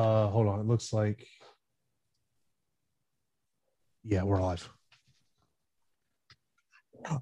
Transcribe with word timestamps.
Uh, 0.00 0.28
hold 0.28 0.46
on. 0.46 0.60
It 0.60 0.66
looks 0.66 0.94
like. 0.94 1.26
Yeah, 4.02 4.22
we're 4.22 4.40
live. 4.40 4.66
All 7.06 7.20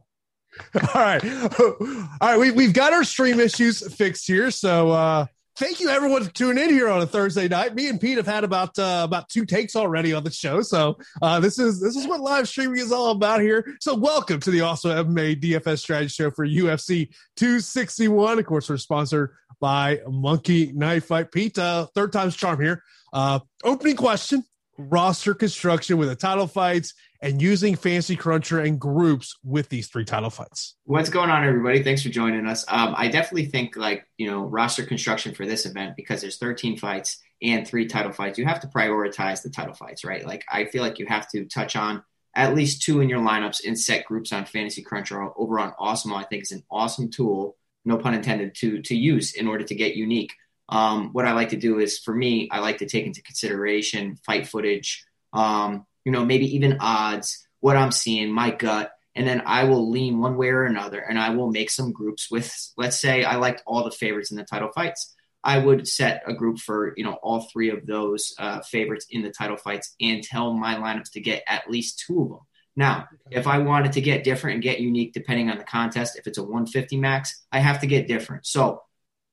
right. 0.94 1.24
All 1.58 1.78
right. 2.20 2.38
We, 2.38 2.52
we've 2.52 2.72
got 2.72 2.92
our 2.92 3.02
stream 3.02 3.40
issues 3.40 3.82
fixed 3.96 4.28
here. 4.28 4.52
So 4.52 4.92
uh, 4.92 5.26
thank 5.56 5.80
you 5.80 5.88
everyone 5.88 6.22
for 6.22 6.30
tuning 6.30 6.62
in 6.62 6.70
here 6.70 6.88
on 6.88 7.00
a 7.02 7.06
Thursday 7.06 7.48
night. 7.48 7.74
Me 7.74 7.88
and 7.88 8.00
Pete 8.00 8.16
have 8.16 8.26
had 8.26 8.44
about 8.44 8.78
uh, 8.78 9.00
about 9.04 9.28
two 9.28 9.44
takes 9.44 9.74
already 9.74 10.12
on 10.12 10.22
the 10.22 10.30
show. 10.30 10.62
So 10.62 10.98
uh, 11.20 11.40
this 11.40 11.58
is 11.58 11.80
this 11.80 11.96
is 11.96 12.06
what 12.06 12.20
live 12.20 12.48
streaming 12.48 12.78
is 12.78 12.92
all 12.92 13.10
about 13.10 13.40
here. 13.40 13.74
So 13.80 13.96
welcome 13.96 14.38
to 14.38 14.52
the 14.52 14.60
Awesemo 14.60 15.04
MMA 15.04 15.40
DFS 15.40 15.80
strategy 15.80 16.10
show 16.10 16.30
for 16.30 16.46
UFC 16.46 17.08
261. 17.36 18.38
Of 18.38 18.46
course, 18.46 18.70
we're 18.70 18.76
sponsored 18.76 19.32
by 19.60 20.00
Monkey 20.08 20.72
Knife 20.72 21.06
Fight. 21.06 21.32
Pete, 21.32 21.58
uh, 21.58 21.86
third 21.94 22.12
time's 22.12 22.36
charm 22.36 22.60
here. 22.60 22.82
Uh, 23.12 23.40
opening 23.64 23.96
question 23.96 24.44
roster 24.78 25.34
construction 25.34 25.98
with 25.98 26.08
the 26.08 26.16
title 26.16 26.46
fights 26.46 26.94
and 27.20 27.42
using 27.42 27.74
Fantasy 27.74 28.14
Cruncher 28.14 28.60
and 28.60 28.78
groups 28.78 29.36
with 29.42 29.68
these 29.68 29.88
three 29.88 30.04
title 30.04 30.30
fights. 30.30 30.76
What's 30.84 31.10
going 31.10 31.30
on, 31.30 31.44
everybody? 31.44 31.82
Thanks 31.82 32.02
for 32.02 32.10
joining 32.10 32.46
us. 32.46 32.64
Um, 32.68 32.94
I 32.96 33.08
definitely 33.08 33.46
think, 33.46 33.76
like, 33.76 34.06
you 34.16 34.30
know, 34.30 34.44
roster 34.44 34.86
construction 34.86 35.34
for 35.34 35.44
this 35.44 35.66
event 35.66 35.96
because 35.96 36.20
there's 36.20 36.38
13 36.38 36.78
fights 36.78 37.20
and 37.42 37.66
three 37.66 37.86
title 37.86 38.12
fights. 38.12 38.38
You 38.38 38.46
have 38.46 38.60
to 38.60 38.68
prioritize 38.68 39.42
the 39.42 39.50
title 39.50 39.74
fights, 39.74 40.04
right? 40.04 40.24
Like, 40.24 40.44
I 40.50 40.66
feel 40.66 40.82
like 40.82 41.00
you 41.00 41.06
have 41.06 41.28
to 41.30 41.44
touch 41.46 41.74
on 41.74 42.04
at 42.36 42.54
least 42.54 42.82
two 42.82 43.00
in 43.00 43.08
your 43.08 43.20
lineups 43.20 43.66
and 43.66 43.78
set 43.78 44.04
groups 44.04 44.32
on 44.32 44.44
Fantasy 44.44 44.82
Cruncher 44.82 45.20
over 45.36 45.58
on 45.58 45.72
Awesemo. 45.72 46.14
I 46.14 46.22
think 46.22 46.44
is 46.44 46.52
an 46.52 46.62
awesome 46.70 47.10
tool 47.10 47.56
no 47.88 47.98
pun 47.98 48.14
intended, 48.14 48.54
to 48.56 48.82
to 48.82 48.94
use 48.94 49.34
in 49.34 49.48
order 49.48 49.64
to 49.64 49.74
get 49.74 49.96
unique. 49.96 50.32
Um, 50.68 51.10
what 51.12 51.24
I 51.24 51.32
like 51.32 51.48
to 51.50 51.56
do 51.56 51.78
is, 51.78 51.98
for 51.98 52.14
me, 52.14 52.48
I 52.52 52.60
like 52.60 52.78
to 52.78 52.86
take 52.86 53.06
into 53.06 53.22
consideration 53.22 54.16
fight 54.26 54.46
footage, 54.46 55.04
um, 55.32 55.86
you 56.04 56.12
know, 56.12 56.24
maybe 56.24 56.54
even 56.56 56.76
odds, 56.80 57.46
what 57.60 57.76
I'm 57.76 57.90
seeing, 57.90 58.30
my 58.30 58.50
gut, 58.50 58.92
and 59.14 59.26
then 59.26 59.42
I 59.46 59.64
will 59.64 59.90
lean 59.90 60.20
one 60.20 60.36
way 60.36 60.50
or 60.50 60.64
another, 60.64 61.00
and 61.00 61.18
I 61.18 61.30
will 61.30 61.50
make 61.50 61.70
some 61.70 61.90
groups 61.90 62.30
with, 62.30 62.54
let's 62.76 63.00
say, 63.00 63.24
I 63.24 63.36
liked 63.36 63.62
all 63.66 63.82
the 63.82 63.90
favorites 63.90 64.30
in 64.30 64.36
the 64.36 64.44
title 64.44 64.70
fights. 64.74 65.14
I 65.42 65.58
would 65.58 65.88
set 65.88 66.22
a 66.26 66.34
group 66.34 66.58
for 66.58 66.92
you 66.96 67.04
know 67.04 67.18
all 67.22 67.48
three 67.52 67.70
of 67.70 67.86
those 67.86 68.34
uh, 68.38 68.60
favorites 68.60 69.06
in 69.10 69.22
the 69.22 69.30
title 69.30 69.56
fights 69.56 69.94
and 70.00 70.22
tell 70.22 70.52
my 70.52 70.74
lineups 70.74 71.12
to 71.12 71.20
get 71.20 71.42
at 71.46 71.70
least 71.70 72.04
two 72.06 72.22
of 72.22 72.28
them. 72.28 72.40
Now, 72.78 73.08
if 73.28 73.48
I 73.48 73.58
wanted 73.58 73.94
to 73.94 74.00
get 74.00 74.22
different 74.22 74.54
and 74.54 74.62
get 74.62 74.78
unique 74.78 75.12
depending 75.12 75.50
on 75.50 75.58
the 75.58 75.64
contest, 75.64 76.16
if 76.16 76.28
it's 76.28 76.38
a 76.38 76.44
150 76.44 76.96
max, 76.96 77.44
I 77.50 77.58
have 77.58 77.80
to 77.80 77.88
get 77.88 78.06
different. 78.06 78.46
So, 78.46 78.84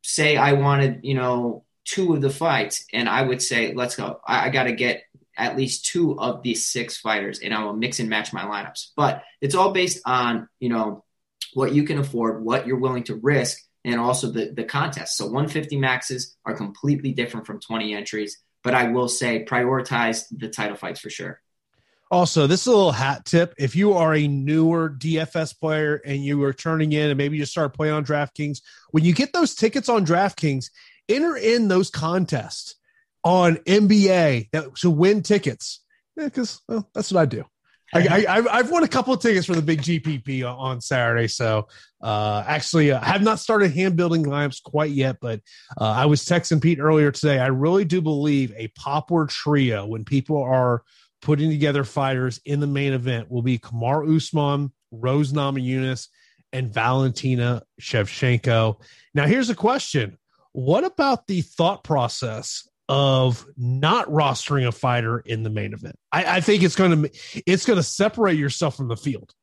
say 0.01 0.35
I 0.35 0.53
wanted, 0.53 1.01
you 1.03 1.13
know, 1.13 1.63
two 1.83 2.16
of 2.16 2.22
the 2.22 2.31
fights, 2.31 2.85
and 2.91 3.07
I 3.07 3.22
would 3.22 3.44
say, 3.44 3.75
let's 3.75 3.95
go. 3.95 4.19
I, 4.25 4.47
I 4.47 4.50
got 4.50 4.63
to 4.63 4.72
get 4.72 5.03
at 5.38 5.56
least 5.56 5.85
two 5.85 6.17
of 6.19 6.41
these 6.41 6.66
six 6.66 6.97
fighters, 6.97 7.39
and 7.39 7.53
I 7.53 7.63
will 7.63 7.75
mix 7.75 8.00
and 8.00 8.09
match 8.09 8.33
my 8.33 8.41
lineups. 8.41 8.88
But 8.95 9.22
it's 9.41 9.53
all 9.53 9.72
based 9.72 10.01
on, 10.07 10.50
you 10.59 10.69
know, 10.69 11.03
what 11.53 11.72
you 11.72 11.83
can 11.83 12.00
afford, 12.00 12.44
what 12.44 12.66
you're 12.66 12.79
willing 12.79 13.03
to 13.03 13.16
risk, 13.16 13.59
and 13.83 14.00
also 14.00 14.31
the 14.31 14.53
the 14.56 14.63
contest. 14.63 15.17
So 15.17 15.25
150 15.25 15.77
maxes 15.77 16.35
are 16.47 16.56
completely 16.56 17.12
different 17.12 17.45
from 17.45 17.59
20 17.59 17.94
entries, 17.94 18.41
but 18.63 18.73
I 18.73 18.89
will 18.89 19.07
say 19.07 19.45
prioritize 19.45 20.25
the 20.35 20.50
title 20.50 20.77
fights 20.77 21.00
for 21.00 21.12
sure. 21.12 21.41
Also, 22.12 22.46
this 22.46 22.62
is 22.62 22.68
a 22.68 22.72
little 22.72 22.92
hat 22.92 23.26
tip. 23.26 23.54
If 23.58 23.76
you 23.76 23.94
are 23.94 24.14
a 24.14 24.28
newer 24.28 24.90
DFS 24.90 25.60
player 25.60 26.02
and 26.06 26.24
you 26.24 26.44
are 26.44 26.54
turning 26.54 26.94
in 26.94 27.10
and 27.10 27.18
maybe 27.18 27.38
you 27.38 27.46
start 27.46 27.74
playing 27.74 27.94
on 27.94 28.06
DraftKings, 28.06 28.62
when 28.92 29.04
you 29.04 29.14
get 29.14 29.34
those 29.34 29.56
tickets 29.56 29.90
on 29.90 30.06
DraftKings, 30.06 30.70
enter 31.10 31.36
in 31.36 31.68
those 31.68 31.90
contests 31.90 32.76
on 33.24 33.56
NBA 33.58 34.50
that, 34.52 34.76
to 34.78 34.90
win 34.90 35.24
tickets. 35.24 35.82
Because 36.16 36.62
yeah, 36.70 36.76
well, 36.76 36.90
that's 36.94 37.12
what 37.12 37.22
I 37.22 37.26
do. 37.26 37.44
I, 37.94 38.26
I, 38.28 38.42
have 38.58 38.72
won 38.72 38.84
a 38.84 38.88
couple 38.88 39.14
of 39.14 39.22
tickets 39.22 39.46
for 39.46 39.56
the 39.56 39.62
big 39.62 39.82
GPP 39.82 40.48
on 40.48 40.82
Saturday. 40.82 41.28
So, 41.28 41.68
uh, 42.02 42.44
actually, 42.46 42.92
I 42.92 42.98
uh, 42.98 43.02
have 43.04 43.22
not 43.24 43.40
started 43.40 43.72
hand 43.72 43.96
building 43.96 44.26
lineups 44.26 44.62
quite 44.64 44.92
yet, 44.92 45.18
but 45.20 45.42
uh, 45.80 45.90
I 45.90 46.06
was 46.06 46.24
texting 46.24 46.62
Pete 46.62 46.80
earlier 46.80 47.12
today. 47.12 47.40
I 47.40 47.48
really 47.48 47.86
do 47.86 48.02
believe 48.02 48.54
a 48.56 48.68
poplar 48.70 49.26
trio 49.28 49.86
when 49.86 50.06
people 50.06 50.42
are 50.42 50.84
putting 51.22 51.50
together 51.50 51.84
fighters 51.84 52.40
in 52.46 52.59
the 52.59 52.68
main 52.68 52.94
event 52.94 53.30
will 53.31 53.42
be 53.42 53.58
Kamaru 53.58 54.16
Usman, 54.16 54.72
Rose 54.92 55.34
Namajunas, 55.34 56.08
and 56.53 56.74
Valentina 56.74 57.64
Shevchenko. 57.81 58.81
Now, 59.14 59.25
here's 59.25 59.50
a 59.50 59.56
question: 59.56 60.18
What 60.52 60.84
about 60.84 61.28
the 61.28 61.42
thought 61.42 61.84
process 61.84 62.68
of 62.88 63.46
not 63.58 64.08
rostering 64.08 64.68
a 64.68 64.72
fighter 64.72 65.20
in 65.20 65.44
the 65.44 65.50
main 65.50 65.74
event? 65.74 65.98
I, 66.12 66.38
I 66.38 66.42
think 66.42 66.64
it's 66.64 66.75
going 66.75 67.04
to 67.04 67.09
it's 67.46 67.66
going 67.66 67.78
to 67.78 67.84
separate 67.84 68.38
yourself 68.38 68.78
from 68.78 68.88
the 68.88 68.98
field. 68.98 69.34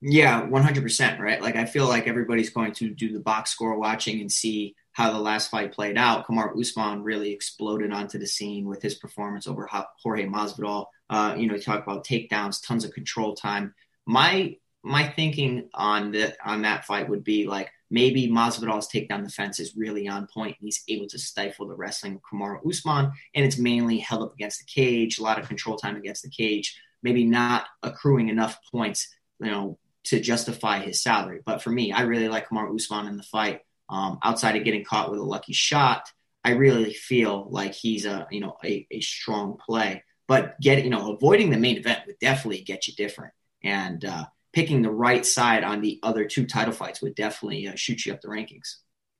Yeah, 0.00 0.44
one 0.44 0.62
hundred 0.62 0.82
percent. 0.82 1.20
Right. 1.20 1.40
Like 1.40 1.56
I 1.56 1.64
feel 1.64 1.86
like 1.86 2.06
everybody's 2.06 2.50
going 2.50 2.72
to 2.74 2.90
do 2.90 3.12
the 3.12 3.20
box 3.20 3.50
score 3.50 3.78
watching 3.78 4.20
and 4.20 4.30
see 4.30 4.74
how 4.96 5.12
the 5.12 5.18
last 5.18 5.50
fight 5.50 5.74
played 5.74 5.98
out. 5.98 6.26
Kamaru 6.26 6.58
Usman 6.58 7.02
really 7.02 7.30
exploded 7.30 7.92
onto 7.92 8.18
the 8.18 8.26
scene 8.26 8.66
with 8.66 8.80
his 8.80 8.94
performance 8.94 9.46
over 9.46 9.68
Jorge 10.02 10.24
Masvidal. 10.24 10.86
Uh, 11.10 11.34
you 11.36 11.46
know, 11.46 11.58
talk 11.58 11.82
about 11.82 12.06
takedowns, 12.06 12.66
tons 12.66 12.82
of 12.82 12.94
control 12.94 13.34
time. 13.34 13.74
My 14.06 14.56
my 14.82 15.06
thinking 15.06 15.68
on 15.74 16.12
the 16.12 16.34
on 16.42 16.62
that 16.62 16.86
fight 16.86 17.10
would 17.10 17.24
be 17.24 17.46
like 17.46 17.70
maybe 17.90 18.26
Masvidal's 18.26 18.88
takedown 18.88 19.22
defense 19.22 19.60
is 19.60 19.76
really 19.76 20.08
on 20.08 20.28
point. 20.32 20.56
He's 20.60 20.82
able 20.88 21.08
to 21.08 21.18
stifle 21.18 21.68
the 21.68 21.76
wrestling 21.76 22.14
of 22.14 22.22
Kamaru 22.22 22.66
Usman, 22.66 23.12
and 23.34 23.44
it's 23.44 23.58
mainly 23.58 23.98
held 23.98 24.22
up 24.22 24.32
against 24.32 24.60
the 24.60 24.64
cage, 24.64 25.18
a 25.18 25.22
lot 25.22 25.38
of 25.38 25.46
control 25.46 25.76
time 25.76 25.96
against 25.96 26.22
the 26.22 26.30
cage. 26.30 26.74
Maybe 27.02 27.26
not 27.26 27.66
accruing 27.82 28.30
enough 28.30 28.58
points, 28.72 29.14
you 29.40 29.50
know, 29.50 29.78
to 30.04 30.20
justify 30.20 30.78
his 30.78 31.02
salary. 31.02 31.40
But 31.44 31.60
for 31.60 31.70
me, 31.70 31.92
I 31.92 32.02
really 32.02 32.28
like 32.28 32.48
Kamaru 32.48 32.74
Usman 32.74 33.08
in 33.08 33.18
the 33.18 33.22
fight. 33.22 33.60
Um, 33.88 34.18
outside 34.22 34.56
of 34.56 34.64
getting 34.64 34.84
caught 34.84 35.10
with 35.10 35.20
a 35.20 35.24
lucky 35.24 35.52
shot, 35.52 36.10
I 36.44 36.50
really 36.50 36.92
feel 36.92 37.48
like 37.50 37.74
he's 37.74 38.04
a 38.04 38.26
you 38.30 38.40
know 38.40 38.56
a, 38.64 38.86
a 38.90 39.00
strong 39.00 39.58
play. 39.64 40.04
But 40.28 40.60
get 40.60 40.84
you 40.84 40.90
know 40.90 41.12
avoiding 41.12 41.50
the 41.50 41.58
main 41.58 41.76
event 41.76 42.00
would 42.06 42.18
definitely 42.20 42.62
get 42.62 42.86
you 42.88 42.94
different, 42.94 43.32
and 43.62 44.04
uh, 44.04 44.24
picking 44.52 44.82
the 44.82 44.90
right 44.90 45.24
side 45.24 45.64
on 45.64 45.80
the 45.80 46.00
other 46.02 46.24
two 46.24 46.46
title 46.46 46.72
fights 46.72 47.02
would 47.02 47.14
definitely 47.14 47.68
uh, 47.68 47.74
shoot 47.74 48.06
you 48.06 48.12
up 48.12 48.20
the 48.20 48.28
rankings. 48.28 48.76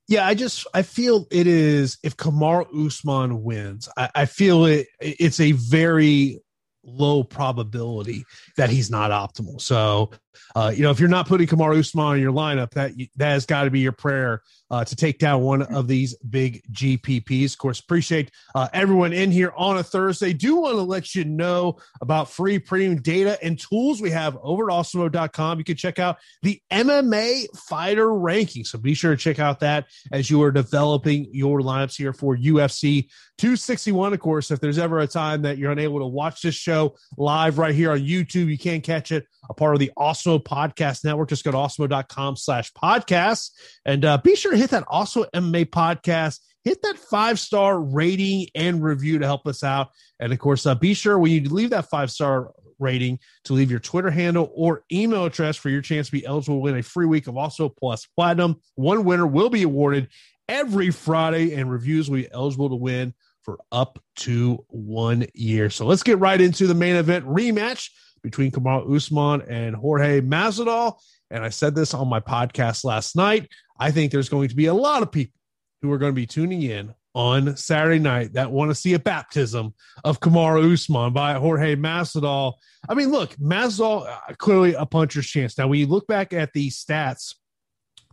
Yeah, 0.08 0.26
I 0.26 0.34
just 0.34 0.66
I 0.72 0.82
feel 0.82 1.26
it 1.30 1.46
is 1.46 1.98
if 2.02 2.16
Kamaru 2.16 2.86
Usman 2.86 3.42
wins, 3.42 3.88
I, 3.96 4.08
I 4.14 4.24
feel 4.26 4.64
it 4.66 4.86
it's 5.00 5.40
a 5.40 5.52
very 5.52 6.40
low 6.84 7.24
probability 7.24 8.24
that 8.56 8.70
he's 8.70 8.90
not 8.90 9.10
optimal. 9.10 9.60
So 9.60 10.10
uh, 10.54 10.72
you 10.74 10.82
know, 10.82 10.90
if 10.90 11.00
you're 11.00 11.08
not 11.08 11.28
putting 11.28 11.46
Kamaru 11.46 11.78
Usman 11.78 12.16
in 12.16 12.22
your 12.22 12.32
lineup, 12.32 12.70
that 12.72 12.92
that 13.16 13.30
has 13.30 13.46
got 13.46 13.64
to 13.64 13.70
be 13.70 13.80
your 13.80 13.92
prayer 13.92 14.42
uh, 14.70 14.84
to 14.84 14.96
take 14.96 15.18
down 15.18 15.42
one 15.42 15.62
of 15.62 15.86
these 15.86 16.16
big 16.28 16.62
GPPs. 16.72 17.52
Of 17.52 17.58
course, 17.58 17.80
appreciate 17.80 18.30
uh, 18.54 18.68
everyone 18.72 19.12
in 19.12 19.30
here 19.30 19.52
on 19.56 19.78
a 19.78 19.82
Thursday. 19.82 20.32
Do 20.32 20.56
want 20.56 20.76
to 20.76 20.82
let 20.82 21.14
you 21.14 21.24
know 21.24 21.78
about 22.00 22.30
free 22.30 22.58
premium 22.58 23.00
data 23.00 23.38
and 23.42 23.58
tools 23.58 24.00
we 24.00 24.10
have 24.10 24.36
over 24.42 24.70
at 24.70 24.74
awesemo.com. 24.74 25.58
You 25.58 25.64
can 25.64 25.76
check 25.76 25.98
out 25.98 26.18
the 26.42 26.60
MMA 26.70 27.46
fighter 27.68 28.12
ranking. 28.12 28.64
So 28.64 28.78
be 28.78 28.94
sure 28.94 29.12
to 29.12 29.16
check 29.16 29.38
out 29.38 29.60
that 29.60 29.86
as 30.12 30.30
you 30.30 30.42
are 30.42 30.50
developing 30.50 31.28
your 31.32 31.60
lineups 31.60 31.96
here 31.96 32.12
for 32.12 32.36
UFC 32.36 33.08
261. 33.38 34.12
Of 34.12 34.20
course, 34.20 34.50
if 34.50 34.60
there's 34.60 34.78
ever 34.78 35.00
a 35.00 35.06
time 35.06 35.42
that 35.42 35.58
you're 35.58 35.72
unable 35.72 36.00
to 36.00 36.06
watch 36.06 36.42
this 36.42 36.54
show 36.54 36.96
live 37.16 37.58
right 37.58 37.74
here 37.74 37.92
on 37.92 38.00
YouTube, 38.00 38.46
you 38.46 38.58
can 38.58 38.80
catch 38.80 39.12
it 39.12 39.26
a 39.48 39.54
part 39.54 39.74
of 39.74 39.80
the 39.80 39.92
Awesemo 40.26 40.42
Podcast 40.42 41.04
Network. 41.04 41.28
Just 41.28 41.44
go 41.44 41.52
to 41.52 41.56
awesemo.com 41.56 42.36
slash 42.36 42.72
podcast 42.72 43.50
and 43.84 44.04
uh, 44.04 44.18
be 44.18 44.36
sure 44.36 44.52
to 44.52 44.58
hit 44.58 44.70
that 44.70 44.86
Awesemo 44.86 45.30
MMA 45.30 45.66
podcast. 45.66 46.40
Hit 46.64 46.82
that 46.82 46.98
five 46.98 47.38
star 47.38 47.80
rating 47.80 48.48
and 48.54 48.82
review 48.82 49.20
to 49.20 49.26
help 49.26 49.46
us 49.46 49.62
out. 49.62 49.90
And 50.18 50.32
of 50.32 50.38
course, 50.38 50.66
uh, 50.66 50.74
be 50.74 50.94
sure 50.94 51.18
when 51.18 51.30
you 51.30 51.48
leave 51.48 51.70
that 51.70 51.88
five 51.88 52.10
star 52.10 52.52
rating 52.78 53.18
to 53.44 53.54
leave 53.54 53.70
your 53.70 53.80
Twitter 53.80 54.10
handle 54.10 54.50
or 54.54 54.82
email 54.92 55.24
address 55.24 55.56
for 55.56 55.70
your 55.70 55.80
chance 55.80 56.08
to 56.08 56.12
be 56.12 56.26
eligible 56.26 56.56
to 56.56 56.60
win 56.60 56.76
a 56.76 56.82
free 56.82 57.06
week 57.06 57.26
of 57.26 57.34
Awesemo 57.34 57.74
plus 57.76 58.06
platinum. 58.16 58.60
One 58.74 59.04
winner 59.04 59.26
will 59.26 59.48
be 59.48 59.62
awarded 59.62 60.08
every 60.48 60.90
Friday, 60.90 61.54
and 61.54 61.70
reviews 61.70 62.10
will 62.10 62.18
be 62.18 62.30
eligible 62.30 62.68
to 62.70 62.76
win 62.76 63.14
for 63.42 63.58
up 63.70 64.02
to 64.16 64.64
one 64.68 65.26
year. 65.34 65.70
So 65.70 65.86
let's 65.86 66.02
get 66.02 66.18
right 66.18 66.40
into 66.40 66.66
the 66.66 66.74
main 66.74 66.96
event 66.96 67.24
rematch 67.26 67.90
between 68.26 68.50
Kamaru 68.50 68.96
Usman 68.96 69.42
and 69.42 69.76
Jorge 69.76 70.20
Masvidal. 70.20 70.98
And 71.30 71.44
I 71.44 71.48
said 71.48 71.76
this 71.76 71.94
on 71.94 72.08
my 72.08 72.18
podcast 72.18 72.82
last 72.82 73.14
night. 73.14 73.48
I 73.78 73.92
think 73.92 74.10
there's 74.10 74.28
going 74.28 74.48
to 74.48 74.56
be 74.56 74.66
a 74.66 74.74
lot 74.74 75.04
of 75.04 75.12
people 75.12 75.38
who 75.80 75.92
are 75.92 75.98
going 75.98 76.10
to 76.10 76.16
be 76.16 76.26
tuning 76.26 76.62
in 76.62 76.92
on 77.14 77.56
Saturday 77.56 78.00
night 78.00 78.32
that 78.32 78.50
want 78.50 78.72
to 78.72 78.74
see 78.74 78.94
a 78.94 78.98
baptism 78.98 79.74
of 80.02 80.18
Kamaru 80.18 80.72
Usman 80.72 81.12
by 81.12 81.34
Jorge 81.34 81.76
Masvidal. 81.76 82.54
I 82.88 82.94
mean, 82.94 83.12
look, 83.12 83.36
Masvidal 83.36 84.08
uh, 84.08 84.34
clearly 84.38 84.74
a 84.74 84.84
puncher's 84.84 85.28
chance. 85.28 85.56
Now, 85.56 85.68
when 85.68 85.78
you 85.78 85.86
look 85.86 86.08
back 86.08 86.32
at 86.32 86.52
the 86.52 86.68
stats 86.68 87.36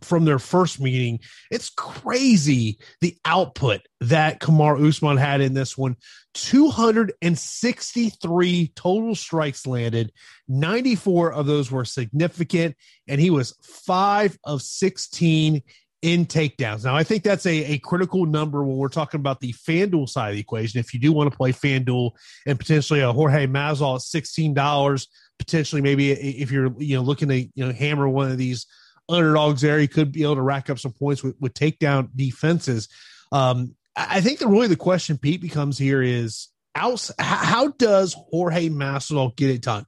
from 0.02 0.24
their 0.24 0.38
first 0.38 0.80
meeting. 0.80 1.18
It's 1.50 1.68
crazy 1.70 2.78
the 3.00 3.16
output 3.24 3.80
that 4.00 4.40
Kamaru 4.40 4.88
Usman 4.88 5.16
had 5.16 5.40
in 5.40 5.54
this 5.54 5.78
one. 5.78 5.96
263 6.34 8.72
total 8.74 9.14
strikes 9.14 9.66
landed. 9.66 10.12
94 10.48 11.32
of 11.32 11.46
those 11.46 11.70
were 11.70 11.84
significant, 11.84 12.74
and 13.08 13.20
he 13.20 13.30
was 13.30 13.56
five 13.62 14.36
of 14.44 14.62
16 14.62 15.62
in 16.02 16.26
takedowns. 16.26 16.84
Now, 16.84 16.94
I 16.94 17.02
think 17.02 17.22
that's 17.22 17.46
a, 17.46 17.72
a 17.72 17.78
critical 17.78 18.26
number 18.26 18.62
when 18.62 18.76
we're 18.76 18.88
talking 18.88 19.20
about 19.20 19.40
the 19.40 19.54
FanDuel 19.54 20.06
side 20.06 20.28
of 20.28 20.34
the 20.34 20.40
equation. 20.40 20.78
If 20.78 20.92
you 20.92 21.00
do 21.00 21.12
want 21.12 21.30
to 21.30 21.36
play 21.36 21.52
FanDuel 21.52 22.10
and 22.46 22.58
potentially 22.58 23.00
a 23.00 23.10
Jorge 23.10 23.46
Masvidal 23.46 23.94
at 23.94 24.02
$16, 24.02 25.06
potentially 25.38 25.82
maybe 25.82 26.12
if 26.12 26.50
you're 26.50 26.72
you 26.78 26.96
know 26.96 27.02
looking 27.02 27.28
to 27.28 27.36
you 27.36 27.50
know 27.56 27.72
hammer 27.72 28.08
one 28.08 28.30
of 28.30 28.38
these 28.38 28.66
underdogs 29.08 29.60
there. 29.60 29.78
He 29.78 29.88
could 29.88 30.12
be 30.12 30.22
able 30.22 30.36
to 30.36 30.42
rack 30.42 30.70
up 30.70 30.78
some 30.78 30.92
points 30.92 31.22
with, 31.22 31.36
with 31.40 31.54
takedown 31.54 32.08
defenses. 32.14 32.88
Um, 33.32 33.74
I 33.96 34.20
think 34.20 34.38
the 34.38 34.48
really 34.48 34.66
the 34.66 34.76
question, 34.76 35.18
Pete, 35.18 35.40
becomes 35.40 35.78
here 35.78 36.02
is 36.02 36.48
how, 36.74 36.96
how 37.18 37.68
does 37.68 38.14
Jorge 38.30 38.68
Masvidal 38.68 39.36
get 39.36 39.50
it 39.50 39.62
done? 39.62 39.86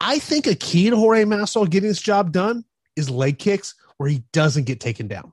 I 0.00 0.18
think 0.18 0.46
a 0.46 0.54
key 0.54 0.90
to 0.90 0.96
Jorge 0.96 1.24
Masvidal 1.24 1.70
getting 1.70 1.88
this 1.88 2.00
job 2.00 2.32
done 2.32 2.64
is 2.96 3.10
leg 3.10 3.38
kicks 3.38 3.74
where 3.96 4.08
he 4.08 4.24
doesn't 4.32 4.64
get 4.64 4.80
taken 4.80 5.08
down. 5.08 5.32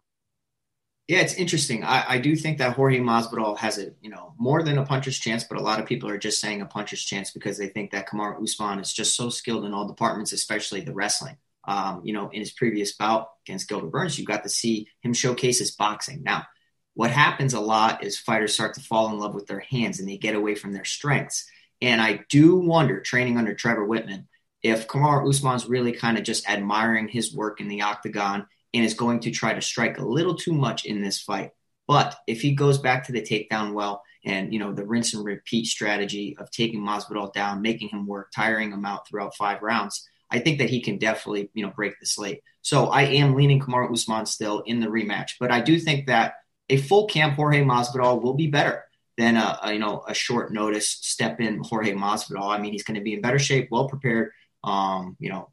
Yeah, 1.07 1.19
it's 1.19 1.35
interesting. 1.35 1.83
I, 1.83 2.03
I 2.13 2.17
do 2.17 2.35
think 2.35 2.57
that 2.57 2.75
Jorge 2.75 2.99
Masvidal 2.99 3.57
has 3.59 3.77
a 3.77 3.91
you 4.01 4.09
know 4.09 4.33
more 4.39 4.63
than 4.63 4.79
a 4.79 4.85
puncher's 4.85 5.19
chance, 5.19 5.43
but 5.43 5.59
a 5.59 5.61
lot 5.61 5.79
of 5.79 5.85
people 5.85 6.09
are 6.09 6.17
just 6.17 6.41
saying 6.41 6.61
a 6.61 6.65
puncher's 6.65 7.03
chance 7.03 7.29
because 7.29 7.59
they 7.59 7.67
think 7.67 7.91
that 7.91 8.09
Kamaru 8.09 8.41
Usman 8.41 8.79
is 8.79 8.91
just 8.91 9.15
so 9.15 9.29
skilled 9.29 9.65
in 9.65 9.73
all 9.73 9.87
departments, 9.87 10.31
especially 10.31 10.81
the 10.81 10.93
wrestling 10.93 11.37
um, 11.67 12.01
you 12.03 12.13
know, 12.13 12.29
in 12.29 12.39
his 12.39 12.51
previous 12.51 12.95
bout 12.95 13.29
against 13.45 13.67
Gilbert 13.67 13.91
Burns, 13.91 14.17
you 14.17 14.25
got 14.25 14.43
to 14.43 14.49
see 14.49 14.87
him 15.01 15.13
showcase 15.13 15.59
his 15.59 15.71
boxing. 15.71 16.23
Now, 16.23 16.45
what 16.93 17.11
happens 17.11 17.53
a 17.53 17.59
lot 17.59 18.03
is 18.03 18.17
fighters 18.17 18.53
start 18.53 18.73
to 18.75 18.81
fall 18.81 19.09
in 19.09 19.19
love 19.19 19.35
with 19.35 19.47
their 19.47 19.59
hands 19.59 19.99
and 19.99 20.07
they 20.07 20.17
get 20.17 20.35
away 20.35 20.55
from 20.55 20.73
their 20.73 20.85
strengths. 20.85 21.45
And 21.81 22.01
I 22.01 22.21
do 22.29 22.55
wonder, 22.55 23.01
training 23.01 23.37
under 23.37 23.53
Trevor 23.53 23.85
Wittman, 23.85 24.27
if 24.63 24.87
Kamaru 24.87 25.29
Usman's 25.29 25.67
really 25.67 25.91
kind 25.91 26.17
of 26.17 26.23
just 26.23 26.49
admiring 26.49 27.07
his 27.07 27.35
work 27.35 27.59
in 27.59 27.67
the 27.67 27.81
octagon 27.81 28.47
and 28.73 28.85
is 28.85 28.93
going 28.93 29.19
to 29.21 29.31
try 29.31 29.53
to 29.53 29.61
strike 29.61 29.97
a 29.97 30.05
little 30.05 30.35
too 30.35 30.53
much 30.53 30.85
in 30.85 31.01
this 31.01 31.21
fight. 31.21 31.51
But 31.87 32.15
if 32.27 32.41
he 32.41 32.55
goes 32.55 32.77
back 32.77 33.05
to 33.05 33.11
the 33.11 33.21
takedown 33.21 33.73
well 33.73 34.01
and 34.23 34.51
you 34.51 34.59
know 34.59 34.73
the 34.73 34.85
rinse 34.85 35.13
and 35.13 35.23
repeat 35.23 35.67
strategy 35.67 36.35
of 36.39 36.49
taking 36.49 36.81
Masvidal 36.81 37.31
down, 37.31 37.61
making 37.61 37.89
him 37.89 38.07
work, 38.07 38.31
tiring 38.35 38.71
him 38.71 38.85
out 38.85 39.07
throughout 39.07 39.35
five 39.35 39.61
rounds, 39.61 40.09
I 40.35 40.39
think 40.39 40.59
that 40.59 40.69
he 40.69 40.81
can 40.81 40.97
definitely, 40.97 41.49
you 41.53 41.65
know, 41.65 41.71
break 41.73 41.97
the 41.99 42.05
slate. 42.05 42.41
So 42.61 42.87
I 42.87 43.03
am 43.03 43.35
leaning 43.35 43.61
Kamaru 43.61 43.93
Usman 43.93 44.25
still 44.25 44.59
in 44.65 44.81
the 44.81 44.87
rematch, 44.87 45.35
but 45.39 45.49
I 45.49 45.61
do 45.61 45.79
think 45.79 46.07
that 46.07 46.33
a 46.67 46.75
full 46.75 47.07
camp 47.07 47.35
Jorge 47.35 47.63
Masvidal 47.63 48.21
will 48.21 48.33
be 48.33 48.47
better 48.47 48.83
than 49.17 49.37
a, 49.37 49.59
a 49.63 49.71
you 49.71 49.79
know 49.79 50.03
a 50.05 50.13
short 50.13 50.51
notice 50.51 50.89
step 50.89 51.39
in 51.39 51.61
Jorge 51.63 51.93
Masvidal. 51.93 52.53
I 52.53 52.59
mean, 52.59 52.73
he's 52.73 52.83
going 52.83 52.99
to 52.99 53.03
be 53.03 53.13
in 53.13 53.21
better 53.21 53.39
shape, 53.39 53.69
well 53.71 53.87
prepared. 53.87 54.31
Um, 54.61 55.15
you 55.19 55.29
know, 55.29 55.51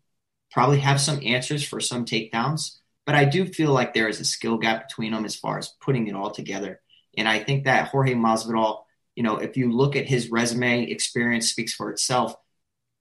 probably 0.50 0.80
have 0.80 1.00
some 1.00 1.20
answers 1.24 1.62
for 1.62 1.78
some 1.78 2.04
takedowns, 2.04 2.78
but 3.06 3.14
I 3.14 3.24
do 3.24 3.46
feel 3.46 3.72
like 3.72 3.94
there 3.94 4.08
is 4.08 4.18
a 4.18 4.24
skill 4.24 4.58
gap 4.58 4.88
between 4.88 5.12
them 5.12 5.24
as 5.24 5.36
far 5.36 5.58
as 5.58 5.68
putting 5.80 6.08
it 6.08 6.16
all 6.16 6.30
together. 6.32 6.80
And 7.16 7.28
I 7.28 7.38
think 7.38 7.64
that 7.64 7.88
Jorge 7.88 8.14
Masvidal, 8.14 8.82
you 9.14 9.22
know, 9.22 9.36
if 9.36 9.56
you 9.56 9.70
look 9.70 9.94
at 9.94 10.08
his 10.08 10.30
resume, 10.30 10.90
experience 10.90 11.50
speaks 11.50 11.72
for 11.72 11.90
itself 11.90 12.34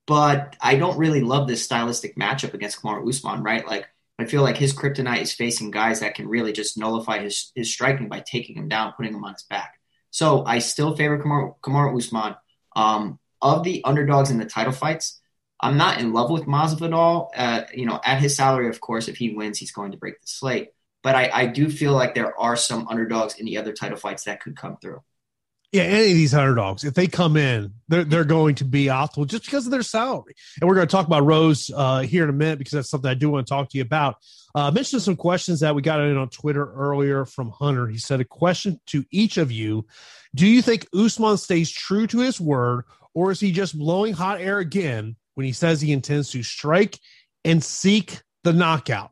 but 0.08 0.56
I 0.62 0.76
don't 0.76 0.98
really 0.98 1.22
love 1.22 1.48
this 1.48 1.64
stylistic 1.64 2.16
matchup 2.16 2.54
against 2.54 2.82
Kamaru 2.82 3.08
Usman, 3.08 3.44
right? 3.44 3.66
Like 3.66 3.88
I 4.20 4.26
feel 4.26 4.42
like 4.42 4.58
his 4.58 4.74
kryptonite 4.74 5.22
is 5.22 5.34
facing 5.34 5.72
guys 5.72 6.02
that 6.02 6.16
can 6.16 6.28
really 6.28 6.54
just 6.54 6.78
nullify 6.78 7.20
his 7.20 7.52
his 7.56 7.72
striking 7.72 8.10
by 8.10 8.20
taking 8.20 8.56
him 8.56 8.68
down, 8.68 8.94
putting 8.94 9.14
him 9.14 9.24
on 9.24 9.34
his 9.34 9.44
back. 9.44 9.80
So 10.12 10.46
I 10.46 10.60
still 10.60 10.96
favor 10.96 11.18
Kamaru 11.18 11.98
Usman. 11.98 12.36
Um, 12.76 13.20
of 13.42 13.64
the 13.64 13.84
underdogs 13.84 14.30
in 14.30 14.38
the 14.38 14.46
title 14.46 14.72
fights, 14.72 15.20
I'm 15.60 15.78
not 15.78 16.00
in 16.00 16.14
love 16.14 16.30
with 16.30 16.44
Masvidal. 16.44 17.30
Uh, 17.36 17.64
you 17.74 17.86
know, 17.86 18.00
at 18.04 18.20
his 18.20 18.36
salary, 18.36 18.68
of 18.68 18.80
course, 18.80 19.08
if 19.08 19.18
he 19.18 19.34
wins, 19.34 19.58
he's 19.58 19.72
going 19.72 19.92
to 19.92 19.98
break 19.98 20.20
the 20.22 20.28
slate. 20.28 20.70
But 21.04 21.16
I, 21.16 21.30
I 21.34 21.46
do 21.48 21.70
feel 21.70 21.94
like 21.94 22.14
there 22.14 22.38
are 22.40 22.56
some 22.56 22.88
underdogs 22.88 23.36
in 23.36 23.46
the 23.46 23.58
other 23.58 23.74
title 23.74 23.98
fights 23.98 24.26
that 24.26 24.42
could 24.42 24.56
come 24.56 24.78
through. 24.78 25.02
Yeah, 25.72 25.84
any 25.84 26.12
of 26.12 26.16
these 26.16 26.34
underdogs, 26.34 26.84
if 26.84 26.96
they 26.96 27.08
come 27.08 27.38
in, 27.38 27.74
they're 27.88 28.04
they're 28.04 28.26
going 28.26 28.56
to 28.56 28.66
be 28.66 28.86
optimal 28.88 29.26
just 29.26 29.46
because 29.46 29.66
of 29.66 29.72
their 29.72 29.84
salary. 29.84 30.36
And 30.60 30.68
we're 30.68 30.76
going 30.76 30.88
to 30.88 30.92
talk 30.92 31.08
about 31.08 31.24
Rose 31.24 31.72
uh, 31.74 32.02
here 32.02 32.26
in 32.26 32.30
a 32.30 32.34
minute 32.34 32.58
because 32.58 32.74
that's 32.74 32.90
something 32.90 33.10
I 33.10 33.14
do 33.14 33.30
want 33.30 33.48
to 33.48 33.50
talk 33.50 33.70
to 33.70 33.78
you 33.78 33.84
about. 33.84 34.16
Uh, 34.54 34.68
I 34.68 34.72
mentioned 34.72 35.02
some 35.02 35.16
questions 35.16 35.62
that 35.62 35.74
we 35.74 35.82
got 35.82 36.02
in 36.02 36.18
on 36.18 36.28
Twitter 36.28 36.74
earlier 36.74 37.24
from 37.24 37.52
Hunter. 37.52 37.88
He 37.88 38.00
said 38.00 38.20
a 38.20 38.26
question 38.26 38.82
to 38.88 39.06
each 39.12 39.38
of 39.38 39.50
you: 39.50 39.86
Do 40.36 40.46
you 40.46 40.62
think 40.62 40.88
Usman 40.94 41.38
stays 41.38 41.72
true 41.72 42.06
to 42.08 42.20
his 42.20 42.42
word, 42.42 42.84
or 43.14 43.32
is 43.32 43.40
he 43.40 43.54
just 43.54 43.78
blowing 43.80 44.12
hot 44.12 44.42
air 44.42 44.60
again 44.60 45.16
when 45.36 45.46
he 45.46 45.54
says 45.54 45.80
he 45.80 45.94
intends 45.94 46.32
to 46.32 46.44
strike 46.44 47.00
and 47.46 47.64
seek 47.64 48.22
the 48.44 48.52
knockout? 48.52 49.12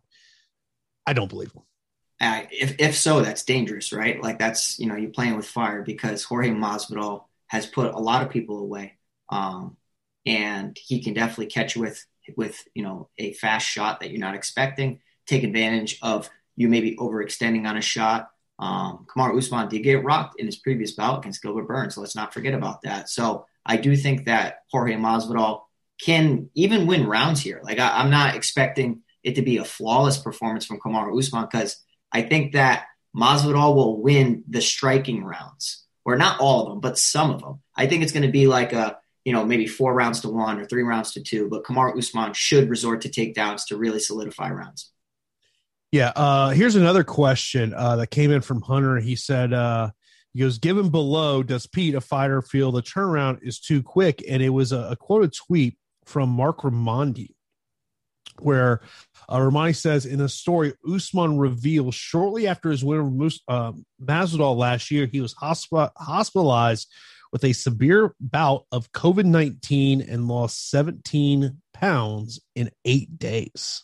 I 1.08 1.14
don't 1.14 1.30
believe 1.30 1.54
him. 1.54 1.64
Uh, 2.22 2.42
if, 2.52 2.76
if 2.80 2.96
so, 2.96 3.22
that's 3.22 3.44
dangerous, 3.44 3.94
right? 3.94 4.22
Like 4.22 4.40
that's, 4.40 4.78
you 4.80 4.88
know, 4.88 4.96
you're 4.96 5.12
playing 5.12 5.38
with 5.38 5.48
fire 5.48 5.84
because 5.84 6.24
Jorge 6.24 6.50
Masvidal 6.50 7.24
has 7.48 7.66
put 7.66 7.94
a 7.94 8.00
lot 8.00 8.24
of 8.24 8.30
people 8.30 8.60
away. 8.60 8.98
Um, 9.30 9.78
and 10.26 10.78
he 10.80 11.02
can 11.02 11.14
definitely 11.14 11.48
catch 11.48 11.76
you 11.76 11.82
with, 11.82 12.06
with, 12.36 12.62
you 12.74 12.84
know, 12.84 13.10
a 13.18 13.34
fast 13.34 13.68
shot 13.68 14.02
that 14.02 14.12
you're 14.12 14.20
not 14.20 14.36
expecting, 14.36 15.00
take 15.28 15.44
advantage 15.44 15.98
of 16.02 16.30
you 16.56 16.68
maybe 16.68 16.98
overextending 16.98 17.68
on 17.68 17.78
a 17.78 17.82
shot. 17.82 18.30
Um, 18.60 19.06
Kamaru 19.08 19.38
Usman 19.38 19.70
did 19.70 19.80
get 19.80 20.04
rocked 20.04 20.40
in 20.40 20.46
his 20.46 20.58
previous 20.58 20.92
bout 20.92 21.20
against 21.20 21.42
Gilbert 21.42 21.68
Burns. 21.68 21.96
So 21.96 22.02
let's 22.02 22.16
not 22.16 22.34
forget 22.34 22.54
about 22.54 22.82
that. 22.82 23.10
So 23.10 23.46
I 23.66 23.78
do 23.78 23.96
think 23.96 24.26
that 24.26 24.64
Jorge 24.70 24.96
Masvidal 24.96 25.62
can 26.02 26.50
even 26.56 26.86
win 26.86 27.08
rounds 27.08 27.40
here. 27.40 27.62
Like 27.64 27.80
I, 27.80 28.00
I'm 28.00 28.10
not 28.10 28.36
expecting 28.36 29.04
it 29.24 29.36
to 29.36 29.42
be 29.42 29.58
a 29.58 29.66
flawless 29.66 30.18
performance 30.18 30.66
from 30.66 30.80
Kamaru 30.80 31.18
Usman 31.18 31.46
because 31.46 31.78
I 32.12 32.22
think 32.24 32.54
that 32.54 32.86
Masvidal 33.16 33.76
will 33.76 34.02
win 34.02 34.44
the 34.48 34.62
striking 34.62 35.24
rounds, 35.24 35.86
or 36.06 36.16
not 36.16 36.40
all 36.40 36.64
of 36.64 36.70
them, 36.70 36.80
but 36.80 36.98
some 36.98 37.32
of 37.32 37.42
them. 37.42 37.62
I 37.76 37.88
think 37.88 38.04
it's 38.04 38.12
going 38.12 38.26
to 38.26 38.32
be 38.32 38.48
like 38.48 38.74
a 38.74 38.98
you 39.26 39.34
know 39.34 39.46
maybe 39.46 39.68
four 39.68 39.94
rounds 39.94 40.22
to 40.22 40.30
one 40.30 40.60
or 40.60 40.66
three 40.66 40.84
rounds 40.84 41.14
to 41.14 41.24
two, 41.24 41.50
but 41.50 41.64
Kamaru 41.64 41.98
Usman 41.98 42.34
should 42.34 42.70
resort 42.70 43.02
to 43.02 43.10
takedowns 43.10 43.68
to 43.68 43.78
really 43.78 44.00
solidify 44.00 44.50
rounds. 44.50 44.92
Yeah. 45.92 46.12
Uh, 46.16 46.50
here's 46.50 46.76
another 46.76 47.04
question 47.04 47.74
uh, 47.74 47.96
that 47.96 48.12
came 48.12 48.32
in 48.32 48.42
from 48.42 48.62
Hunter. 48.62 48.98
He 48.98 49.16
said, 49.16 49.54
uh, 49.54 49.90
he 50.34 50.40
goes, 50.40 50.60
given 50.60 50.90
below, 50.90 51.42
does 51.42 51.66
Pete, 51.66 51.96
a 51.96 52.02
fighter, 52.02 52.42
feel 52.42 52.72
the 52.72 52.84
turnaround 52.84 53.40
is 53.42 53.60
too 53.60 53.82
quick? 53.82 54.24
And 54.28 54.44
it 54.44 54.50
was 54.50 54.72
a, 54.72 54.90
a 54.92 54.96
quoted 54.96 55.34
tweet 55.34 55.78
from 56.06 56.30
Marc 56.30 56.60
Raimondi. 56.60 57.34
Where 58.42 58.82
uh, 59.28 59.38
Raimondi 59.38 59.76
says 59.76 60.06
in 60.06 60.22
a 60.22 60.30
story, 60.30 60.74
Usman 60.92 61.38
reveals 61.38 61.96
shortly 61.96 62.48
after 62.48 62.70
his 62.70 62.84
win 62.84 63.00
over 63.00 63.30
uh, 63.48 63.74
Masvidal 64.04 64.56
last 64.56 64.92
year, 64.92 65.06
he 65.06 65.22
was 65.22 65.34
hosp- 65.36 65.92
hospitalized 65.98 66.92
with 67.32 67.44
a 67.44 67.54
severe 67.54 68.16
bout 68.20 68.66
of 68.72 68.92
COVID 68.92 69.26
19 69.26 70.02
and 70.02 70.28
lost 70.28 70.70
17 70.70 71.58
pounds 71.74 72.40
in 72.56 72.72
eight 72.86 73.20
days. 73.20 73.84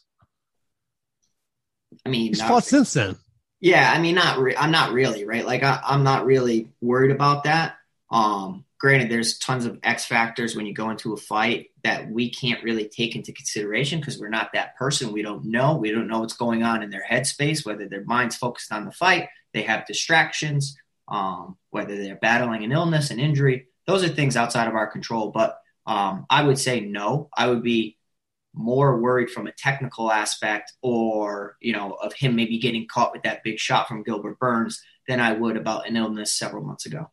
I 2.05 2.09
mean, 2.09 2.27
he's 2.27 2.41
fought 2.41 2.63
since 2.63 2.93
then. 2.93 3.15
Yeah, 3.62 3.91
I 3.91 4.00
mean, 4.00 4.15
not 4.15 4.38
re- 4.39 4.55
I'm 4.55 4.71
not 4.71 4.91
really 4.91 5.25
right. 5.25 5.45
Like 5.45 5.63
I, 5.63 5.79
I'm 5.83 6.03
not 6.03 6.25
really 6.25 6.69
worried 6.81 7.12
about 7.12 7.45
that. 7.45 7.75
Um, 8.12 8.65
granted, 8.86 9.10
there's 9.10 9.39
tons 9.39 9.65
of 9.65 9.80
X 9.82 10.06
factors 10.06 10.56
when 10.56 10.68
you 10.68 10.72
go 10.72 10.92
into 10.92 11.12
a 11.13 11.18
fight 11.18 11.72
that 11.84 12.08
we 12.08 12.30
can't 12.30 12.63
really 12.63 12.88
take 12.88 13.15
into 13.15 13.34
consideration 13.34 14.00
because 14.00 14.20
we're 14.20 14.30
not 14.30 14.51
that 14.54 14.75
person. 14.75 15.12
We 15.12 15.24
don't 15.24 15.46
know. 15.46 15.75
We 15.75 15.89
don't 15.89 16.08
know 16.08 16.20
what's 16.20 16.36
going 16.36 16.62
on 16.62 16.84
in 16.84 16.92
their 16.92 17.04
headspace, 17.04 17.65
whether 17.65 17.89
their 17.89 18.04
mind's 18.04 18.36
focused 18.36 18.72
on 18.72 18.86
the 18.86 18.92
fight, 18.92 19.27
they 19.56 19.63
have 19.63 19.88
distractions, 19.88 20.77
um, 21.08 21.58
whether 21.72 21.98
they're 21.98 22.18
battling 22.18 22.63
an 22.63 22.72
illness, 22.72 23.10
an 23.10 23.20
injury. 23.20 23.70
Those 23.88 24.04
are 24.04 24.08
things 24.08 24.38
outside 24.38 24.68
of 24.68 24.75
our 24.75 24.86
control. 24.86 25.32
But 25.32 25.58
um, 25.88 26.27
I 26.30 26.44
would 26.44 26.60
say 26.60 26.80
no. 26.82 27.30
I 27.36 27.48
would 27.48 27.63
be 27.63 27.98
more 28.54 29.00
worried 29.00 29.32
from 29.32 29.48
a 29.48 29.51
technical 29.51 30.12
aspect 30.12 30.74
or, 30.84 31.58
you 31.60 31.74
know, 31.74 31.94
of 31.94 32.13
him 32.13 32.36
maybe 32.36 32.60
getting 32.60 32.88
caught 32.88 33.13
with 33.13 33.24
that 33.24 33.42
big 33.44 33.58
shot 33.58 33.88
from 33.88 34.04
Gilbert 34.04 34.38
Burns 34.38 34.80
than 35.08 35.20
I 35.20 35.34
would 35.34 35.58
about 35.58 35.88
an 35.88 35.98
illness 35.98 36.32
several 36.32 36.63
months 36.63 36.86
ago. 36.86 37.10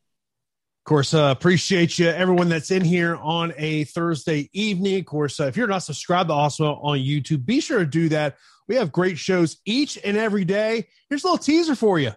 Of 0.82 0.88
course, 0.88 1.14
uh, 1.14 1.28
appreciate 1.30 1.96
you, 2.00 2.08
everyone 2.08 2.48
that's 2.48 2.72
in 2.72 2.82
here 2.82 3.14
on 3.14 3.52
a 3.56 3.84
Thursday 3.84 4.50
evening. 4.52 4.98
Of 4.98 5.06
course, 5.06 5.38
uh, 5.38 5.44
if 5.44 5.56
you're 5.56 5.68
not 5.68 5.84
subscribed 5.84 6.28
to 6.30 6.34
Awesemo 6.34 6.76
on 6.82 6.98
YouTube, 6.98 7.46
be 7.46 7.60
sure 7.60 7.78
to 7.78 7.86
do 7.86 8.08
that. 8.08 8.36
We 8.66 8.74
have 8.74 8.90
great 8.90 9.16
shows 9.16 9.58
each 9.64 9.96
and 10.02 10.16
every 10.16 10.44
day. 10.44 10.88
Here's 11.08 11.22
a 11.22 11.28
little 11.28 11.38
teaser 11.38 11.76
for 11.76 12.00
you. 12.00 12.10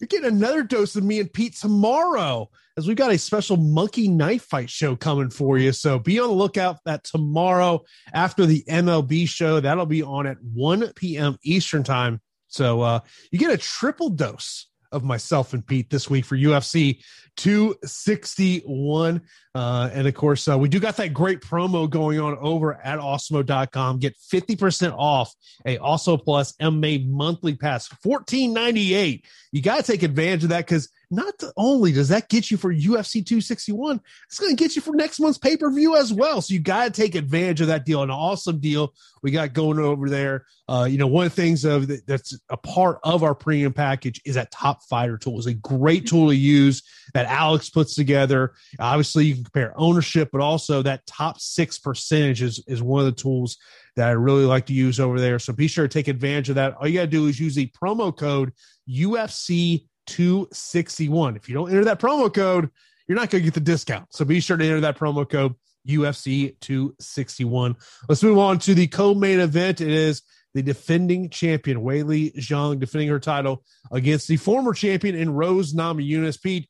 You're 0.00 0.08
getting 0.08 0.26
another 0.26 0.64
dose 0.64 0.96
of 0.96 1.04
me 1.04 1.20
and 1.20 1.32
Pete 1.32 1.54
tomorrow 1.54 2.50
as 2.76 2.88
we've 2.88 2.96
got 2.96 3.12
a 3.12 3.18
special 3.18 3.56
monkey 3.56 4.08
knife 4.08 4.42
fight 4.46 4.68
show 4.68 4.96
coming 4.96 5.30
for 5.30 5.56
you. 5.56 5.70
So 5.70 6.00
be 6.00 6.18
on 6.18 6.26
the 6.26 6.34
lookout 6.34 6.78
that 6.84 7.04
tomorrow 7.04 7.82
after 8.12 8.46
the 8.46 8.64
MLB 8.68 9.28
show. 9.28 9.60
That'll 9.60 9.86
be 9.86 10.02
on 10.02 10.26
at 10.26 10.42
1 10.42 10.92
p.m. 10.96 11.36
Eastern 11.44 11.84
time. 11.84 12.20
So 12.48 12.80
uh, 12.80 13.00
you 13.30 13.38
get 13.38 13.52
a 13.52 13.58
triple 13.58 14.10
dose 14.10 14.66
of 14.92 15.02
myself 15.04 15.52
and 15.52 15.66
Pete 15.66 15.90
this 15.90 16.08
week 16.08 16.24
for 16.24 16.36
UFC 16.36 17.02
261. 17.36 19.22
Uh, 19.54 19.90
and 19.92 20.06
of 20.06 20.14
course, 20.14 20.48
uh, 20.48 20.56
we 20.56 20.68
do 20.68 20.80
got 20.80 20.96
that 20.96 21.12
great 21.12 21.40
promo 21.40 21.88
going 21.88 22.20
on 22.20 22.36
over 22.38 22.74
at 22.84 22.98
awesemo.com. 22.98 23.98
Get 23.98 24.14
50% 24.32 24.94
off 24.96 25.34
a 25.66 25.78
Awesemo 25.78 26.22
Plus 26.22 26.52
MMA 26.56 27.08
monthly 27.08 27.54
pass, 27.54 27.88
1498. 28.02 29.26
You 29.52 29.62
got 29.62 29.84
to 29.84 29.92
take 29.92 30.02
advantage 30.02 30.44
of 30.44 30.50
that 30.50 30.66
because 30.66 30.88
not 31.12 31.34
only 31.58 31.92
does 31.92 32.08
that 32.08 32.30
get 32.30 32.50
you 32.50 32.56
for 32.56 32.72
UFC 32.72 33.24
261, 33.24 34.00
it's 34.28 34.40
going 34.40 34.56
to 34.56 34.62
get 34.62 34.74
you 34.74 34.80
for 34.82 34.96
next 34.96 35.20
month's 35.20 35.38
pay 35.38 35.56
per 35.58 35.70
view 35.70 35.94
as 35.94 36.12
well. 36.12 36.40
So 36.40 36.54
you 36.54 36.60
got 36.60 36.84
to 36.84 36.90
take 36.90 37.14
advantage 37.14 37.60
of 37.60 37.66
that 37.66 37.84
deal. 37.84 38.02
An 38.02 38.10
awesome 38.10 38.58
deal 38.58 38.94
we 39.22 39.30
got 39.30 39.52
going 39.52 39.78
over 39.78 40.08
there. 40.08 40.46
Uh, 40.68 40.86
you 40.90 40.96
know, 40.96 41.06
one 41.06 41.26
of 41.26 41.34
the 41.34 41.42
things 41.42 41.64
of 41.66 41.86
the, 41.86 42.00
that's 42.06 42.36
a 42.48 42.56
part 42.56 42.98
of 43.04 43.22
our 43.22 43.34
premium 43.34 43.74
package 43.74 44.20
is 44.24 44.36
that 44.36 44.50
Top 44.50 44.82
Fighter 44.84 45.18
tool. 45.18 45.36
It's 45.36 45.46
a 45.46 45.54
great 45.54 46.06
tool 46.06 46.28
to 46.28 46.36
use 46.36 46.82
that 47.12 47.26
Alex 47.26 47.68
puts 47.68 47.94
together. 47.94 48.54
Obviously, 48.78 49.26
you 49.26 49.34
can 49.34 49.44
compare 49.44 49.74
ownership, 49.76 50.30
but 50.32 50.40
also 50.40 50.80
that 50.82 51.06
top 51.06 51.40
six 51.40 51.78
percentage 51.78 52.40
is, 52.40 52.64
is 52.66 52.82
one 52.82 53.00
of 53.00 53.06
the 53.06 53.20
tools 53.22 53.58
that 53.96 54.08
I 54.08 54.12
really 54.12 54.44
like 54.44 54.66
to 54.66 54.72
use 54.72 54.98
over 54.98 55.20
there. 55.20 55.38
So 55.38 55.52
be 55.52 55.68
sure 55.68 55.86
to 55.86 55.92
take 55.92 56.08
advantage 56.08 56.48
of 56.48 56.54
that. 56.54 56.74
All 56.74 56.88
you 56.88 56.94
got 56.94 57.02
to 57.02 57.06
do 57.08 57.26
is 57.26 57.38
use 57.38 57.54
the 57.54 57.70
promo 57.80 58.16
code 58.16 58.52
UFC 58.88 59.86
261. 60.06 61.36
If 61.36 61.48
you 61.48 61.54
don't 61.54 61.70
enter 61.70 61.84
that 61.84 62.00
promo 62.00 62.32
code, 62.32 62.70
you're 63.06 63.16
not 63.16 63.30
going 63.30 63.42
to 63.42 63.44
get 63.44 63.54
the 63.54 63.60
discount. 63.60 64.12
So 64.14 64.24
be 64.24 64.40
sure 64.40 64.56
to 64.56 64.64
enter 64.64 64.80
that 64.80 64.98
promo 64.98 65.28
code 65.28 65.54
UFC 65.86 66.58
261. 66.60 67.76
Let's 68.08 68.22
move 68.22 68.38
on 68.38 68.58
to 68.60 68.74
the 68.74 68.86
co 68.86 69.14
main 69.14 69.40
event. 69.40 69.80
It 69.80 69.90
is 69.90 70.22
the 70.54 70.62
defending 70.62 71.30
champion, 71.30 71.80
Weili 71.80 72.34
Zhang, 72.36 72.78
defending 72.78 73.08
her 73.08 73.20
title 73.20 73.64
against 73.90 74.28
the 74.28 74.36
former 74.36 74.74
champion 74.74 75.14
in 75.14 75.30
Rose 75.30 75.74
Namajunas. 75.74 76.40
Pete, 76.40 76.68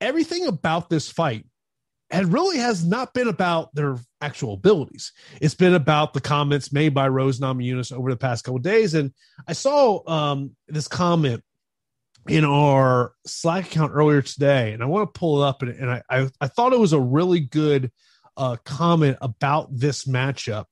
everything 0.00 0.46
about 0.46 0.90
this 0.90 1.10
fight 1.10 1.46
and 2.10 2.32
really 2.32 2.58
has 2.58 2.84
not 2.84 3.14
been 3.14 3.28
about 3.28 3.74
their 3.74 3.96
actual 4.20 4.54
abilities. 4.54 5.12
It's 5.40 5.54
been 5.54 5.74
about 5.74 6.12
the 6.12 6.20
comments 6.20 6.72
made 6.72 6.94
by 6.94 7.08
Rose 7.08 7.40
Namajunas 7.40 7.92
over 7.92 8.10
the 8.10 8.16
past 8.16 8.44
couple 8.44 8.58
days. 8.58 8.94
And 8.94 9.12
I 9.48 9.52
saw 9.52 10.08
um, 10.08 10.54
this 10.68 10.88
comment 10.88 11.42
in 12.28 12.44
our 12.44 13.12
Slack 13.26 13.66
account 13.66 13.92
earlier 13.94 14.22
today, 14.22 14.72
and 14.72 14.82
I 14.82 14.86
want 14.86 15.12
to 15.12 15.18
pull 15.18 15.42
it 15.42 15.46
up. 15.46 15.62
And, 15.62 15.70
and 15.72 15.90
I, 15.90 16.02
I, 16.08 16.28
I, 16.40 16.48
thought 16.48 16.72
it 16.72 16.78
was 16.78 16.92
a 16.92 17.00
really 17.00 17.40
good 17.40 17.90
uh, 18.36 18.56
comment 18.64 19.18
about 19.20 19.68
this 19.70 20.06
matchup. 20.06 20.64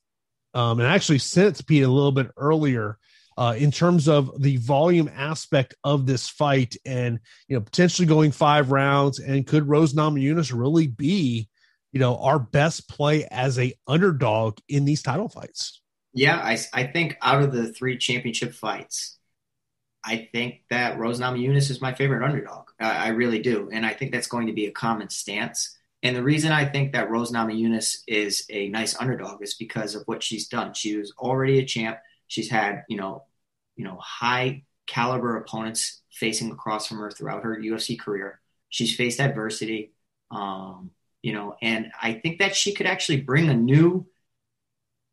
Um, 0.54 0.80
and 0.80 0.88
I 0.88 0.94
actually 0.94 1.18
sent 1.18 1.48
it 1.48 1.54
to 1.56 1.64
Pete 1.64 1.84
a 1.84 1.88
little 1.88 2.12
bit 2.12 2.30
earlier 2.36 2.98
uh, 3.36 3.54
in 3.56 3.70
terms 3.70 4.08
of 4.08 4.30
the 4.40 4.56
volume 4.58 5.10
aspect 5.14 5.74
of 5.84 6.06
this 6.06 6.28
fight 6.28 6.76
and, 6.84 7.18
you 7.48 7.56
know, 7.56 7.62
potentially 7.62 8.06
going 8.06 8.32
five 8.32 8.70
rounds. 8.70 9.18
And 9.18 9.46
could 9.46 9.68
Rose 9.68 9.94
Namajunas 9.94 10.52
really 10.54 10.86
be, 10.86 11.48
you 11.92 12.00
know, 12.00 12.18
our 12.18 12.38
best 12.38 12.88
play 12.88 13.26
as 13.30 13.58
a 13.58 13.74
underdog 13.86 14.58
in 14.68 14.84
these 14.84 15.02
title 15.02 15.28
fights? 15.28 15.80
Yeah, 16.14 16.36
I, 16.36 16.58
I 16.74 16.84
think 16.84 17.16
out 17.22 17.42
of 17.42 17.52
the 17.52 17.72
three 17.72 17.96
championship 17.96 18.52
fights, 18.52 19.18
I 20.04 20.28
think 20.32 20.62
that 20.70 20.98
Rose 20.98 21.20
Namajunas 21.20 21.70
is 21.70 21.80
my 21.80 21.94
favorite 21.94 22.24
underdog. 22.24 22.68
I, 22.80 23.06
I, 23.06 23.08
really 23.08 23.40
do, 23.40 23.70
and 23.72 23.86
I 23.86 23.92
think 23.92 24.12
that's 24.12 24.26
going 24.26 24.48
to 24.48 24.52
be 24.52 24.66
a 24.66 24.72
common 24.72 25.10
stance. 25.10 25.76
And 26.02 26.16
the 26.16 26.22
reason 26.22 26.50
I 26.50 26.64
think 26.64 26.92
that 26.92 27.10
Rose 27.10 27.30
Namajunas 27.30 27.98
is 28.08 28.44
a 28.50 28.68
nice 28.68 29.00
underdog 29.00 29.42
is 29.42 29.54
because 29.54 29.94
of 29.94 30.02
what 30.06 30.22
she's 30.22 30.48
done. 30.48 30.74
She 30.74 30.96
was 30.96 31.12
already 31.18 31.60
a 31.60 31.64
champ. 31.64 31.98
She's 32.26 32.50
had 32.50 32.82
you 32.88 32.96
know, 32.96 33.24
you 33.76 33.84
know, 33.84 33.96
high 33.98 34.64
caliber 34.86 35.36
opponents 35.36 36.02
facing 36.10 36.50
across 36.50 36.86
from 36.88 36.98
her 36.98 37.10
throughout 37.10 37.44
her 37.44 37.56
UFC 37.56 37.98
career. 37.98 38.40
She's 38.68 38.96
faced 38.96 39.20
adversity, 39.20 39.92
um, 40.30 40.90
you 41.22 41.32
know, 41.32 41.56
and 41.62 41.92
I 42.00 42.14
think 42.14 42.40
that 42.40 42.56
she 42.56 42.74
could 42.74 42.86
actually 42.86 43.20
bring 43.20 43.48
a 43.48 43.54
new, 43.54 44.06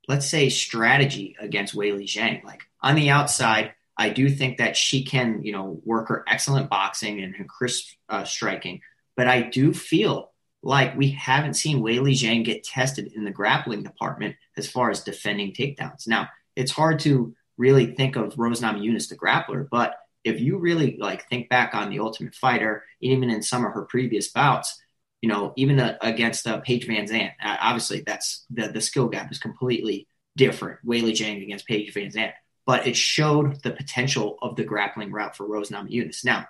let's 0.07 0.27
say, 0.27 0.49
strategy 0.49 1.35
against 1.39 1.75
Weili 1.75 2.05
Zhang. 2.05 2.43
Like 2.43 2.63
on 2.81 2.95
the 2.95 3.11
outside 3.11 3.73
I 3.99 4.09
do 4.09 4.29
think 4.29 4.57
that 4.57 4.77
she 4.77 5.03
can, 5.03 5.43
you 5.43 5.51
know, 5.51 5.81
work 5.83 6.07
her 6.07 6.23
excellent 6.25 6.69
boxing 6.69 7.21
and 7.21 7.35
her 7.35 7.43
crisp 7.43 7.95
uh, 8.07 8.23
striking. 8.23 8.79
But 9.17 9.27
I 9.27 9.41
do 9.41 9.73
feel 9.73 10.31
like 10.63 10.97
we 10.97 11.11
haven't 11.11 11.55
seen 11.55 11.83
Weili 11.83 12.13
Zhang 12.13 12.45
get 12.45 12.63
tested 12.63 13.11
in 13.13 13.25
the 13.25 13.31
grappling 13.31 13.83
department 13.83 14.37
as 14.55 14.71
far 14.71 14.89
as 14.89 15.03
defending 15.03 15.51
takedowns. 15.51 16.07
Now, 16.07 16.29
it's 16.55 16.71
hard 16.71 16.99
to 16.99 17.35
really 17.57 17.87
think 17.87 18.15
of 18.15 18.33
Rose 18.37 18.61
Namajunas 18.61 19.09
the 19.09 19.17
grappler, 19.17 19.67
but 19.69 19.95
if 20.23 20.39
you 20.39 20.57
really 20.59 20.97
like 20.97 21.27
think 21.27 21.49
back 21.49 21.73
on 21.73 21.89
the 21.89 21.99
Ultimate 21.99 22.35
Fighter, 22.35 22.83
even 23.01 23.29
in 23.29 23.41
some 23.41 23.65
of 23.65 23.73
her 23.73 23.83
previous 23.83 24.29
bouts, 24.29 24.81
you 25.21 25.27
know, 25.27 25.51
even 25.57 25.77
uh, 25.77 25.97
against 26.01 26.47
uh, 26.47 26.61
Paige 26.61 26.87
VanZant, 26.87 27.31
uh, 27.43 27.57
obviously 27.59 28.03
that's 28.05 28.45
the 28.49 28.69
the 28.69 28.81
skill 28.81 29.09
gap 29.09 29.29
is 29.29 29.39
completely 29.39 30.07
different. 30.37 30.79
Weili 30.85 31.11
Zhang 31.11 31.43
against 31.43 31.67
Paige 31.67 31.93
VanZant 31.93 32.31
but 32.65 32.87
it 32.87 32.95
showed 32.95 33.61
the 33.63 33.71
potential 33.71 34.37
of 34.41 34.55
the 34.55 34.63
grappling 34.63 35.11
route 35.11 35.35
for 35.35 35.47
Rose 35.47 35.69
Namajunas. 35.69 36.23
Now, 36.23 36.47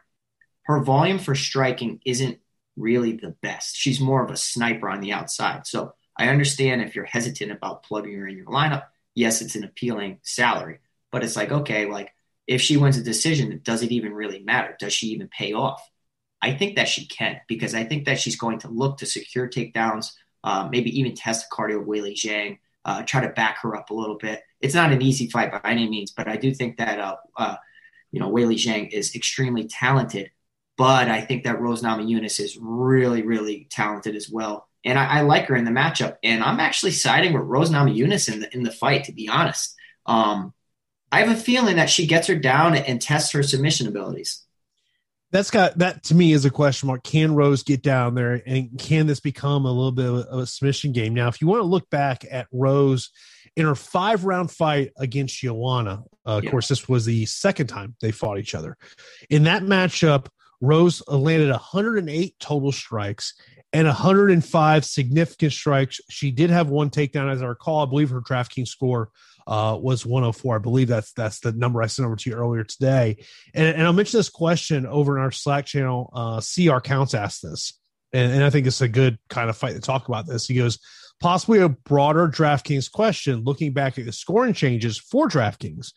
her 0.64 0.82
volume 0.82 1.20
for 1.20 1.36
striking 1.36 2.02
isn't 2.06 2.40
really 2.76 3.14
the 3.14 3.36
best. 3.42 3.76
She's 3.76 4.00
more 4.00 4.24
of 4.24 4.32
a 4.32 4.38
sniper 4.38 4.90
on 4.90 5.02
the 5.02 5.14
outside. 5.14 5.68
So 5.68 5.94
I 6.18 6.30
understand 6.30 6.82
if 6.82 6.96
you're 6.96 7.06
hesitant 7.06 7.52
about 7.52 7.84
plugging 7.84 8.18
her 8.18 8.28
in 8.28 8.38
your 8.38 8.46
lineup. 8.46 8.84
Yes, 9.16 9.42
it's 9.42 9.56
an 9.56 9.64
appealing 9.64 10.20
salary, 10.22 10.80
but 11.12 11.24
it's 11.24 11.36
like, 11.36 11.52
okay, 11.52 11.86
like 11.86 12.14
if 12.48 12.62
she 12.62 12.78
wins 12.78 12.98
a 12.98 13.04
decision, 13.04 13.62
does 13.64 13.84
it 13.84 13.92
even 13.92 14.14
really 14.14 14.40
matter? 14.40 14.76
Does 14.80 14.94
she 14.94 15.08
even 15.08 15.28
pay 15.28 15.54
off? 15.54 15.82
I 16.42 16.54
think 16.54 16.76
that 16.76 16.88
she 16.88 17.06
can 17.06 17.40
because 17.48 17.76
I 17.76 17.84
think 17.84 18.06
that 18.06 18.20
she's 18.20 18.38
going 18.38 18.60
to 18.60 18.70
look 18.70 18.98
to 19.00 19.06
secure 19.06 19.48
takedowns, 19.48 20.12
uh, 20.44 20.68
maybe 20.72 20.98
even 21.00 21.16
test 21.16 21.48
cardio 21.52 21.86
Weili 21.86 22.14
Zhang, 22.14 22.60
uh, 22.86 23.04
try 23.04 23.22
to 23.22 23.30
back 23.30 23.60
her 23.62 23.76
up 23.76 23.90
a 23.90 23.94
little 23.94 24.18
bit 24.18 24.42
it's 24.62 24.76
not 24.76 24.92
an 24.92 25.02
easy 25.02 25.30
fight 25.30 25.52
by 25.52 25.70
any 25.70 25.88
means, 25.88 26.12
but 26.12 26.28
I 26.28 26.36
do 26.36 26.54
think 26.54 26.78
that 26.78 27.00
uh, 27.00 27.16
uh, 27.38 27.56
you 28.12 28.20
know 28.20 28.30
Weili 28.30 28.56
Zhang 28.56 28.92
is 28.92 29.16
extremely 29.16 29.68
talented. 29.68 30.32
But 30.78 31.10
I 31.10 31.22
think 31.22 31.44
that 31.44 31.60
Rose 31.60 31.82
Namajunas 31.82 32.40
is 32.40 32.58
really, 32.58 33.22
really 33.22 33.68
talented 33.70 34.16
as 34.16 34.30
well, 34.30 34.68
and 34.86 34.98
I, 34.98 35.20
I, 35.20 35.22
like 35.22 35.48
her 35.48 35.56
in 35.56 35.66
the 35.66 35.72
matchup. 35.72 36.18
And 36.24 36.42
I'm 36.42 36.60
actually 36.62 36.92
siding 36.92 37.34
with 37.34 37.44
Rose 37.44 37.70
Namajunas 37.70 38.32
in 38.32 38.42
the 38.42 38.54
in 38.54 38.64
the 38.64 38.72
fight, 38.72 39.06
to 39.06 39.12
be 39.12 39.28
honest. 39.28 39.76
Um, 40.06 40.54
I 41.12 41.20
have 41.22 41.36
a 41.36 41.40
feeling 41.40 41.78
that 41.78 41.90
she 41.90 42.08
gets 42.08 42.28
her 42.28 42.36
down 42.36 42.76
and 42.76 43.02
tests 43.02 43.32
her 43.32 43.44
submission 43.44 43.88
abilities. 43.88 44.44
That's 45.32 45.52
got 45.52 45.78
that 45.78 46.04
to 46.06 46.16
me 46.16 46.34
is 46.34 46.46
a 46.46 46.50
question 46.50 46.88
mark. 46.88 47.04
Can 47.04 47.36
Rose 47.36 47.64
get 47.64 47.84
down 47.84 48.16
there, 48.16 48.42
and 48.46 48.80
can 48.80 49.06
this 49.06 49.20
become 49.20 49.66
a 49.66 49.72
little 49.72 49.92
bit 49.92 50.06
of 50.06 50.40
a 50.40 50.46
submission 50.48 50.92
game? 50.92 51.14
Now, 51.14 51.28
if 51.28 51.40
you 51.40 51.48
want 51.48 51.62
to 51.62 51.68
look 51.68 51.90
back 51.90 52.26
at 52.30 52.48
Rose 52.52 53.12
in 53.56 53.66
her 53.66 53.76
five 53.76 54.26
round 54.26 54.52
fight 54.52 54.92
against 54.98 55.38
Joanna. 55.38 56.04
Uh, 56.26 56.38
of 56.38 56.44
yeah. 56.46 56.52
course, 56.52 56.68
this 56.68 56.88
was 56.88 57.06
the 57.06 57.26
second 57.26 57.68
time 57.68 57.96
they 58.02 58.12
fought 58.12 58.40
each 58.40 58.56
other. 58.56 58.78
In 59.30 59.44
that 59.44 59.64
matchup, 59.64 60.28
Rose 60.62 61.02
landed 61.08 61.50
108 61.50 62.36
total 62.40 62.72
strikes 62.72 63.34
and 63.72 63.88
105 63.88 64.86
significant 64.86 65.54
strikes. 65.54 66.00
She 66.10 66.32
did 66.32 66.50
have 66.50 66.70
one 66.70 66.90
takedown, 66.90 67.32
as 67.32 67.42
I 67.42 67.46
recall. 67.46 67.86
I 67.86 67.90
believe 67.90 68.10
her 68.10 68.22
DraftKings 68.22 68.68
score 68.68 69.10
uh, 69.50 69.76
was 69.76 70.06
104. 70.06 70.56
I 70.56 70.60
believe 70.60 70.88
that's 70.88 71.12
that's 71.14 71.40
the 71.40 71.52
number 71.52 71.82
I 71.82 71.88
sent 71.88 72.06
over 72.06 72.16
to 72.16 72.30
you 72.30 72.36
earlier 72.36 72.64
today. 72.64 73.26
And, 73.54 73.68
and 73.76 73.84
I'll 73.84 73.94
mention 73.94 74.20
this 74.20 74.30
question 74.30 74.86
over 74.86 75.18
in 75.18 75.24
our 75.24 75.32
Slack 75.32 75.66
channel. 75.66 76.12
Uh, 76.14 76.40
CR 76.40 76.80
Counts 76.80 77.16
asked 77.16 77.42
this, 77.42 77.74
and, 78.14 78.32
and 78.32 78.44
I 78.44 78.52
think 78.52 78.68
it's 78.68 78.82
a 78.82 78.88
good 78.88 79.18
kind 79.28 79.50
of 79.50 79.58
fight 79.58 79.74
to 79.74 79.82
talk 79.82 80.08
about 80.08 80.28
this. 80.28 80.46
He 80.46 80.54
goes, 80.54 80.78
possibly 81.20 81.60
a 81.60 81.70
broader 81.70 82.28
DraftKings 82.28 82.92
question, 82.92 83.44
looking 83.44 83.74
back 83.74 83.98
at 83.98 84.06
the 84.06 84.12
scoring 84.12 84.54
changes 84.54 85.00
for 85.00 85.28
DraftKings. 85.28 85.94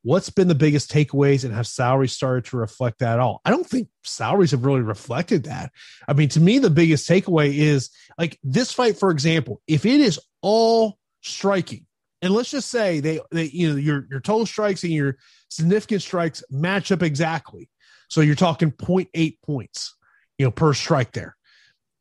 What's 0.00 0.30
been 0.30 0.48
the 0.48 0.54
biggest 0.54 0.90
takeaways 0.90 1.44
and 1.44 1.54
have 1.54 1.66
salaries 1.66 2.12
started 2.12 2.46
to 2.46 2.56
reflect 2.56 3.00
that 3.00 3.14
at 3.14 3.20
all? 3.20 3.42
I 3.44 3.50
don't 3.50 3.66
think 3.66 3.88
salaries 4.02 4.52
have 4.52 4.64
really 4.64 4.82
reflected 4.82 5.44
that. 5.44 5.72
I 6.08 6.14
mean, 6.14 6.30
to 6.30 6.40
me, 6.40 6.58
the 6.58 6.70
biggest 6.70 7.08
takeaway 7.08 7.54
is 7.54 7.90
like 8.18 8.38
this 8.42 8.72
fight, 8.72 8.98
for 8.98 9.10
example, 9.10 9.60
if 9.66 9.84
it 9.84 10.00
is 10.00 10.20
all 10.42 10.98
striking, 11.22 11.86
and 12.24 12.34
let's 12.34 12.50
just 12.50 12.70
say 12.70 13.00
they, 13.00 13.20
they 13.30 13.44
you 13.44 13.70
know, 13.70 13.76
your 13.76 14.06
your 14.10 14.20
total 14.20 14.46
strikes 14.46 14.82
and 14.82 14.92
your 14.92 15.16
significant 15.48 16.02
strikes 16.02 16.42
match 16.50 16.90
up 16.90 17.02
exactly. 17.02 17.68
So 18.08 18.20
you're 18.20 18.34
talking 18.34 18.72
0.8 18.72 19.38
points, 19.42 19.96
you 20.38 20.46
know, 20.46 20.50
per 20.50 20.74
strike 20.74 21.12
there 21.12 21.36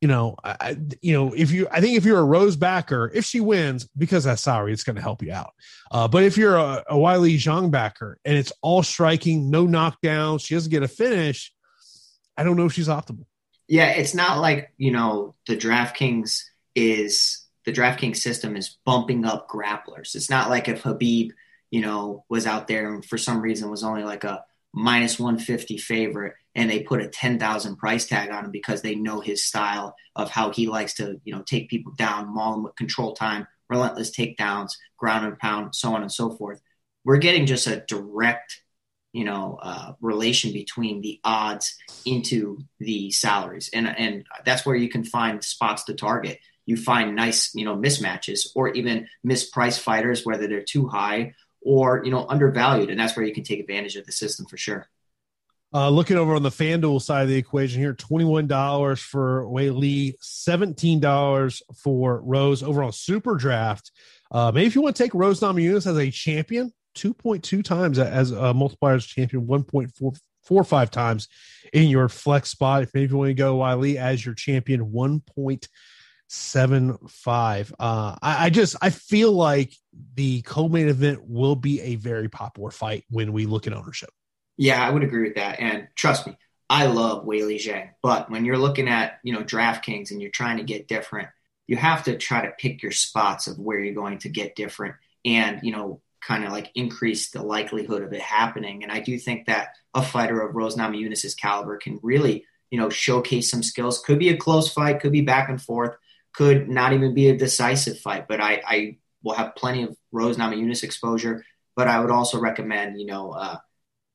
you 0.04 0.08
know, 0.08 0.36
I, 0.44 0.76
you 1.02 1.14
know, 1.14 1.32
if 1.32 1.52
you, 1.52 1.66
I 1.72 1.80
think 1.80 1.96
if 1.96 2.04
you're 2.04 2.20
a 2.20 2.26
Rose 2.26 2.58
backer, 2.58 3.10
if 3.16 3.24
she 3.24 3.40
wins 3.40 3.88
because 3.98 4.26
that's 4.26 4.42
salary, 4.42 4.74
it's 4.74 4.84
going 4.84 4.98
to 4.98 5.02
help 5.02 5.24
you 5.24 5.32
out. 5.32 5.54
Uh, 5.90 6.10
but 6.10 6.26
if 6.26 6.36
you're 6.36 6.58
a, 6.58 6.84
a 6.90 6.96
Weili 6.96 7.36
Zhang 7.36 7.72
backer 7.72 8.20
and 8.26 8.36
it's 8.36 8.52
all 8.62 8.84
striking, 8.84 9.50
no 9.50 9.66
knockdown 9.66 10.40
she 10.40 10.56
doesn't 10.56 10.72
get 10.72 10.84
a 10.84 10.90
finish. 10.90 11.54
I 12.36 12.44
don't 12.44 12.58
know 12.58 12.66
if 12.66 12.74
she's 12.74 12.90
optimal. 12.90 13.24
Yeah, 13.70 13.92
it's 13.92 14.14
not 14.14 14.42
like 14.42 14.74
you 14.76 14.92
know 14.92 15.36
the 15.48 15.56
DraftKings 15.56 16.42
is 16.76 17.43
the 17.66 17.74
DraftKings 17.74 18.18
system 18.18 18.56
is 18.56 18.78
bumping 18.86 19.26
up 19.26 19.50
grapplers. 19.50 20.16
It's 20.16 20.30
not 20.30 20.50
like 20.50 20.68
if 20.68 20.84
Khabib, 20.84 21.32
you 21.72 21.82
know, 21.82 22.26
was 22.30 22.46
out 22.46 22.68
there 22.68 22.94
and 22.94 23.04
for 23.04 23.18
some 23.18 23.42
reason 23.42 23.70
was 23.70 23.84
only 23.84 24.04
like 24.04 24.24
a 24.24 24.44
minus 24.74 25.20
150 25.20 25.78
favorite 25.78 26.34
and 26.56 26.70
they 26.70 26.82
put 26.82 27.02
a 27.02 27.08
10,000 27.08 27.76
price 27.78 28.06
tag 28.06 28.32
on 28.32 28.46
him 28.46 28.52
because 28.52 28.82
they 28.82 28.96
know 28.96 29.22
his 29.22 29.46
style 29.46 29.96
of 30.16 30.30
how 30.30 30.52
he 30.52 30.68
likes 30.68 30.96
to, 30.96 31.20
you 31.24 31.34
know, 31.34 31.44
take 31.44 31.70
people 31.70 31.94
down, 31.94 32.34
maul 32.34 32.54
them 32.54 32.64
with 32.64 32.76
control 32.76 33.14
time, 33.14 33.48
relentless 33.70 34.12
takedowns, 34.12 34.72
ground 34.98 35.26
and 35.26 35.40
pound, 35.40 35.76
so 35.76 35.94
on 35.94 36.02
and 36.02 36.12
so 36.12 36.32
forth. 36.32 36.62
We're 37.06 37.18
getting 37.18 37.46
just 37.46 37.68
a 37.68 37.84
direct, 37.88 38.62
you 39.14 39.24
know, 39.24 39.60
uh, 39.62 39.94
relation 40.00 40.54
between 40.54 41.02
the 41.02 41.20
odds 41.24 41.76
into 42.06 42.60
the 42.80 43.12
salaries, 43.12 43.70
and 43.74 43.88
and 43.88 44.26
that's 44.46 44.66
where 44.66 44.76
you 44.76 44.90
can 44.90 45.04
find 45.04 45.44
spots 45.44 45.84
to 45.86 45.94
target. 45.94 46.40
You 46.66 46.78
find 46.78 47.16
nice, 47.16 47.54
you 47.54 47.66
know, 47.66 47.76
mismatches 47.76 48.48
or 48.56 48.70
even 48.70 49.08
mispriced 49.26 49.80
fighters, 49.80 50.26
whether 50.26 50.48
they're 50.48 50.64
too 50.64 50.88
high 50.88 51.34
or 51.62 52.04
you 52.04 52.12
know 52.12 52.26
undervalued, 52.28 52.90
and 52.90 53.00
that's 53.00 53.16
where 53.16 53.26
you 53.26 53.34
can 53.34 53.44
take 53.44 53.60
advantage 53.60 53.96
of 53.96 54.06
the 54.06 54.12
system 54.12 54.46
for 54.46 54.58
sure. 54.58 54.88
Uh, 55.76 55.90
looking 55.90 56.18
over 56.18 56.36
on 56.36 56.44
the 56.44 56.50
FanDuel 56.50 57.02
side 57.02 57.24
of 57.24 57.30
the 57.30 57.36
equation 57.36 57.82
here, 57.82 57.96
$21 57.96 59.00
for 59.00 59.46
Weili, 59.46 60.14
$17 60.22 61.62
for 61.82 62.22
Rose 62.22 62.62
over 62.62 62.84
on 62.84 62.92
Super 62.92 63.36
Draft. 63.36 63.92
Uh, 64.32 64.52
maybe 64.54 64.68
if 64.68 64.76
you 64.76 64.84
want 64.84 64.96
to 64.96 65.04
take 65.04 65.16
Rose 65.16 65.40
Namajunas 65.40 65.88
as 65.88 65.98
a 65.98 66.12
champion, 66.12 66.72
2.2 66.96 67.64
times 67.64 67.98
as 67.98 68.30
a 68.30 68.54
multipliers 68.54 69.08
champion, 69.08 69.48
1.45 69.48 70.90
times 70.92 71.28
in 71.74 71.90
your 71.90 72.08
flex 72.08 72.52
spot. 72.52 72.84
If 72.84 72.94
maybe 72.94 73.12
you 73.12 73.18
want 73.18 73.30
to 73.30 73.34
go 73.34 73.58
Weili 73.58 73.96
as 73.96 74.24
your 74.24 74.36
champion, 74.36 74.92
1.75. 76.34 77.74
Uh, 77.80 78.16
I, 78.22 78.46
I 78.46 78.50
just, 78.50 78.76
I 78.82 78.90
feel 78.90 79.32
like 79.32 79.74
the 80.16 80.42
co-main 80.42 80.88
event 80.88 81.28
will 81.28 81.56
be 81.56 81.80
a 81.82 81.96
very 81.96 82.30
popular 82.30 82.72
fight 82.72 83.04
when 83.10 83.34
we 83.34 83.46
look 83.46 83.68
at 83.68 83.74
ownership. 83.74 84.10
Yeah, 84.58 84.86
I 84.86 84.90
would 84.90 85.04
agree 85.04 85.24
with 85.24 85.36
that. 85.36 85.60
And 85.60 85.88
trust 85.96 86.28
me, 86.28 86.38
I 86.70 86.88
love 86.88 87.26
Weili 87.26 87.58
Zhang. 87.58 87.90
But 88.02 88.30
when 88.30 88.46
you're 88.46 88.58
looking 88.58 88.88
at, 88.88 89.20
you 89.24 89.34
know, 89.34 89.44
DraftKings 89.44 90.12
and 90.12 90.22
you're 90.22 90.32
trying 90.32 90.58
to 90.58 90.64
get 90.64 90.88
different, 90.88 91.30
you 91.68 91.78
have 91.78 92.04
to 92.06 92.18
try 92.18 92.46
to 92.46 92.52
pick 92.58 92.82
your 92.82 92.92
spots 92.92 93.48
of 93.48 93.60
where 93.60 93.80
you're 93.80 93.94
going 93.94 94.20
to 94.20 94.30
get 94.30 94.56
different 94.56 94.96
and, 95.24 95.60
you 95.64 95.72
know, 95.72 96.02
kind 96.22 96.46
of 96.46 96.52
like 96.52 96.72
increase 96.76 97.32
the 97.32 97.44
likelihood 97.44 98.02
of 98.02 98.14
it 98.14 98.22
happening. 98.22 98.84
And 98.84 98.92
I 98.92 99.00
do 99.00 99.18
think 99.20 99.48
that 99.48 99.70
a 99.94 100.02
fighter 100.02 100.42
of 100.42 100.56
Rose 100.56 100.76
Namajunas' 100.76 101.38
caliber 101.38 101.78
can 101.78 102.00
really, 102.02 102.46
you 102.72 102.80
know, 102.80 102.90
showcase 102.90 103.52
some 103.52 103.64
skills. 103.64 104.00
Could 104.00 104.20
be 104.20 104.30
a 104.30 104.38
close 104.38 104.72
fight, 104.72 105.00
could 105.00 105.12
be 105.12 105.22
back 105.22 105.50
and 105.50 105.62
forth, 105.62 105.96
could 106.34 106.70
not 106.70 106.94
even 106.94 107.14
be 107.14 107.30
a 107.30 107.38
decisive 107.38 108.00
fight. 108.00 108.28
But 108.28 108.42
I, 108.42 108.62
I 108.66 108.98
will 109.24 109.36
have 109.36 109.56
plenty 109.56 109.84
of 109.84 109.96
Rose 110.12 110.38
Namajunas 110.38 110.84
exposure. 110.84 111.46
But 111.76 111.88
I 111.88 112.00
would 112.00 112.12
also 112.12 112.40
recommend, 112.40 113.00
you 113.00 113.08
know, 113.08 113.32
uh, 113.32 113.58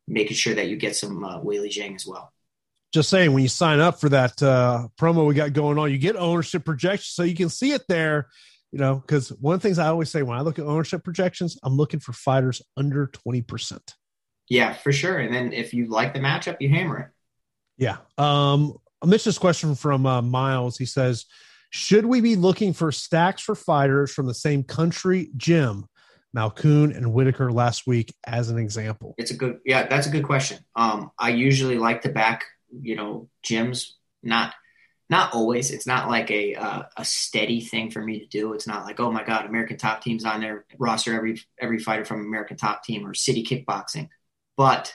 making 0.07 0.37
sure 0.37 0.55
that 0.55 0.69
you 0.69 0.77
get 0.77 0.97
some 0.97 1.25
uh, 1.25 1.41
Weili 1.41 1.69
Zhang 1.69 1.95
as 1.95 2.07
well. 2.07 2.33
Just 2.95 3.11
saying, 3.11 3.33
when 3.33 3.43
you 3.43 3.49
sign 3.49 3.81
up 3.81 4.01
for 4.01 4.09
that 4.09 4.43
uh, 4.43 4.89
promo 4.99 5.27
we 5.27 5.35
got 5.35 5.53
going 5.53 5.77
on, 5.77 5.91
you 5.91 5.99
get 5.99 6.17
ownership 6.17 6.65
projections, 6.65 7.15
so 7.15 7.23
you 7.23 7.35
can 7.35 7.49
see 7.49 7.73
it 7.73 7.83
there. 7.89 8.29
You 8.71 8.79
know, 8.79 8.97
because 8.97 9.31
one 9.31 9.55
of 9.55 9.61
the 9.61 9.69
things 9.69 9.79
I 9.79 9.89
always 9.89 10.11
say 10.11 10.23
when 10.23 10.39
I 10.39 10.43
look 10.43 10.59
at 10.59 10.65
ownership 10.65 11.03
projections, 11.03 11.59
I'm 11.63 11.77
looking 11.77 12.01
for 12.01 12.13
fighters 12.13 12.63
under 12.77 13.09
twenty 13.09 13.43
percent. 13.43 13.95
Yeah, 14.49 14.73
for 14.73 14.93
sure. 14.93 15.19
And 15.19 15.35
then 15.35 15.53
if 15.53 15.75
you 15.75 15.87
like 15.87 16.15
the 16.15 16.21
matchup, 16.21 16.59
you 16.61 16.69
hammer 16.69 16.99
it. 16.99 17.09
Yeah. 17.77 17.99
Um, 18.17 18.79
I 19.03 19.07
missed 19.07 19.25
this 19.27 19.39
question 19.39 19.75
from 19.75 20.07
uh, 20.07 20.23
Miles. 20.23 20.79
He 20.79 20.87
says, 20.87 21.27
"Should 21.71 22.07
we 22.07 22.21
be 22.21 22.37
looking 22.37 22.73
for 22.73 22.93
stacks 22.93 23.43
for 23.43 23.55
fighters 23.55 24.13
from 24.13 24.27
the 24.27 24.35
same 24.35 24.63
country 24.63 25.31
gym 25.37 25.87
Malkoun 26.37 26.97
and 26.97 27.13
Whittaker 27.13 27.53
last 27.53 27.87
week 27.87 28.15
as 28.27 28.51
an 28.51 28.59
example? 28.59 29.15
It's 29.19 29.31
a 29.31 29.37
good, 29.37 29.61
yeah, 29.65 29.87
that's 29.87 30.07
a 30.07 30.11
good 30.11 30.25
question. 30.25 30.59
Um, 30.77 31.11
I 31.19 31.31
usually 31.31 31.79
like 31.79 32.03
to 32.03 32.11
back, 32.11 32.45
you 32.71 32.97
know, 32.97 33.29
gyms, 33.45 33.93
not, 34.23 34.55
not 35.11 35.33
always. 35.33 35.71
It's 35.71 35.87
not 35.87 36.09
like 36.09 36.31
a 36.31 36.55
uh, 36.55 36.83
a 36.97 37.05
steady 37.05 37.63
thing 37.63 37.91
for 37.91 38.03
me 38.03 38.21
to 38.21 38.27
do. 38.27 38.53
It's 38.53 38.67
not 38.67 38.85
like, 38.85 39.01
oh 39.01 39.11
my 39.11 39.25
god, 39.25 39.47
American 39.47 39.79
Top 39.79 40.03
Team's 40.03 40.25
on 40.25 40.41
their 40.41 40.67
roster 40.79 41.15
every 41.15 41.41
every 41.59 41.79
fighter 41.79 42.05
from 42.05 42.21
American 42.21 42.59
Top 42.59 42.85
Team 42.85 43.07
or 43.07 43.15
City 43.15 43.43
Kickboxing. 43.43 44.11
But 44.57 44.93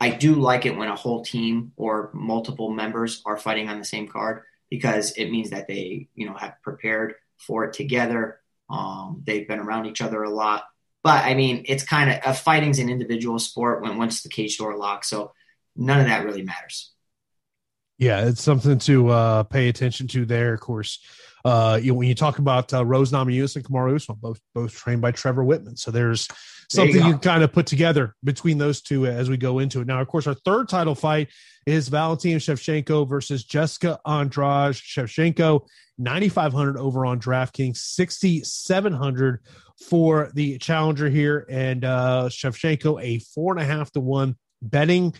I 0.00 0.10
do 0.10 0.34
like 0.34 0.66
it 0.66 0.76
when 0.76 0.88
a 0.88 0.96
whole 0.96 1.24
team 1.24 1.72
or 1.76 2.10
multiple 2.12 2.70
members 2.70 3.22
are 3.24 3.38
fighting 3.38 3.68
on 3.68 3.78
the 3.78 3.84
same 3.84 4.06
card 4.06 4.42
because 4.70 5.12
it 5.12 5.30
means 5.30 5.50
that 5.50 5.68
they, 5.68 6.08
you 6.14 6.26
know, 6.26 6.34
have 6.34 6.54
prepared 6.62 7.14
for 7.38 7.64
it 7.64 7.72
together. 7.72 8.40
Um, 8.70 9.22
they've 9.26 9.48
been 9.48 9.60
around 9.60 9.86
each 9.86 10.00
other 10.00 10.22
a 10.22 10.30
lot. 10.30 10.64
But 11.02 11.24
I 11.24 11.34
mean, 11.34 11.64
it's 11.66 11.84
kind 11.84 12.10
of 12.10 12.18
a 12.24 12.34
fighting's 12.34 12.78
an 12.78 12.90
individual 12.90 13.38
sport 13.38 13.82
when 13.82 13.98
once 13.98 14.22
the 14.22 14.28
cage 14.28 14.58
door 14.58 14.76
locks. 14.76 15.08
So 15.08 15.32
none 15.76 16.00
of 16.00 16.06
that 16.06 16.24
really 16.24 16.42
matters. 16.42 16.92
Yeah, 17.98 18.26
it's 18.26 18.42
something 18.42 18.78
to 18.80 19.08
uh, 19.08 19.42
pay 19.44 19.68
attention 19.68 20.06
to 20.08 20.24
there. 20.24 20.54
Of 20.54 20.60
course, 20.60 21.00
uh, 21.44 21.80
you 21.82 21.94
when 21.94 22.08
you 22.08 22.14
talk 22.14 22.38
about 22.38 22.72
uh, 22.72 22.84
Rose 22.84 23.10
Namajunas 23.10 23.56
and 23.56 23.64
Kamaru 23.64 23.96
Usman, 23.96 24.18
both 24.20 24.40
both 24.54 24.72
trained 24.72 25.00
by 25.00 25.10
Trevor 25.10 25.44
Wittman, 25.44 25.78
so 25.78 25.90
there's 25.90 26.28
something 26.68 27.02
you, 27.02 27.08
you 27.08 27.18
kind 27.18 27.42
of 27.42 27.52
put 27.52 27.66
together 27.66 28.14
between 28.22 28.58
those 28.58 28.80
two 28.80 29.06
as 29.06 29.30
we 29.30 29.36
go 29.36 29.58
into 29.58 29.80
it. 29.80 29.86
Now, 29.86 30.00
of 30.00 30.08
course, 30.08 30.26
our 30.26 30.34
third 30.34 30.68
title 30.68 30.94
fight 30.94 31.28
is 31.66 31.88
Valentina 31.88 32.38
Shevchenko 32.38 33.08
versus 33.08 33.44
Jessica 33.44 33.98
Andrade. 34.06 34.74
Shevchenko 34.74 35.66
9,500 35.98 36.76
over 36.76 37.04
on 37.04 37.20
DraftKings, 37.20 37.76
6,700 37.76 39.40
for 39.88 40.30
the 40.34 40.58
challenger 40.58 41.08
here. 41.08 41.46
And 41.48 41.84
uh, 41.84 42.28
Shevchenko, 42.30 43.02
a 43.02 43.18
four 43.18 43.52
and 43.52 43.60
a 43.60 43.64
half 43.64 43.90
to 43.92 44.00
one 44.00 44.36
betting 44.62 45.14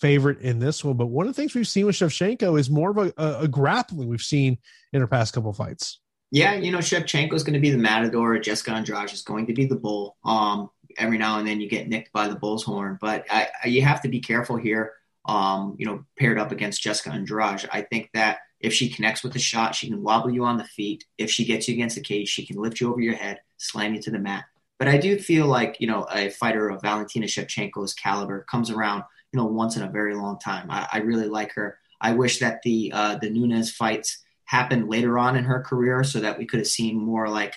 favorite 0.00 0.40
in 0.40 0.58
this 0.58 0.84
one. 0.84 0.96
But 0.96 1.06
one 1.06 1.26
of 1.26 1.34
the 1.34 1.40
things 1.40 1.54
we've 1.54 1.66
seen 1.66 1.86
with 1.86 1.96
Shevchenko 1.96 2.58
is 2.58 2.70
more 2.70 2.90
of 2.90 2.98
a, 2.98 3.12
a, 3.16 3.38
a 3.42 3.48
grappling 3.48 4.08
we've 4.08 4.20
seen 4.20 4.58
in 4.92 5.00
her 5.00 5.06
past 5.06 5.34
couple 5.34 5.52
fights. 5.52 6.00
Yeah, 6.32 6.54
you 6.54 6.72
know, 6.72 6.78
Shevchenko 6.78 7.34
is 7.34 7.44
going 7.44 7.54
to 7.54 7.60
be 7.60 7.70
the 7.70 7.78
matador. 7.78 8.38
Jessica 8.38 8.72
Andrade 8.72 9.12
is 9.12 9.22
going 9.22 9.46
to 9.46 9.52
be 9.52 9.66
the 9.66 9.76
bull. 9.76 10.16
Um, 10.24 10.70
every 10.98 11.18
now 11.18 11.38
and 11.38 11.46
then 11.46 11.60
you 11.60 11.68
get 11.68 11.88
nicked 11.88 12.12
by 12.12 12.28
the 12.28 12.36
bull's 12.36 12.64
horn, 12.64 12.98
but 13.00 13.24
I, 13.30 13.48
I, 13.62 13.68
you 13.68 13.82
have 13.82 14.02
to 14.02 14.08
be 14.08 14.20
careful 14.20 14.56
here. 14.56 14.94
Um, 15.24 15.74
you 15.76 15.86
know, 15.86 16.04
paired 16.16 16.38
up 16.38 16.52
against 16.52 16.82
Jessica 16.82 17.10
Andrade, 17.10 17.68
I 17.72 17.82
think 17.82 18.10
that 18.14 18.38
if 18.60 18.72
she 18.72 18.88
connects 18.88 19.22
with 19.22 19.32
the 19.32 19.40
shot, 19.40 19.74
she 19.74 19.88
can 19.88 20.02
wobble 20.02 20.30
you 20.30 20.44
on 20.44 20.56
the 20.56 20.64
feet. 20.64 21.04
If 21.18 21.30
she 21.30 21.44
gets 21.44 21.66
you 21.66 21.74
against 21.74 21.96
the 21.96 22.02
cage, 22.02 22.28
she 22.28 22.46
can 22.46 22.56
lift 22.56 22.80
you 22.80 22.90
over 22.90 23.00
your 23.00 23.16
head, 23.16 23.40
slam 23.56 23.94
you 23.94 24.02
to 24.02 24.10
the 24.10 24.18
mat. 24.18 24.44
But 24.78 24.88
I 24.88 24.98
do 24.98 25.18
feel 25.18 25.46
like, 25.46 25.76
you 25.80 25.86
know, 25.86 26.06
a 26.12 26.30
fighter 26.30 26.68
of 26.68 26.82
Valentina 26.82 27.26
Shevchenko's 27.26 27.94
caliber 27.94 28.42
comes 28.42 28.70
around, 28.70 29.02
you 29.32 29.38
know, 29.38 29.46
once 29.46 29.76
in 29.76 29.82
a 29.82 29.90
very 29.90 30.14
long 30.14 30.38
time. 30.38 30.70
I, 30.70 30.86
I 30.92 30.98
really 30.98 31.28
like 31.28 31.52
her. 31.54 31.78
I 32.00 32.12
wish 32.12 32.38
that 32.38 32.62
the 32.62 32.92
uh, 32.94 33.16
the 33.16 33.30
Nunes 33.30 33.72
fights 33.72 34.18
happened 34.44 34.88
later 34.88 35.18
on 35.18 35.36
in 35.36 35.44
her 35.44 35.60
career 35.62 36.04
so 36.04 36.20
that 36.20 36.38
we 36.38 36.46
could 36.46 36.60
have 36.60 36.66
seen 36.66 36.96
more 36.96 37.28
like 37.28 37.56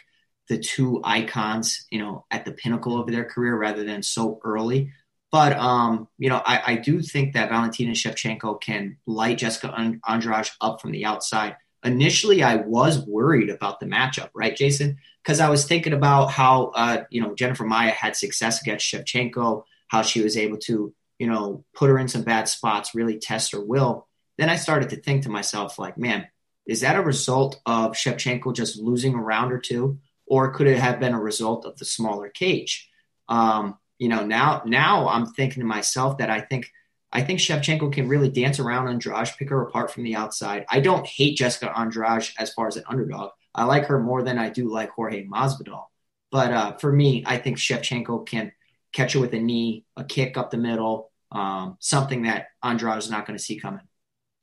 the 0.49 0.57
two 0.57 0.99
icons, 1.03 1.85
you 1.89 1.99
know, 1.99 2.25
at 2.29 2.43
the 2.43 2.51
pinnacle 2.51 2.99
of 2.99 3.07
their 3.07 3.23
career 3.23 3.55
rather 3.55 3.83
than 3.83 4.03
so 4.03 4.41
early. 4.43 4.91
But 5.31 5.53
um, 5.53 6.07
you 6.17 6.29
know, 6.29 6.41
I, 6.43 6.73
I 6.73 6.75
do 6.75 7.01
think 7.01 7.33
that 7.33 7.49
Valentina 7.49 7.91
Shevchenko 7.91 8.59
can 8.59 8.97
light 9.05 9.37
Jessica 9.37 9.73
Andrade 10.07 10.49
up 10.59 10.81
from 10.81 10.91
the 10.91 11.05
outside. 11.05 11.55
Initially, 11.83 12.43
I 12.43 12.55
was 12.55 13.05
worried 13.05 13.49
about 13.49 13.79
the 13.79 13.85
matchup, 13.85 14.31
right, 14.33 14.55
Jason? 14.55 14.97
Because 15.23 15.39
I 15.39 15.49
was 15.49 15.65
thinking 15.65 15.93
about 15.93 16.31
how 16.31 16.71
uh, 16.75 17.03
you 17.11 17.21
know 17.21 17.35
Jennifer 17.35 17.63
Maia 17.63 17.91
had 17.91 18.15
success 18.15 18.61
against 18.61 18.91
Shevchenko, 18.91 19.63
how 19.87 20.01
she 20.01 20.21
was 20.21 20.35
able 20.35 20.57
to 20.57 20.93
you 21.19 21.27
know 21.27 21.63
put 21.75 21.89
her 21.89 21.99
in 21.99 22.07
some 22.07 22.23
bad 22.23 22.49
spots, 22.49 22.95
really 22.95 23.19
test 23.19 23.51
her 23.51 23.63
will. 23.63 24.07
Then 24.39 24.49
I 24.49 24.55
started 24.55 24.89
to 24.89 24.95
think 24.95 25.23
to 25.23 25.29
myself, 25.29 25.77
like, 25.77 25.97
man, 25.97 26.27
is 26.65 26.81
that 26.81 26.95
a 26.95 27.01
result 27.01 27.59
of 27.65 27.91
Shevchenko 27.91 28.55
just 28.55 28.79
losing 28.79 29.13
a 29.13 29.21
round 29.21 29.51
or 29.51 29.59
two, 29.59 29.99
or 30.29 30.51
could 30.51 30.67
it 30.67 30.77
have 30.77 30.99
been 30.99 31.13
a 31.13 31.19
result 31.19 31.65
of 31.65 31.77
the 31.77 31.85
smaller 31.85 32.29
cage? 32.29 32.89
Um, 33.27 33.77
you 33.97 34.07
know, 34.07 34.25
now 34.25 34.61
now 34.65 35.09
I'm 35.09 35.25
thinking 35.25 35.61
to 35.61 35.67
myself 35.67 36.19
that 36.19 36.29
I 36.29 36.39
think 36.39 36.71
I 37.11 37.21
think 37.21 37.39
Shevchenko 37.39 37.91
can 37.91 38.07
really 38.07 38.29
dance 38.29 38.59
around 38.59 38.87
Andrade, 38.87 39.31
pick 39.37 39.49
her 39.49 39.63
apart 39.63 39.91
from 39.91 40.03
the 40.03 40.15
outside. 40.15 40.65
I 40.69 40.79
don't 40.79 41.05
hate 41.05 41.37
Jessica 41.37 41.77
Andrade 41.77 42.29
as 42.37 42.53
far 42.53 42.67
as 42.67 42.77
an 42.77 42.83
underdog. 42.87 43.31
I 43.53 43.63
like 43.63 43.87
her 43.87 43.99
more 43.99 44.21
than 44.21 44.37
I 44.37 44.49
do 44.49 44.71
like 44.71 44.91
Jorge 44.91 45.25
Masvidal. 45.25 45.85
But 46.31 46.53
uh, 46.53 46.71
for 46.77 46.91
me, 46.91 47.23
I 47.25 47.37
think 47.37 47.57
Shevchenko 47.57 48.27
can 48.27 48.51
catch 48.93 49.13
her 49.13 49.19
with 49.19 49.33
a 49.33 49.39
knee, 49.39 49.85
a 49.97 50.03
kick 50.03 50.37
up 50.37 50.51
the 50.51 50.57
middle, 50.57 51.11
um, 51.31 51.77
something 51.79 52.23
that 52.23 52.47
Andrade 52.63 52.99
is 52.99 53.09
not 53.09 53.25
going 53.25 53.37
to 53.37 53.43
see 53.43 53.59
coming. 53.59 53.81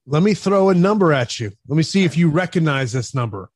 Let 0.06 0.24
me 0.24 0.34
throw 0.34 0.68
a 0.68 0.74
number 0.74 1.12
at 1.12 1.38
you. 1.38 1.52
Let 1.68 1.76
me 1.76 1.82
see 1.84 2.04
if 2.04 2.16
you 2.16 2.30
recognize 2.30 2.92
this 2.92 3.14
number 3.14 3.50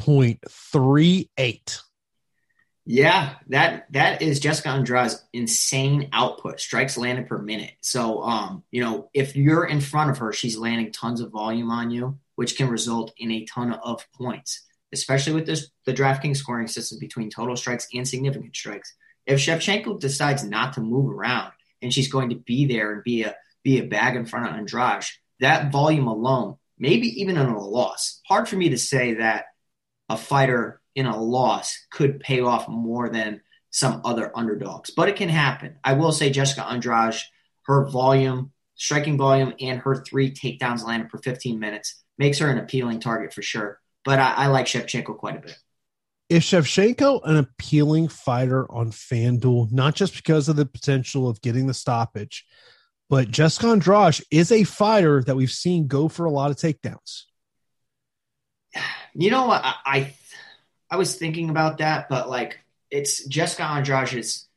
6.38. 0.00 1.80
Yeah, 2.86 3.36
that 3.48 3.86
that 3.92 4.20
is 4.20 4.40
Jessica 4.40 4.68
Andrade's 4.68 5.24
insane 5.32 6.10
output, 6.12 6.60
strikes 6.60 6.98
landed 6.98 7.26
per 7.28 7.38
minute. 7.38 7.72
So, 7.80 8.22
um, 8.22 8.62
you 8.70 8.82
know, 8.82 9.08
if 9.14 9.36
you're 9.36 9.64
in 9.64 9.80
front 9.80 10.10
of 10.10 10.18
her, 10.18 10.34
she's 10.34 10.58
landing 10.58 10.92
tons 10.92 11.22
of 11.22 11.30
volume 11.30 11.70
on 11.70 11.90
you, 11.90 12.18
which 12.34 12.58
can 12.58 12.68
result 12.68 13.14
in 13.16 13.30
a 13.30 13.46
ton 13.46 13.72
of 13.72 14.06
points, 14.12 14.66
especially 14.92 15.32
with 15.32 15.46
this 15.46 15.70
the 15.86 15.94
DraftKings 15.94 16.36
scoring 16.36 16.66
system 16.66 16.98
between 16.98 17.30
total 17.30 17.56
strikes 17.56 17.88
and 17.94 18.06
significant 18.06 18.54
strikes. 18.54 18.94
If 19.24 19.38
Shevchenko 19.38 19.98
decides 19.98 20.44
not 20.44 20.74
to 20.74 20.82
move 20.82 21.10
around 21.10 21.52
and 21.80 21.90
she's 21.90 22.12
going 22.12 22.28
to 22.30 22.36
be 22.36 22.66
there 22.66 22.92
and 22.92 23.02
be 23.02 23.22
a 23.22 23.34
be 23.62 23.78
a 23.78 23.86
bag 23.86 24.14
in 24.14 24.26
front 24.26 24.46
of 24.46 24.56
Andrade, 24.56 25.06
that 25.40 25.72
volume 25.72 26.06
alone, 26.06 26.56
maybe 26.78 27.06
even 27.22 27.38
on 27.38 27.46
a 27.46 27.58
loss, 27.58 28.20
hard 28.26 28.46
for 28.46 28.56
me 28.56 28.68
to 28.68 28.78
say 28.78 29.14
that 29.14 29.46
a 30.08 30.16
fighter 30.16 30.80
in 30.94 31.06
a 31.06 31.20
loss 31.20 31.86
could 31.90 32.20
pay 32.20 32.40
off 32.40 32.68
more 32.68 33.08
than 33.08 33.40
some 33.70 34.00
other 34.04 34.30
underdogs, 34.36 34.90
but 34.90 35.08
it 35.08 35.16
can 35.16 35.28
happen. 35.28 35.76
I 35.82 35.94
will 35.94 36.12
say 36.12 36.30
Jessica 36.30 36.64
Andrade, 36.64 37.16
her 37.66 37.86
volume, 37.86 38.52
striking 38.76 39.18
volume, 39.18 39.54
and 39.60 39.80
her 39.80 40.04
three 40.04 40.30
takedowns 40.30 40.84
landed 40.84 41.08
per 41.08 41.18
15 41.18 41.58
minutes 41.58 42.02
makes 42.16 42.38
her 42.38 42.48
an 42.48 42.58
appealing 42.58 43.00
target 43.00 43.32
for 43.32 43.42
sure. 43.42 43.80
But 44.04 44.20
I, 44.20 44.34
I 44.34 44.46
like 44.46 44.66
Shevchenko 44.66 45.16
quite 45.16 45.36
a 45.36 45.40
bit. 45.40 45.58
Is 46.28 46.44
Shevchenko 46.44 47.20
an 47.24 47.36
appealing 47.36 48.08
fighter 48.08 48.70
on 48.70 48.92
FanDuel, 48.92 49.72
not 49.72 49.94
just 49.94 50.14
because 50.14 50.48
of 50.48 50.56
the 50.56 50.66
potential 50.66 51.28
of 51.28 51.42
getting 51.42 51.66
the 51.66 51.74
stoppage, 51.74 52.46
but 53.10 53.30
Jessica 53.30 53.68
Andrade 53.68 54.20
is 54.30 54.50
a 54.52 54.64
fighter 54.64 55.22
that 55.24 55.36
we've 55.36 55.50
seen 55.50 55.86
go 55.86 56.08
for 56.08 56.24
a 56.26 56.30
lot 56.30 56.50
of 56.50 56.56
takedowns. 56.56 57.24
You 59.14 59.30
know 59.30 59.46
what? 59.46 59.62
I, 59.64 59.74
I 59.84 60.14
I 60.90 60.96
was 60.96 61.16
thinking 61.16 61.50
about 61.50 61.78
that, 61.78 62.08
but 62.08 62.28
like 62.28 62.58
it's 62.90 63.24
Jessica 63.26 63.64
Andrade's 63.64 64.48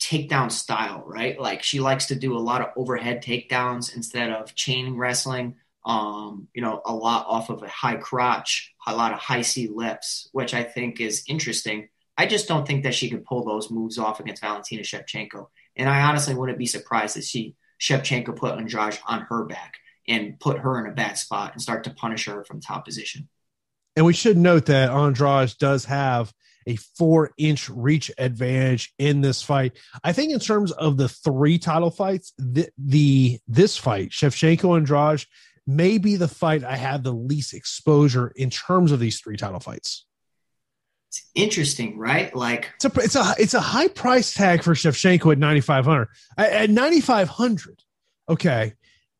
takedown 0.00 0.50
style, 0.50 1.02
right? 1.06 1.38
Like 1.40 1.62
she 1.62 1.80
likes 1.80 2.06
to 2.06 2.14
do 2.14 2.36
a 2.36 2.38
lot 2.38 2.60
of 2.60 2.68
overhead 2.76 3.22
takedowns 3.22 3.94
instead 3.96 4.30
of 4.30 4.54
chain 4.54 4.96
wrestling. 4.96 5.56
Um, 5.86 6.48
you 6.54 6.62
know, 6.62 6.80
a 6.86 6.94
lot 6.94 7.26
off 7.26 7.50
of 7.50 7.62
a 7.62 7.68
high 7.68 7.96
crotch, 7.96 8.74
a 8.86 8.96
lot 8.96 9.12
of 9.12 9.18
high 9.18 9.42
C 9.42 9.68
lips, 9.68 10.28
which 10.32 10.54
I 10.54 10.62
think 10.62 11.00
is 11.00 11.24
interesting. 11.28 11.88
I 12.16 12.26
just 12.26 12.48
don't 12.48 12.66
think 12.66 12.84
that 12.84 12.94
she 12.94 13.10
can 13.10 13.20
pull 13.20 13.44
those 13.44 13.70
moves 13.70 13.98
off 13.98 14.20
against 14.20 14.42
Valentina 14.42 14.82
Shevchenko. 14.82 15.48
And 15.76 15.88
I 15.88 16.02
honestly 16.02 16.34
wouldn't 16.34 16.58
be 16.58 16.66
surprised 16.66 17.16
if 17.16 17.24
she 17.24 17.56
Shevchenko 17.80 18.36
put 18.36 18.56
Andrade 18.58 18.98
on 19.06 19.22
her 19.22 19.44
back 19.44 19.74
and 20.06 20.38
put 20.38 20.58
her 20.58 20.78
in 20.78 20.90
a 20.90 20.94
bad 20.94 21.18
spot 21.18 21.52
and 21.52 21.60
start 21.60 21.84
to 21.84 21.90
punish 21.90 22.26
her 22.26 22.44
from 22.44 22.60
top 22.60 22.84
position. 22.84 23.28
And 23.96 24.04
we 24.04 24.12
should 24.12 24.36
note 24.36 24.66
that 24.66 24.90
Andrade 24.90 25.54
does 25.58 25.84
have 25.84 26.32
a 26.66 26.76
four 26.76 27.30
inch 27.36 27.68
reach 27.68 28.10
advantage 28.18 28.92
in 28.98 29.20
this 29.20 29.42
fight. 29.42 29.76
I 30.02 30.12
think 30.12 30.32
in 30.32 30.40
terms 30.40 30.72
of 30.72 30.96
the 30.96 31.08
three 31.08 31.58
title 31.58 31.90
fights, 31.90 32.32
the, 32.38 32.68
the 32.78 33.38
this 33.46 33.76
fight, 33.76 34.10
Shevchenko 34.10 34.76
and 34.76 34.88
Andrade, 34.88 35.26
may 35.66 35.98
be 35.98 36.16
the 36.16 36.28
fight 36.28 36.64
I 36.64 36.76
have 36.76 37.02
the 37.02 37.12
least 37.12 37.54
exposure 37.54 38.32
in 38.36 38.50
terms 38.50 38.92
of 38.92 39.00
these 39.00 39.20
three 39.20 39.36
title 39.36 39.60
fights. 39.60 40.06
It's 41.10 41.30
interesting, 41.34 41.96
right? 41.96 42.34
Like 42.34 42.72
it's 42.74 42.84
a 42.84 43.00
it's 43.00 43.16
a 43.16 43.34
it's 43.38 43.54
a 43.54 43.60
high 43.60 43.88
price 43.88 44.34
tag 44.34 44.62
for 44.62 44.74
Shevchenko 44.74 45.32
at 45.32 45.38
ninety 45.38 45.60
five 45.60 45.84
hundred. 45.84 46.08
At 46.36 46.70
ninety 46.70 47.00
five 47.00 47.28
hundred, 47.28 47.80
okay, 48.28 48.74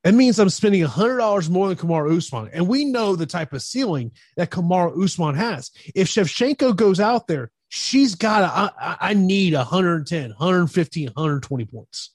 that 0.05 0.14
means 0.14 0.38
I'm 0.38 0.51
spending 0.51 0.85
$100 0.85 1.49
more 1.49 1.69
than 1.69 1.79
Kamaru 1.79 2.19
Usman. 2.19 2.51
And 2.53 2.69
we 2.69 2.85
know 2.85 3.17
the 3.17 3.25
type 3.25 3.55
of 3.55 3.62
ceiling 3.62 4.12
that 4.37 4.51
Kamaru 4.51 5.03
Usman 5.03 5.35
has. 5.35 5.71
If 5.95 6.09
Shevchenko 6.09 6.77
goes 6.77 7.01
out 7.01 7.27
there, 7.27 7.51
she's 7.71 8.14
got 8.14 8.40
to, 8.40 8.47
I, 8.79 8.97
I 9.01 9.14
need 9.14 9.55
110, 9.55 10.29
115, 10.29 11.07
120 11.07 11.64
points. 11.64 12.11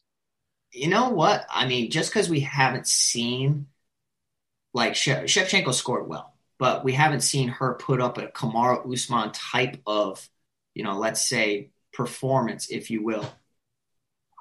You 0.71 0.89
know 0.89 1.09
what? 1.09 1.47
I 1.49 1.65
mean, 1.67 1.89
just 1.89 2.11
because 2.11 2.29
we 2.29 2.41
haven't 2.41 2.85
seen, 2.85 3.65
like, 4.71 4.93
Shevchenko 4.93 5.73
scored 5.73 6.07
well, 6.07 6.35
but 6.59 6.83
we 6.83 6.93
haven't 6.93 7.21
seen 7.21 7.49
her 7.49 7.73
put 7.73 8.01
up 8.01 8.19
a 8.19 8.27
Kamaru 8.27 8.93
Usman 8.93 9.31
type 9.31 9.81
of, 9.87 10.29
you 10.75 10.83
know, 10.83 10.99
let's 10.99 11.27
say 11.27 11.71
performance, 11.91 12.69
if 12.69 12.91
you 12.91 13.03
will. 13.03 13.25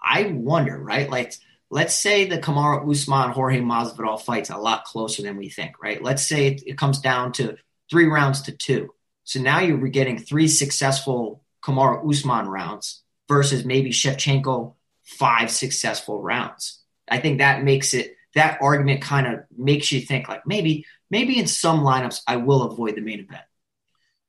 I 0.04 0.24
wonder, 0.24 0.78
right? 0.78 1.08
Like, 1.08 1.32
let's 1.70 1.94
say 1.94 2.26
the 2.26 2.38
Kamaru 2.38 2.90
Usman 2.90 3.30
Jorge 3.30 3.60
Masvidal 3.60 4.20
fight's 4.20 4.50
a 4.50 4.56
lot 4.56 4.84
closer 4.84 5.22
than 5.22 5.36
we 5.36 5.48
think, 5.48 5.82
right? 5.82 6.02
Let's 6.02 6.26
say 6.26 6.46
it, 6.48 6.62
it, 6.66 6.78
comes 6.78 7.00
down 7.00 7.32
to 7.32 7.56
three 7.90 8.06
rounds 8.06 8.42
to 8.42 8.52
two. 8.52 8.94
So 9.24 9.40
now 9.40 9.60
you're 9.60 9.88
getting 9.88 10.18
three 10.18 10.48
successful 10.48 11.42
Kamaru 11.62 12.08
Usman 12.08 12.48
rounds 12.48 13.02
versus 13.28 13.64
maybe 13.64 13.90
Shevchenko 13.90 14.74
five 15.02 15.50
successful 15.50 16.22
rounds. 16.22 16.82
I 17.08 17.18
think 17.18 17.38
that 17.38 17.62
makes 17.62 17.94
it 17.94 18.14
that 18.34 18.58
argument 18.60 19.02
kind 19.02 19.26
of 19.26 19.40
makes 19.56 19.90
you 19.90 20.00
think 20.00 20.28
like 20.28 20.46
maybe 20.46 20.86
maybe 21.10 21.38
in 21.38 21.46
some 21.46 21.80
lineups 21.80 22.20
I 22.26 22.36
will 22.36 22.62
avoid 22.62 22.94
the 22.94 23.00
main 23.00 23.20
event 23.20 23.42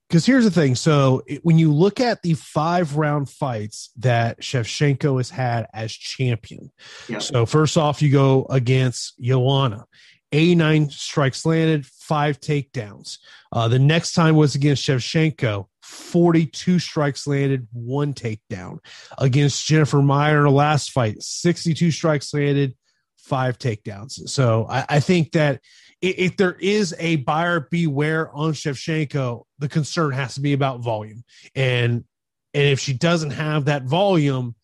because 0.10 0.26
here's 0.26 0.43
the 0.43 0.52
thing. 0.52 0.74
So 0.76 1.22
it, 1.28 1.41
when 1.43 1.60
you 1.60 1.72
look 1.72 2.00
at 2.00 2.24
the 2.24 2.34
five 2.34 2.98
round 2.98 3.30
fights 3.30 3.91
that 3.98 4.41
Shevchenko 4.41 5.17
has 5.17 5.30
had 5.30 5.67
as 5.72 5.93
champion, 5.93 6.72
so 7.19 7.45
first 7.45 7.78
off, 7.78 8.02
you 8.02 8.12
go 8.12 8.48
against 8.50 9.19
Joanna, 9.22 9.86
89 10.32 10.89
strikes 10.89 11.45
landed, 11.45 11.86
five 11.86 12.39
takedowns. 12.39 13.19
Uh, 13.52 13.67
the 13.67 13.80
next 13.80 14.13
time 14.13 14.36
was 14.36 14.56
against 14.56 14.84
Shevchenko, 14.88 15.67
42 15.84 16.80
strikes 16.80 17.28
landed, 17.28 17.67
one 17.72 18.13
takedown. 18.13 18.80
Against 19.17 19.65
Jennifer 19.65 20.02
Maia 20.02 20.32
in 20.32 20.38
her 20.38 20.50
last 20.50 20.91
fight, 20.91 21.22
62 21.22 21.91
strikes 21.91 22.34
landed, 22.34 22.76
five 23.17 23.60
takedowns. 23.60 24.28
So 24.30 24.65
I, 24.69 24.86
I 24.89 25.00
think 25.00 25.34
that 25.34 25.62
if 26.01 26.38
there 26.38 26.53
is 26.53 26.95
a 26.97 27.17
buyer 27.17 27.67
beware 27.71 28.33
on 28.33 28.53
Shevchenko, 28.53 29.43
the 29.59 29.69
concern 29.69 30.13
has 30.13 30.35
to 30.35 30.41
be 30.41 30.53
about 30.53 30.81
volume. 30.81 31.23
And 31.55 32.05
and 32.53 32.67
if 32.67 32.79
she 32.79 32.93
doesn't 32.93 33.31
have 33.31 33.65
that 33.65 33.83
volume, 33.83 34.55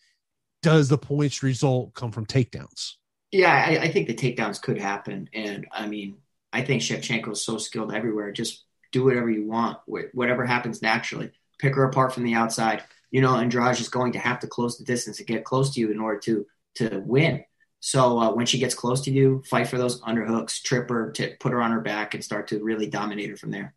does 0.63 0.89
the 0.89 0.98
points 0.98 1.43
result 1.43 1.93
come 1.93 2.12
from 2.12 2.26
takedowns? 2.26 2.93
Yeah, 3.32 3.54
I, 3.54 3.84
I 3.84 3.91
think 3.91 4.08
the 4.08 4.15
takedowns 4.15 4.62
could 4.62 4.80
happen. 4.80 5.30
And 5.34 5.67
I 5.71 5.88
mean, 5.88 6.17
I 6.52 6.62
think 6.62 6.82
Shevchenko 6.82 7.34
is 7.34 7.43
so 7.43 7.58
skilled 7.58 7.93
everywhere. 7.93 8.32
Just 8.32 8.63
do 8.91 9.04
whatever 9.04 9.30
you 9.30 9.45
want, 9.45 9.78
whatever 9.86 10.45
happens 10.45 10.82
naturally. 10.82 11.32
Pick 11.60 11.76
her 11.76 11.84
apart 11.84 12.13
from 12.13 12.24
the 12.24 12.34
outside. 12.34 12.84
You 13.12 13.21
know, 13.21 13.36
Andrade 13.36 13.80
is 13.80 13.89
going 13.89 14.13
to 14.13 14.19
have 14.19 14.39
to 14.39 14.48
close 14.48 14.78
the 14.78 14.86
distance 14.86 15.17
to 15.17 15.24
get 15.24 15.45
close 15.45 15.74
to 15.74 15.80
you 15.80 15.91
in 15.91 16.00
order 16.00 16.19
to 16.21 16.45
to 16.76 17.04
win. 17.06 17.43
So 17.86 18.17
uh, 18.17 18.34
when 18.34 18.48
she 18.48 18.58
gets 18.58 18.74
close 18.74 19.02
to 19.02 19.12
you, 19.12 19.43
fight 19.45 19.67
for 19.67 19.78
those 19.78 20.02
underhooks, 20.02 20.60
trip 20.60 20.89
her, 20.89 21.12
to 21.12 21.36
put 21.39 21.52
her 21.52 21.62
on 21.62 21.69
her 21.69 21.82
back, 21.82 22.15
and 22.15 22.24
start 22.24 22.48
to 22.48 22.63
really 22.63 22.88
dominate 22.88 23.30
her 23.30 23.38
from 23.38 23.52
there. 23.52 23.76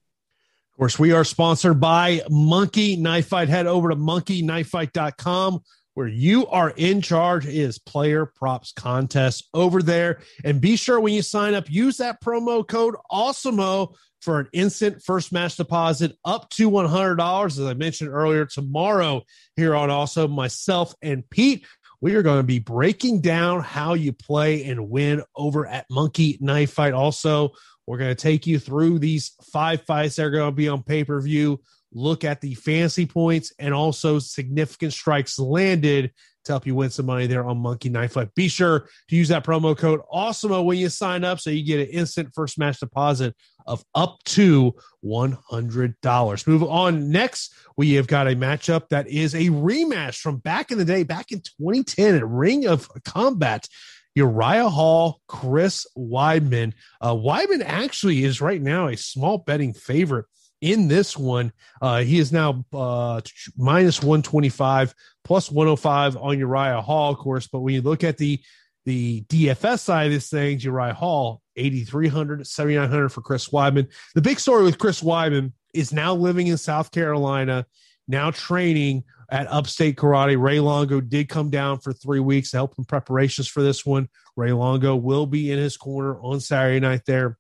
Of 0.73 0.79
course, 0.79 0.99
we 0.99 1.12
are 1.12 1.25
sponsored 1.25 1.79
by 1.79 2.23
Monkey 2.31 2.97
Knife 2.97 3.27
Fight. 3.27 3.51
Head 3.51 3.66
over 3.66 3.90
to 3.90 3.97
monkeyknifefight.com 3.97 5.61
where 5.92 6.09
you 6.09 6.47
are 6.47 6.71
in 6.71 7.03
charge 7.03 7.44
is 7.44 7.79
player 7.79 8.25
props 8.25 8.73
contest 8.73 9.47
over 9.53 9.83
there. 9.83 10.21
And 10.42 10.59
be 10.59 10.77
sure 10.77 10.99
when 11.01 11.12
you 11.12 11.21
sign 11.21 11.53
up, 11.53 11.68
use 11.68 11.99
that 11.99 12.23
promo 12.23 12.66
code 12.66 12.94
AWESEMO 13.12 13.94
for 14.21 14.40
an 14.40 14.49
instant 14.53 15.03
first 15.03 15.33
match 15.33 15.57
deposit 15.57 16.16
up 16.25 16.49
to 16.51 16.71
$100. 16.71 17.47
As 17.47 17.61
I 17.61 17.75
mentioned 17.75 18.11
earlier, 18.11 18.47
tomorrow 18.47 19.23
here 19.57 19.75
on 19.75 19.88
Awesemo 19.88 20.35
myself 20.35 20.94
and 21.03 21.29
Pete, 21.31 21.66
we 22.01 22.15
are 22.15 22.23
going 22.23 22.39
to 22.39 22.45
be 22.45 22.59
breaking 22.59 23.21
down 23.21 23.61
how 23.61 23.95
you 23.95 24.13
play 24.13 24.65
and 24.65 24.89
win 24.89 25.23
over 25.37 25.67
at 25.67 25.87
Monkey 25.91 26.39
Knife 26.41 26.73
Fight. 26.73 26.93
Also, 26.93 27.51
we're 27.87 27.99
going 27.99 28.15
to 28.15 28.23
take 28.23 28.47
you 28.47 28.59
through 28.59 28.99
these 28.99 29.33
five 29.53 29.83
fights 29.83 30.17
that 30.17 30.27
are 30.27 30.31
going 30.31 30.51
to 30.51 30.57
be 30.57 30.69
on 30.69 30.83
pay 30.83 31.05
per 31.05 31.21
view 31.21 31.61
look 31.93 32.25
at 32.25 32.41
the 32.41 32.55
fancy 32.55 33.07
points 33.07 33.53
and 33.59 33.73
also 33.73 34.19
significant 34.19 34.93
strikes 34.93 35.39
landed 35.39 36.13
to 36.45 36.53
help 36.53 36.67
you 36.67 36.75
win 36.75 36.91
some 36.91 37.07
money 37.07 37.27
there 37.27 37.45
on 37.45 37.59
Monkey 37.59 37.89
Knife 37.89 38.13
Fight. 38.13 38.35
Be 38.35 38.49
sure 38.49 38.89
to 39.09 39.17
use 39.17 39.29
that 39.29 39.45
promo 39.45 39.77
code 39.77 40.01
AWESEMO 40.13 40.65
when 40.65 40.79
you 40.79 40.89
sign 40.89 41.25
up 41.25 41.41
so 41.41 41.51
you 41.51 41.65
get 41.65 41.81
an 41.81 41.87
instant 41.89 42.31
first 42.35 42.59
match 42.59 42.81
deposit 42.81 43.35
of 43.69 43.85
up 43.95 44.19
to 44.25 44.75
$100. 45.05 46.47
Move 46.47 46.65
on. 46.65 47.11
Next, 47.11 47.55
we 47.77 47.93
have 47.93 48.09
got 48.09 48.27
a 48.27 48.35
matchup 48.35 48.89
that 48.89 49.07
is 49.09 49.35
a 49.35 49.51
rematch 49.51 50.19
from 50.19 50.39
back 50.39 50.73
in 50.73 50.79
the 50.79 50.85
day, 50.85 51.05
back 51.05 51.31
in 51.31 51.41
2010 51.41 52.17
at 52.17 52.27
Ring 52.27 52.67
of 52.67 52.89
Combat. 53.05 53.69
Uriah 54.15 54.69
Hall, 54.69 55.21
Chris 55.29 55.87
Weidman. 55.97 56.73
Uh, 57.01 57.15
Weidman 57.15 57.63
actually 57.65 58.25
is 58.25 58.41
right 58.41 58.61
now 58.61 58.89
a 58.89 58.97
small 58.97 59.39
betting 59.39 59.73
favorite 59.73 60.27
in 60.61 60.89
this 60.89 61.17
one. 61.17 61.53
Uh, 61.81 62.03
he 62.03 62.19
is 62.19 62.33
now 62.33 62.65
uh, 62.73 63.21
minus 63.57 64.03
125, 64.03 64.93
plus 65.23 65.51
105 65.51 66.17
on 66.17 66.39
Uriah 66.39 66.81
Hall, 66.81 67.13
of 67.13 67.19
course. 67.19 67.47
But 67.47 67.61
when 67.61 67.75
you 67.75 67.83
look 67.83 68.03
at 68.03 68.19
the 68.19 68.41
the 68.85 69.23
DFS 69.29 69.81
side 69.81 70.07
of 70.07 70.13
this 70.13 70.31
thing, 70.31 70.59
Uriah 70.61 70.95
Hall, 70.95 71.43
8,300, 71.59 72.47
7,900 72.47 73.09
for 73.11 73.21
Chris 73.21 73.49
Weidman. 73.49 73.88
The 74.14 74.23
big 74.23 74.40
story 74.40 74.64
with 74.64 74.79
Chris 74.79 75.03
Weidman 75.03 75.53
is 75.75 75.92
now 75.92 76.14
living 76.14 76.47
in 76.47 76.57
South 76.57 76.90
Carolina, 76.90 77.66
now 78.07 78.31
training 78.31 79.05
at 79.31 79.47
Upstate 79.49 79.97
Karate. 79.97 80.40
Ray 80.40 80.61
Longo 80.61 81.01
did 81.01 81.29
come 81.29 81.51
down 81.51 81.79
for 81.79 81.92
three 81.92 82.21
weeks 82.21 82.51
to 82.51 82.59
help 82.59 82.75
in 82.79 82.85
preparations 82.85 83.49
for 83.49 83.62
this 83.62 83.85
one. 83.85 84.09
Ray 84.37 84.53
Longo 84.53 84.97
will 84.97 85.27
be 85.27 85.51
in 85.51 85.59
his 85.59 85.77
corner 85.77 86.18
on 86.21 86.40
Saturday 86.40 86.81
night 86.81 87.03
there 87.07 87.38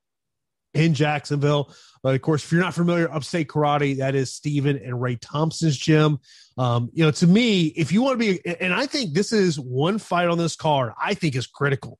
in 0.74 0.94
Jacksonville. 0.94 1.74
But 2.02 2.14
of 2.14 2.22
course, 2.22 2.44
if 2.44 2.52
you're 2.52 2.60
not 2.60 2.74
familiar, 2.74 3.12
Upstate 3.12 3.48
Karate, 3.48 3.96
that 3.98 4.14
is 4.14 4.32
Stephen 4.32 4.76
and 4.76 5.00
Ray 5.00 5.16
Thompson's 5.16 5.76
gym. 5.76 6.18
Um, 6.56 6.90
you 6.92 7.04
know, 7.04 7.10
to 7.12 7.26
me, 7.26 7.66
if 7.68 7.90
you 7.90 8.02
want 8.02 8.20
to 8.20 8.32
be, 8.32 8.56
and 8.60 8.72
I 8.72 8.86
think 8.86 9.14
this 9.14 9.32
is 9.32 9.58
one 9.58 9.98
fight 9.98 10.28
on 10.28 10.38
this 10.38 10.56
card, 10.56 10.92
I 11.00 11.14
think 11.14 11.34
is 11.34 11.46
critical 11.46 11.98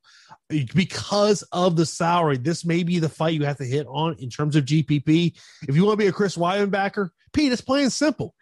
because 0.49 1.43
of 1.53 1.77
the 1.77 1.87
salary. 1.87 2.39
This 2.39 2.65
may 2.65 2.83
be 2.83 2.99
the 2.99 3.09
fight 3.09 3.35
you 3.35 3.45
have 3.45 3.59
to 3.59 3.65
hit 3.65 3.87
on 3.87 4.17
in 4.19 4.31
terms 4.31 4.57
of 4.57 4.65
GPP. 4.65 5.37
If 5.69 5.77
you 5.77 5.85
want 5.85 5.99
to 5.99 6.05
be 6.05 6.09
a 6.09 6.13
Chris 6.13 6.37
Weidman 6.37 6.71
backer, 6.71 7.13
Pete, 7.33 7.53
it's 7.53 7.61
plain 7.61 7.91
simple. 7.91 8.35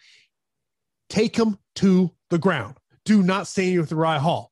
Take 1.09 1.37
him 1.37 1.59
to 1.77 2.13
the 2.31 2.39
ground. 2.39 2.77
Do 3.05 3.23
not 3.23 3.47
stay 3.47 3.79
with 3.79 3.91
Uriah 3.91 4.21
Hall. 4.21 4.51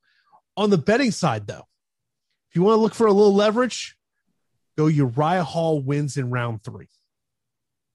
On 0.56 0.70
the 0.70 0.78
betting 0.78 1.10
side, 1.10 1.46
though, 1.46 1.66
if 2.50 2.56
you 2.56 2.62
want 2.62 2.76
to 2.76 2.80
look 2.80 2.94
for 2.94 3.06
a 3.06 3.12
little 3.12 3.34
leverage, 3.34 3.96
go 4.76 4.86
Uriah 4.86 5.44
Hall 5.44 5.80
wins 5.80 6.16
in 6.16 6.30
round 6.30 6.62
three. 6.62 6.88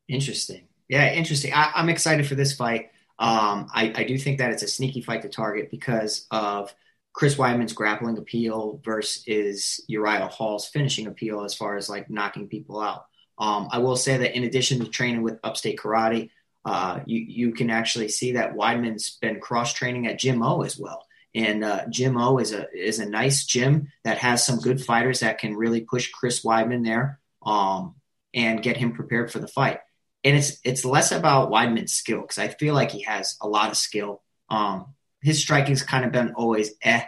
Interesting. 0.08 0.68
Yeah, 0.90 1.14
interesting. 1.14 1.54
I, 1.54 1.72
am 1.76 1.88
excited 1.88 2.28
for 2.28 2.36
this 2.36 2.54
fight. 2.54 2.92
Um, 3.20 3.70
I, 3.74 3.94
I, 3.96 4.04
do 4.06 4.18
think 4.18 4.40
that 4.40 4.52
it's 4.52 4.64
a 4.64 4.68
sneaky 4.68 5.02
fight 5.02 5.22
to 5.22 5.30
target 5.30 5.70
because 5.70 6.26
of 6.32 6.74
Chris 7.14 7.36
Weidman's 7.36 7.74
grappling 7.74 8.18
appeal 8.18 8.80
versus 8.84 9.84
Uriah 9.88 10.28
Hall's 10.28 10.68
finishing 10.68 11.08
appeal 11.08 11.44
as 11.44 11.54
far 11.54 11.76
as 11.76 11.90
like 11.90 12.10
knocking 12.10 12.48
people 12.48 12.80
out. 12.80 13.06
Um, 13.38 13.70
I 13.72 13.80
will 13.80 13.96
say 13.96 14.18
that 14.18 14.36
in 14.36 14.44
addition 14.44 14.80
to 14.80 14.88
training 14.88 15.22
with 15.22 15.40
Upstate 15.44 15.80
Karate, 15.80 16.30
uh, 16.66 17.00
you, 17.06 17.20
you 17.20 17.54
can 17.54 17.70
actually 17.70 18.10
see 18.10 18.34
that 18.34 18.54
Weidman's 18.54 19.18
been 19.22 19.40
cross 19.40 19.74
training 19.74 20.08
at 20.08 20.20
Gym 20.20 20.44
O 20.44 20.62
as 20.62 20.78
well. 20.78 21.06
And 21.34 21.64
uh, 21.64 21.86
Gym 21.90 22.18
O 22.18 22.40
is 22.40 22.54
a 22.54 22.68
is 22.74 23.00
a 23.00 23.10
nice 23.10 23.46
gym 23.46 23.92
that 24.04 24.18
has 24.18 24.44
some 24.44 24.60
good 24.60 24.84
fighters 24.84 25.20
that 25.20 25.38
can 25.38 25.56
really 25.56 25.82
push 25.82 26.10
Chris 26.12 26.44
Weidman 26.44 26.84
there 26.84 27.20
um, 27.46 27.96
and 28.34 28.64
get 28.64 28.78
him 28.78 28.94
prepared 28.94 29.32
for 29.32 29.40
the 29.40 29.48
fight. 29.48 29.80
And 30.24 30.36
it's 30.36 30.58
it's 30.64 30.84
less 30.84 31.12
about 31.12 31.52
Weidman's 31.52 31.94
skill 31.94 32.22
because 32.22 32.40
I 32.40 32.48
feel 32.48 32.74
like 32.74 32.92
he 32.92 33.04
has 33.04 33.38
a 33.42 33.48
lot 33.48 33.70
of 33.70 33.78
skill. 33.78 34.24
Um, 34.50 34.96
his 35.22 35.40
striking's 35.40 35.84
kind 35.84 36.06
of 36.06 36.12
been 36.12 36.34
always 36.36 36.72
eh, 36.82 37.04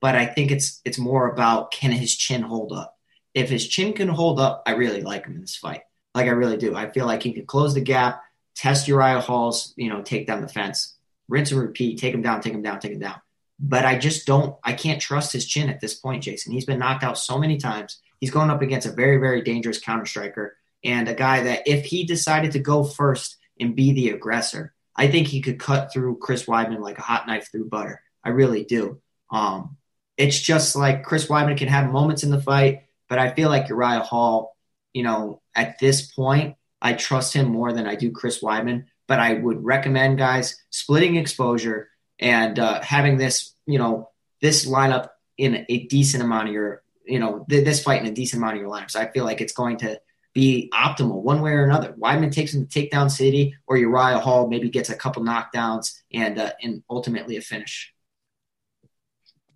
but 0.00 0.14
I 0.14 0.26
think 0.26 0.50
it's 0.50 0.80
it's 0.84 0.98
more 0.98 1.30
about 1.30 1.70
can 1.72 1.90
his 1.90 2.14
chin 2.14 2.42
hold 2.42 2.72
up. 2.72 2.96
If 3.34 3.50
his 3.50 3.66
chin 3.66 3.92
can 3.92 4.08
hold 4.08 4.40
up, 4.40 4.62
I 4.66 4.72
really 4.72 5.02
like 5.02 5.26
him 5.26 5.34
in 5.34 5.40
this 5.40 5.56
fight. 5.56 5.82
Like 6.14 6.26
I 6.26 6.30
really 6.30 6.56
do. 6.56 6.74
I 6.74 6.90
feel 6.90 7.06
like 7.06 7.22
he 7.22 7.32
can 7.32 7.46
close 7.46 7.74
the 7.74 7.80
gap, 7.80 8.22
test 8.56 8.88
Uriah 8.88 9.20
Hall's, 9.20 9.74
you 9.76 9.88
know, 9.88 10.02
take 10.02 10.26
down 10.26 10.40
the 10.40 10.48
fence, 10.48 10.96
rinse 11.28 11.52
and 11.52 11.60
repeat, 11.60 11.98
take 11.98 12.14
him 12.14 12.22
down, 12.22 12.40
take 12.40 12.54
him 12.54 12.62
down, 12.62 12.80
take 12.80 12.92
him 12.92 13.00
down 13.00 13.20
but 13.58 13.84
I 13.84 13.98
just 13.98 14.26
don't, 14.26 14.56
I 14.62 14.72
can't 14.72 15.00
trust 15.00 15.32
his 15.32 15.46
chin 15.46 15.68
at 15.68 15.80
this 15.80 15.94
point, 15.94 16.22
Jason. 16.22 16.52
He's 16.52 16.64
been 16.64 16.78
knocked 16.78 17.02
out 17.02 17.18
so 17.18 17.38
many 17.38 17.56
times. 17.56 18.00
He's 18.20 18.30
going 18.30 18.50
up 18.50 18.62
against 18.62 18.86
a 18.86 18.92
very, 18.92 19.18
very 19.18 19.42
dangerous 19.42 19.80
counter 19.80 20.06
striker 20.06 20.56
and 20.84 21.08
a 21.08 21.14
guy 21.14 21.42
that 21.42 21.66
if 21.66 21.84
he 21.84 22.04
decided 22.04 22.52
to 22.52 22.60
go 22.60 22.84
first 22.84 23.36
and 23.58 23.74
be 23.74 23.92
the 23.92 24.10
aggressor, 24.10 24.74
I 24.98 25.06
think 25.06 25.28
he 25.28 25.40
could 25.40 25.60
cut 25.60 25.92
through 25.92 26.18
Chris 26.18 26.44
Weidman 26.46 26.80
like 26.80 26.98
a 26.98 27.02
hot 27.02 27.26
knife 27.28 27.48
through 27.50 27.68
butter. 27.68 28.02
I 28.24 28.30
really 28.30 28.64
do. 28.64 29.00
Um, 29.30 29.76
it's 30.16 30.38
just 30.38 30.74
like 30.74 31.04
Chris 31.04 31.28
Weidman 31.28 31.56
can 31.56 31.68
have 31.68 31.92
moments 31.92 32.24
in 32.24 32.30
the 32.30 32.42
fight, 32.42 32.82
but 33.08 33.20
I 33.20 33.30
feel 33.30 33.48
like 33.48 33.68
Uriah 33.68 34.00
Hall, 34.00 34.56
you 34.92 35.04
know, 35.04 35.40
at 35.54 35.78
this 35.78 36.12
point, 36.12 36.56
I 36.82 36.94
trust 36.94 37.32
him 37.32 37.46
more 37.46 37.72
than 37.72 37.86
I 37.86 37.94
do 37.94 38.10
Chris 38.10 38.42
Weidman. 38.42 38.86
But 39.06 39.20
I 39.20 39.34
would 39.34 39.64
recommend 39.64 40.18
guys 40.18 40.62
splitting 40.70 41.16
exposure 41.16 41.88
and 42.18 42.58
uh, 42.58 42.82
having 42.82 43.16
this, 43.16 43.54
you 43.66 43.78
know, 43.78 44.10
this 44.42 44.66
lineup 44.66 45.08
in 45.38 45.64
a 45.68 45.86
decent 45.86 46.22
amount 46.22 46.48
of 46.48 46.54
your, 46.54 46.82
you 47.06 47.18
know, 47.18 47.46
th- 47.48 47.64
this 47.64 47.82
fight 47.82 48.02
in 48.02 48.08
a 48.08 48.14
decent 48.14 48.42
amount 48.42 48.56
of 48.56 48.60
your 48.60 48.70
lineups. 48.70 48.96
I 48.96 49.10
feel 49.10 49.24
like 49.24 49.40
it's 49.40 49.54
going 49.54 49.78
to 49.78 49.98
be 50.34 50.70
optimal 50.72 51.22
one 51.22 51.40
way 51.40 51.52
or 51.52 51.64
another. 51.64 51.94
Weidman 51.94 52.32
takes 52.32 52.54
him 52.54 52.66
to 52.66 52.80
takedown 52.80 53.10
city, 53.10 53.56
or 53.66 53.76
Uriah 53.76 54.18
Hall 54.18 54.48
maybe 54.48 54.68
gets 54.68 54.90
a 54.90 54.94
couple 54.94 55.22
knockdowns 55.22 56.00
and 56.12 56.38
uh, 56.38 56.52
and 56.62 56.82
ultimately 56.88 57.36
a 57.36 57.40
finish. 57.40 57.92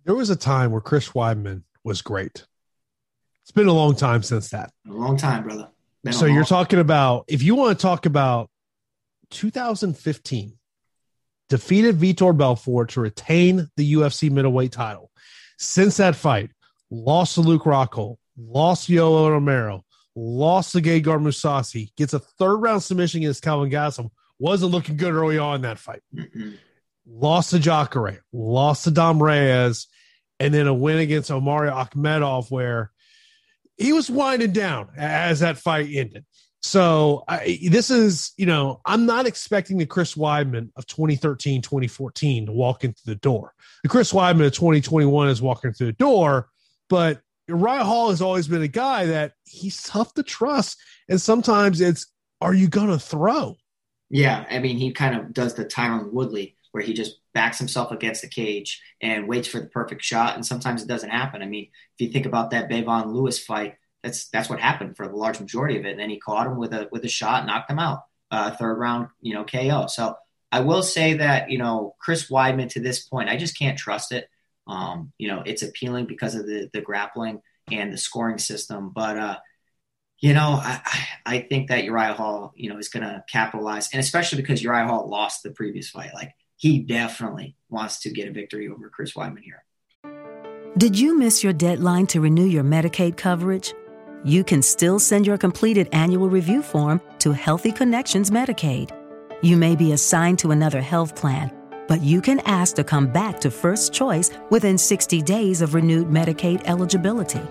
There 0.05 0.15
was 0.15 0.29
a 0.29 0.35
time 0.35 0.71
where 0.71 0.81
Chris 0.81 1.09
Weidman 1.09 1.63
was 1.83 2.01
great. 2.01 2.45
It's 3.43 3.51
been 3.51 3.67
a 3.67 3.73
long 3.73 3.95
time 3.95 4.23
since 4.23 4.49
that. 4.49 4.71
A 4.87 4.91
long 4.91 5.17
time, 5.17 5.43
brother. 5.43 5.69
Been 6.03 6.13
so 6.13 6.25
you're 6.25 6.43
talking 6.43 6.79
about 6.79 7.25
if 7.27 7.43
you 7.43 7.55
want 7.55 7.77
to 7.77 7.81
talk 7.81 8.05
about 8.05 8.49
2015 9.31 10.57
defeated 11.49 11.97
Vitor 11.97 12.35
Belfort 12.35 12.89
to 12.89 13.01
retain 13.01 13.69
the 13.77 13.93
UFC 13.93 14.31
middleweight 14.31 14.71
title. 14.71 15.11
Since 15.57 15.97
that 15.97 16.15
fight, 16.15 16.51
lost 16.89 17.35
to 17.35 17.41
Luke 17.41 17.63
Rockhold, 17.63 18.17
lost 18.37 18.89
Yoel 18.89 19.29
Romero, 19.29 19.83
lost 20.15 20.73
to 20.73 20.81
Gegard 20.81 21.21
Mousasi, 21.21 21.95
gets 21.95 22.13
a 22.13 22.19
third 22.19 22.57
round 22.57 22.83
submission 22.83 23.21
against 23.21 23.43
Calvin 23.43 23.71
Gastelum. 23.71 24.09
Wasn't 24.39 24.71
looking 24.71 24.97
good 24.97 25.13
early 25.13 25.37
on 25.37 25.57
in 25.57 25.61
that 25.61 25.79
fight. 25.79 26.01
Mm-hmm. 26.13 26.51
Lost 27.05 27.51
to 27.51 27.59
Jacare, 27.59 28.23
lost 28.31 28.85
to 28.85 28.91
Dom 28.91 29.21
Reyes, 29.21 29.87
and 30.39 30.53
then 30.53 30.67
a 30.67 30.73
win 30.73 30.99
against 30.99 31.31
Omari 31.31 31.69
Akhmedov 31.69 32.49
where 32.49 32.91
he 33.77 33.93
was 33.93 34.09
winding 34.09 34.51
down 34.51 34.89
as 34.97 35.41
that 35.41 35.57
fight 35.57 35.89
ended. 35.91 36.25
So 36.61 37.25
I, 37.27 37.59
this 37.69 37.91
is, 37.91 38.31
you 38.37 38.45
know, 38.45 38.79
I'm 38.85 39.05
not 39.05 39.27
expecting 39.27 39.77
the 39.77 39.85
Chris 39.85 40.15
Weidman 40.15 40.69
of 40.77 40.85
2013, 40.87 41.61
2014 41.61 42.45
to 42.45 42.51
walk 42.53 42.85
into 42.85 43.01
the 43.05 43.15
door. 43.15 43.53
The 43.83 43.89
Chris 43.89 44.13
Weidman 44.13 44.45
of 44.45 44.53
2021 44.53 45.27
is 45.27 45.41
walking 45.41 45.73
through 45.73 45.87
the 45.87 45.93
door, 45.93 46.49
but 46.89 47.21
Uriah 47.47 47.83
Hall 47.83 48.09
has 48.09 48.21
always 48.21 48.47
been 48.47 48.61
a 48.61 48.67
guy 48.67 49.07
that 49.07 49.33
he's 49.45 49.81
tough 49.83 50.13
to 50.13 50.23
trust. 50.23 50.77
And 51.09 51.21
sometimes 51.21 51.81
it's, 51.81 52.07
are 52.41 52.53
you 52.53 52.67
going 52.67 52.89
to 52.89 52.99
throw? 52.99 53.57
Yeah. 54.09 54.45
I 54.49 54.59
mean, 54.59 54.77
he 54.77 54.91
kind 54.91 55.15
of 55.15 55.33
does 55.33 55.55
the 55.55 55.65
Tyron 55.65 56.11
Woodley 56.13 56.55
where 56.71 56.83
he 56.83 56.93
just 56.93 57.19
backs 57.33 57.59
himself 57.59 57.91
against 57.91 58.21
the 58.21 58.27
cage 58.27 58.81
and 59.01 59.27
waits 59.27 59.47
for 59.47 59.59
the 59.59 59.67
perfect 59.67 60.03
shot. 60.03 60.35
And 60.35 60.45
sometimes 60.45 60.81
it 60.81 60.87
doesn't 60.87 61.09
happen. 61.09 61.41
I 61.41 61.45
mean, 61.45 61.69
if 61.97 62.05
you 62.05 62.11
think 62.11 62.25
about 62.25 62.51
that 62.51 62.69
Bevon 62.69 63.13
Lewis 63.13 63.39
fight, 63.39 63.75
that's 64.01 64.27
that's 64.29 64.49
what 64.49 64.59
happened 64.59 64.97
for 64.97 65.07
the 65.07 65.15
large 65.15 65.39
majority 65.39 65.77
of 65.77 65.85
it. 65.85 65.91
And 65.91 65.99
then 65.99 66.09
he 66.09 66.19
caught 66.19 66.47
him 66.47 66.57
with 66.57 66.73
a 66.73 66.89
with 66.91 67.05
a 67.05 67.09
shot, 67.09 67.45
knocked 67.45 67.71
him 67.71 67.79
out, 67.79 68.03
uh, 68.31 68.51
third 68.51 68.75
round, 68.75 69.07
you 69.21 69.33
know, 69.33 69.45
KO. 69.45 69.87
So 69.87 70.15
I 70.51 70.59
will 70.59 70.83
say 70.83 71.15
that 71.15 71.49
you 71.49 71.57
know 71.57 71.95
Chris 71.99 72.29
Weidman 72.29 72.69
to 72.69 72.79
this 72.79 73.07
point, 73.07 73.29
I 73.29 73.37
just 73.37 73.57
can't 73.57 73.77
trust 73.77 74.11
it. 74.11 74.27
Um, 74.67 75.11
you 75.17 75.27
know, 75.27 75.43
it's 75.45 75.63
appealing 75.63 76.05
because 76.05 76.35
of 76.35 76.45
the 76.45 76.69
the 76.73 76.81
grappling 76.81 77.41
and 77.71 77.91
the 77.91 77.97
scoring 77.97 78.37
system, 78.37 78.91
but 78.93 79.17
uh, 79.17 79.37
you 80.19 80.33
know, 80.33 80.59
I 80.61 80.81
I 81.25 81.39
think 81.39 81.67
that 81.67 81.83
Uriah 81.83 82.13
Hall, 82.13 82.53
you 82.55 82.69
know, 82.69 82.77
is 82.77 82.87
going 82.87 83.03
to 83.03 83.23
capitalize, 83.29 83.89
and 83.91 83.99
especially 83.99 84.41
because 84.41 84.63
Uriah 84.63 84.87
Hall 84.87 85.09
lost 85.09 85.43
the 85.43 85.51
previous 85.51 85.89
fight. 85.89 86.13
Like 86.13 86.33
he 86.55 86.79
definitely 86.79 87.57
wants 87.69 87.99
to 88.01 88.09
get 88.09 88.29
a 88.29 88.31
victory 88.31 88.69
over 88.69 88.89
Chris 88.89 89.13
Weidman 89.13 89.41
here. 89.41 89.65
Did 90.77 90.97
you 90.97 91.19
miss 91.19 91.43
your 91.43 91.51
deadline 91.53 92.07
to 92.07 92.21
renew 92.21 92.45
your 92.45 92.63
Medicaid 92.63 93.17
coverage? 93.17 93.73
You 94.23 94.45
can 94.45 94.61
still 94.61 94.97
send 94.97 95.27
your 95.27 95.37
completed 95.37 95.89
annual 95.91 96.29
review 96.29 96.63
form 96.63 97.01
to 97.19 97.33
Healthy 97.33 97.73
Connections 97.73 98.31
Medicaid. 98.31 98.91
You 99.41 99.57
may 99.57 99.75
be 99.75 99.91
assigned 99.91 100.39
to 100.39 100.51
another 100.51 100.79
health 100.79 101.17
plan, 101.17 101.51
but 101.87 102.01
you 102.01 102.21
can 102.21 102.39
ask 102.41 102.75
to 102.75 102.83
come 102.83 103.07
back 103.07 103.39
to 103.41 103.51
First 103.51 103.93
Choice 103.93 104.31
within 104.49 104.77
60 104.77 105.21
days 105.21 105.61
of 105.61 105.73
renewed 105.73 106.07
Medicaid 106.09 106.61
eligibility. 106.65 107.41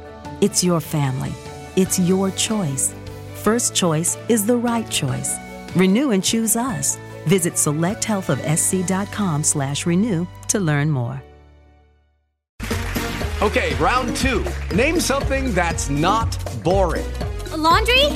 It's 0.40 0.62
your 0.64 0.80
family. 0.80 1.32
It's 1.76 1.98
your 1.98 2.30
choice. 2.32 2.94
First 3.36 3.74
Choice 3.74 4.16
is 4.28 4.46
the 4.46 4.56
right 4.56 4.88
choice. 4.90 5.36
Renew 5.74 6.10
and 6.10 6.22
choose 6.22 6.56
us. 6.56 6.98
Visit 7.26 7.54
selecthealthofsc.com 7.54 9.44
slash 9.44 9.86
renew 9.86 10.26
to 10.48 10.58
learn 10.60 10.90
more. 10.90 11.22
Okay, 13.42 13.74
round 13.74 14.14
two. 14.16 14.44
Name 14.72 15.00
something 15.00 15.52
that's 15.52 15.90
not 15.90 16.38
boring. 16.62 17.04
A 17.50 17.56
laundry? 17.56 18.06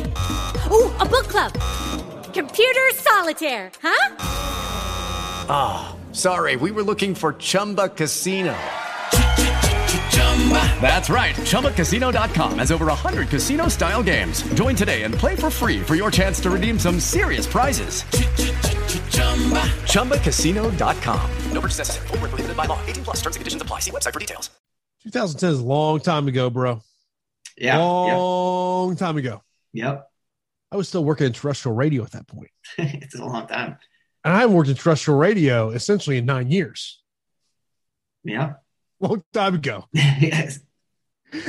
Ooh, 0.70 0.92
a 1.00 1.04
book 1.04 1.26
club. 1.26 1.52
Computer 2.32 2.90
solitaire, 2.94 3.72
huh? 3.82 4.14
Ah, 5.48 5.94
oh, 5.94 5.95
sorry, 6.16 6.56
we 6.56 6.70
were 6.70 6.82
looking 6.82 7.14
for 7.14 7.32
Chumba 7.34 7.88
Casino. 7.88 8.56
That's 10.80 11.10
right. 11.10 11.34
ChumbaCasino.com 11.34 12.58
has 12.58 12.70
over 12.70 12.86
100 12.86 13.28
casino 13.28 13.66
style 13.68 14.02
games. 14.04 14.42
Join 14.54 14.76
today 14.76 15.02
and 15.02 15.12
play 15.12 15.34
for 15.34 15.50
free 15.50 15.82
for 15.82 15.96
your 15.96 16.12
chance 16.12 16.38
to 16.40 16.50
redeem 16.50 16.78
some 16.78 17.00
serious 17.00 17.46
prizes. 17.46 18.04
ChumbaCasino.com. 19.92 21.30
No 21.50 21.60
purchase 21.60 21.78
necessary. 21.78 22.06
Full 22.08 22.18
prohibited 22.18 22.56
by 22.56 22.66
law. 22.66 22.78
18 22.86 23.04
plus 23.04 23.16
terms 23.16 23.36
and 23.36 23.40
conditions 23.40 23.62
apply. 23.62 23.80
See 23.80 23.90
website 23.90 24.12
for 24.12 24.20
details. 24.20 24.50
2010 25.02 25.50
is 25.50 25.58
a 25.58 25.64
long 25.64 26.00
time 26.00 26.28
ago, 26.28 26.50
bro. 26.50 26.80
Yeah. 27.56 27.78
Long 27.78 28.90
yeah. 28.90 28.94
time 28.96 29.16
ago. 29.16 29.42
Yep. 29.72 30.08
I 30.72 30.76
was 30.76 30.88
still 30.88 31.04
working 31.04 31.26
in 31.26 31.32
terrestrial 31.32 31.74
radio 31.74 32.02
at 32.04 32.12
that 32.12 32.26
point. 32.26 32.50
it's 32.78 33.14
a 33.14 33.24
long 33.24 33.46
time. 33.46 33.78
And 34.26 34.34
I 34.34 34.40
haven't 34.40 34.56
worked 34.56 34.68
in 34.68 34.74
terrestrial 34.74 35.18
radio 35.18 35.70
essentially 35.70 36.18
in 36.18 36.26
nine 36.26 36.50
years. 36.50 37.00
Yeah 38.24 38.54
long 39.00 39.22
time 39.32 39.54
ago. 39.54 39.84
yes. 39.92 40.60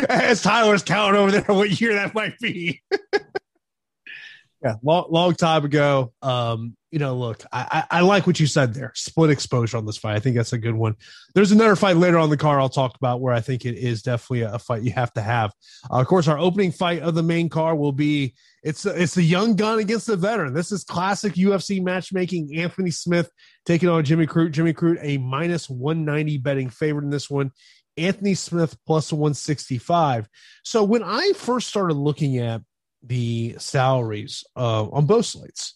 As 0.09 0.41
Tyler's 0.41 0.83
counting 0.83 1.19
over 1.19 1.31
there, 1.31 1.43
what 1.43 1.79
year 1.79 1.93
that 1.93 2.13
might 2.13 2.37
be. 2.39 2.81
yeah, 4.63 4.75
long, 4.83 5.07
long 5.09 5.35
time 5.35 5.65
ago. 5.65 6.13
Um, 6.21 6.75
you 6.91 6.99
know, 6.99 7.15
look, 7.17 7.43
I, 7.51 7.83
I, 7.91 8.01
like 8.01 8.25
what 8.25 8.39
you 8.39 8.47
said 8.47 8.73
there. 8.73 8.93
Split 8.95 9.29
exposure 9.29 9.75
on 9.75 9.85
this 9.85 9.97
fight. 9.97 10.15
I 10.15 10.19
think 10.19 10.37
that's 10.37 10.53
a 10.53 10.57
good 10.57 10.75
one. 10.75 10.95
There's 11.35 11.51
another 11.51 11.75
fight 11.75 11.97
later 11.97 12.17
on 12.17 12.29
the 12.29 12.37
car 12.37 12.61
I'll 12.61 12.69
talk 12.69 12.95
about 12.95 13.19
where 13.19 13.33
I 13.33 13.41
think 13.41 13.65
it 13.65 13.75
is 13.75 14.01
definitely 14.01 14.43
a, 14.43 14.53
a 14.53 14.59
fight 14.59 14.83
you 14.83 14.91
have 14.93 15.11
to 15.13 15.21
have. 15.21 15.51
Uh, 15.91 15.99
of 15.99 16.07
course, 16.07 16.29
our 16.29 16.37
opening 16.37 16.71
fight 16.71 17.01
of 17.01 17.13
the 17.13 17.23
main 17.23 17.49
car 17.49 17.75
will 17.75 17.91
be 17.91 18.35
it's 18.63 18.85
it's 18.85 19.15
the 19.15 19.23
young 19.23 19.55
gun 19.55 19.79
against 19.79 20.07
the 20.07 20.15
veteran. 20.15 20.53
This 20.53 20.71
is 20.71 20.85
classic 20.85 21.33
UFC 21.33 21.83
matchmaking. 21.83 22.57
Anthony 22.57 22.91
Smith 22.91 23.29
taking 23.65 23.89
on 23.89 24.05
Jimmy 24.05 24.25
Crute. 24.25 24.51
Jimmy 24.51 24.73
Crute 24.73 24.99
a 25.01 25.17
minus 25.17 25.69
190 25.69 26.37
betting 26.37 26.69
favorite 26.69 27.03
in 27.03 27.09
this 27.09 27.29
one. 27.29 27.51
Anthony 27.97 28.35
Smith 28.35 28.77
plus 28.85 29.11
165. 29.11 30.29
So 30.63 30.83
when 30.83 31.03
I 31.03 31.33
first 31.35 31.67
started 31.67 31.95
looking 31.95 32.37
at 32.37 32.61
the 33.03 33.55
salaries 33.57 34.45
uh, 34.55 34.87
on 34.89 35.05
both 35.05 35.25
slates, 35.25 35.73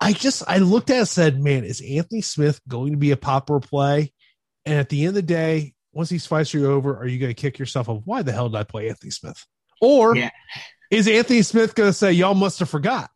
I 0.00 0.12
just 0.12 0.44
I 0.46 0.58
looked 0.58 0.90
at 0.90 0.96
it 0.96 0.98
and 1.00 1.08
said, 1.08 1.42
man, 1.42 1.64
is 1.64 1.80
Anthony 1.80 2.20
Smith 2.20 2.60
going 2.68 2.92
to 2.92 2.98
be 2.98 3.10
a 3.10 3.16
popper 3.16 3.60
play? 3.60 4.12
And 4.64 4.78
at 4.78 4.88
the 4.88 5.00
end 5.00 5.08
of 5.08 5.14
the 5.14 5.22
day, 5.22 5.74
once 5.92 6.08
these 6.08 6.26
fights 6.26 6.54
are 6.54 6.66
over, 6.70 6.96
are 6.96 7.06
you 7.06 7.18
going 7.18 7.34
to 7.34 7.40
kick 7.40 7.58
yourself 7.58 7.88
off? 7.88 8.02
Why 8.04 8.22
the 8.22 8.32
hell 8.32 8.48
did 8.48 8.58
I 8.58 8.64
play 8.64 8.88
Anthony 8.88 9.10
Smith? 9.10 9.44
Or 9.80 10.14
yeah. 10.14 10.30
is 10.90 11.08
Anthony 11.08 11.42
Smith 11.42 11.74
going 11.74 11.88
to 11.88 11.92
say, 11.92 12.12
y'all 12.12 12.34
must 12.34 12.58
have 12.60 12.68
forgot? 12.68 13.10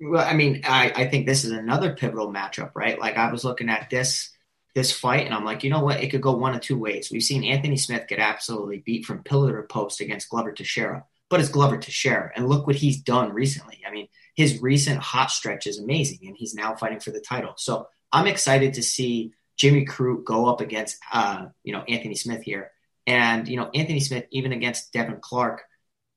Well, 0.00 0.26
I 0.26 0.34
mean, 0.34 0.62
I, 0.64 0.92
I 0.94 1.08
think 1.08 1.26
this 1.26 1.44
is 1.44 1.52
another 1.52 1.94
pivotal 1.94 2.32
matchup, 2.32 2.72
right? 2.74 2.98
Like 2.98 3.16
I 3.16 3.30
was 3.30 3.44
looking 3.44 3.68
at 3.68 3.88
this 3.90 4.30
this 4.74 4.92
fight, 4.92 5.24
and 5.24 5.34
I'm 5.34 5.44
like, 5.44 5.64
you 5.64 5.70
know 5.70 5.82
what? 5.82 6.02
It 6.02 6.10
could 6.10 6.20
go 6.20 6.36
one 6.36 6.54
of 6.54 6.60
two 6.60 6.78
ways. 6.78 7.08
We've 7.10 7.22
seen 7.22 7.44
Anthony 7.44 7.78
Smith 7.78 8.08
get 8.08 8.18
absolutely 8.18 8.82
beat 8.84 9.06
from 9.06 9.22
pillar 9.22 9.58
to 9.58 9.66
post 9.66 10.02
against 10.02 10.28
Glover 10.28 10.52
Teixeira, 10.52 11.06
but 11.30 11.40
it's 11.40 11.48
Glover 11.48 11.78
Teixeira, 11.78 12.30
and 12.36 12.46
look 12.46 12.66
what 12.66 12.76
he's 12.76 13.00
done 13.00 13.32
recently. 13.32 13.80
I 13.86 13.90
mean, 13.90 14.08
his 14.36 14.60
recent 14.62 15.00
hot 15.00 15.30
stretch 15.30 15.66
is 15.66 15.80
amazing, 15.80 16.20
and 16.26 16.36
he's 16.36 16.54
now 16.54 16.76
fighting 16.76 17.00
for 17.00 17.10
the 17.10 17.20
title. 17.20 17.54
So 17.56 17.88
I'm 18.12 18.26
excited 18.26 18.74
to 18.74 18.82
see 18.82 19.32
Jimmy 19.56 19.86
Crute 19.86 20.24
go 20.24 20.46
up 20.46 20.60
against, 20.60 20.98
uh, 21.12 21.46
you 21.64 21.72
know, 21.72 21.82
Anthony 21.88 22.14
Smith 22.14 22.42
here, 22.42 22.70
and 23.06 23.48
you 23.48 23.56
know, 23.56 23.70
Anthony 23.74 24.00
Smith 24.00 24.26
even 24.30 24.52
against 24.52 24.92
Devin 24.92 25.18
Clark, 25.20 25.62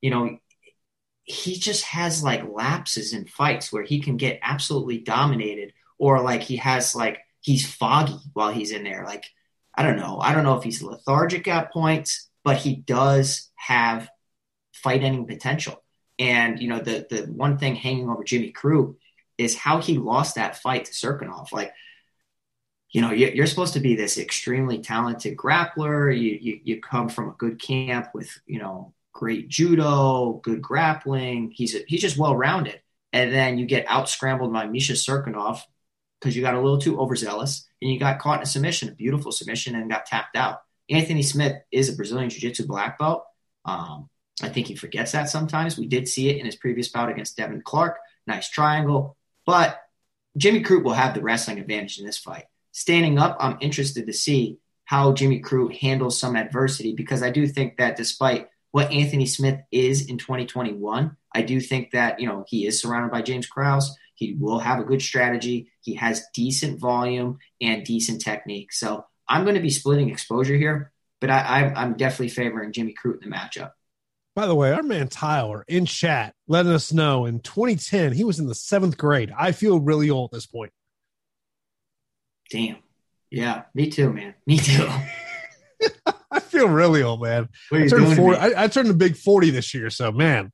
you 0.02 0.12
know, 0.12 0.38
he 1.24 1.56
just 1.56 1.86
has 1.86 2.22
like 2.24 2.48
lapses 2.48 3.14
in 3.14 3.26
fights 3.26 3.72
where 3.72 3.84
he 3.84 4.02
can 4.02 4.18
get 4.18 4.40
absolutely 4.44 5.00
dominated, 5.00 5.74
or 5.98 6.22
like 6.22 6.44
he 6.44 6.58
has 6.58 6.94
like 6.96 7.20
he's 7.40 7.66
foggy 7.74 8.20
while 8.34 8.52
he's 8.52 8.72
in 8.72 8.84
there. 8.84 9.06
Like 9.06 9.26
I 9.74 9.84
don't 9.84 9.98
know, 9.98 10.20
I 10.20 10.34
don't 10.34 10.44
know 10.44 10.58
if 10.58 10.64
he's 10.64 10.84
lethargic 10.84 11.48
at 11.48 11.72
points, 11.72 12.28
but 12.44 12.58
he 12.58 12.76
does 12.76 13.50
have 13.56 14.10
fight-ending 14.74 15.26
potential. 15.26 15.82
And 16.20 16.62
you 16.62 16.68
know, 16.68 16.80
the 16.80 17.08
the 17.10 17.22
one 17.32 17.58
thing 17.58 17.76
hanging 17.76 18.10
over 18.10 18.24
Jimmy 18.24 18.52
Crute 18.52 18.96
is 19.38 19.56
how 19.56 19.82
he 19.82 19.98
lost 19.98 20.36
that 20.36 20.58
fight 20.58 20.86
to 20.86 20.92
Cirkunov. 20.92 21.54
Like, 21.54 21.74
you 22.92 23.02
know, 23.02 23.12
you're 23.12 23.48
supposed 23.48 23.74
to 23.74 23.80
be 23.80 23.96
this 23.96 24.18
extremely 24.18 24.80
talented 24.80 25.38
grappler. 25.38 26.14
You, 26.14 26.38
you 26.42 26.60
you 26.64 26.82
come 26.82 27.08
from 27.08 27.30
a 27.30 27.36
good 27.38 27.62
camp 27.62 28.10
with 28.14 28.30
you 28.46 28.60
know 28.60 28.94
great 29.14 29.48
judo, 29.48 30.40
good 30.44 30.62
grappling. 30.62 31.52
He's 31.56 31.76
a, 31.76 31.80
he's 31.88 32.02
just 32.02 32.18
well 32.18 32.36
rounded. 32.36 32.82
And 33.12 33.34
then 33.34 33.58
you 33.58 33.66
get 33.66 33.86
out 33.88 34.10
scrambled 34.10 34.54
by 34.54 34.68
Misha 34.68 34.94
Cirkunov 34.94 35.62
because 36.20 36.36
you 36.36 36.42
got 36.42 36.54
a 36.54 36.62
little 36.62 36.78
too 36.78 37.00
overzealous 37.00 37.68
and 37.82 37.92
you 37.92 38.00
got 38.00 38.20
caught 38.20 38.40
in 38.40 38.44
a 38.44 38.46
submission, 38.46 38.90
a 38.90 38.94
beautiful 38.94 39.32
submission, 39.32 39.76
and 39.76 39.90
got 39.90 40.06
tapped 40.06 40.36
out. 40.36 40.62
Anthony 40.90 41.24
Smith 41.24 41.56
is 41.72 41.90
a 41.90 41.96
Brazilian 41.96 42.30
Jiu 42.30 42.42
Jitsu 42.42 42.68
black 42.68 43.00
belt. 43.00 43.24
Um, 43.66 44.10
I 44.46 44.50
think 44.50 44.68
he 44.68 44.76
forgets 44.76 45.12
that 45.12 45.30
sometimes. 45.30 45.78
We 45.78 45.88
did 45.88 46.08
see 46.08 46.30
it 46.30 46.38
in 46.38 46.46
his 46.46 46.56
previous 46.56 46.90
bout 46.90 47.10
against 47.10 47.38
Devin 47.38 47.62
Clark. 47.62 47.98
Nice 48.28 48.50
triangle. 48.50 49.18
But 49.46 49.82
Jimmy 50.38 50.64
Crute 50.64 50.84
will 50.84 50.94
have 50.94 51.14
the 51.14 51.22
wrestling 51.22 51.60
advantage 51.60 52.00
in 52.00 52.06
this 52.06 52.18
fight. 52.18 52.46
Standing 52.72 53.18
up, 53.18 53.38
I'm 53.40 53.58
interested 53.62 54.06
to 54.06 54.14
see 54.14 54.60
how 54.86 55.14
Jimmy 55.14 55.42
Crute 55.42 55.78
handles 55.78 56.20
some 56.20 56.36
adversity 56.36 56.94
because 56.94 57.22
I 57.22 57.30
do 57.30 57.48
think 57.48 57.78
that 57.78 57.96
despite 57.96 58.50
what 58.72 58.92
Anthony 58.92 59.26
Smith 59.26 59.60
is 59.72 60.08
in 60.08 60.18
2021, 60.18 61.18
I 61.34 61.42
do 61.42 61.60
think 61.60 61.92
that, 61.92 62.20
you 62.20 62.28
know, 62.28 62.46
he 62.48 62.66
is 62.66 62.80
surrounded 62.80 63.12
by 63.12 63.22
James 63.22 63.48
Krause. 63.48 63.96
He 64.16 64.34
will 64.34 64.60
have 64.60 64.80
a 64.80 64.84
good 64.84 65.02
strategy. 65.02 65.72
He 65.82 65.96
has 65.96 66.28
decent 66.34 66.80
volume 66.80 67.40
and 67.62 67.86
decent 67.86 68.22
technique. 68.22 68.74
So 68.74 69.06
I'm 69.28 69.44
going 69.44 69.56
to 69.56 69.62
be 69.62 69.70
splitting 69.70 70.10
exposure 70.10 70.56
here, 70.56 70.92
but 71.22 71.30
I, 71.30 71.72
am 71.76 71.94
definitely 71.94 72.30
favoring 72.30 72.72
Jimmy 72.72 72.94
Crute 72.94 73.24
in 73.24 73.30
the 73.30 73.36
matchup. 73.36 73.72
By 74.36 74.46
the 74.46 74.56
way, 74.56 74.72
our 74.72 74.84
man 74.84 75.08
Tyler 75.08 75.66
in 75.68 75.86
chat 75.86 76.34
letting 76.48 76.72
us 76.72 76.94
know 76.94 77.26
in 77.26 77.40
2010 77.40 78.14
he 78.14 78.24
was 78.24 78.40
in 78.40 78.48
the 78.48 78.56
seventh 78.56 78.98
grade. 78.98 79.34
I 79.38 79.52
feel 79.52 79.80
really 79.80 80.10
old 80.10 80.30
at 80.32 80.38
this 80.38 80.46
point. 80.46 80.72
Damn. 82.52 82.78
Yeah, 83.30 83.64
me 83.74 83.90
too, 83.90 84.12
man. 84.12 84.36
Me 84.46 84.58
too. 84.58 84.88
I 86.32 86.40
feel 86.40 86.68
really 86.68 87.04
old, 87.04 87.22
man. 87.22 87.48
I 87.72 87.88
turned 87.88 88.16
40. 88.16 88.38
I, 88.38 88.64
I, 88.64 88.68
turned 88.68 88.90
a 88.90 88.94
big 88.94 89.16
40 89.16 89.50
this 89.52 89.74
year. 89.74 89.90
So, 89.90 90.12
man, 90.12 90.52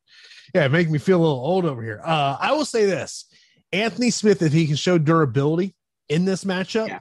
yeah, 0.53 0.67
make 0.67 0.89
me 0.89 0.99
feel 0.99 1.19
a 1.19 1.23
little 1.23 1.39
old 1.39 1.65
over 1.65 1.81
here. 1.81 1.99
Uh, 2.03 2.37
I 2.39 2.51
will 2.53 2.65
say 2.65 2.85
this 2.85 3.25
Anthony 3.71 4.11
Smith, 4.11 4.41
if 4.41 4.53
he 4.53 4.67
can 4.67 4.75
show 4.75 4.97
durability 4.97 5.75
in 6.07 6.25
this 6.25 6.43
matchup, 6.43 6.89
yeah 6.89 6.99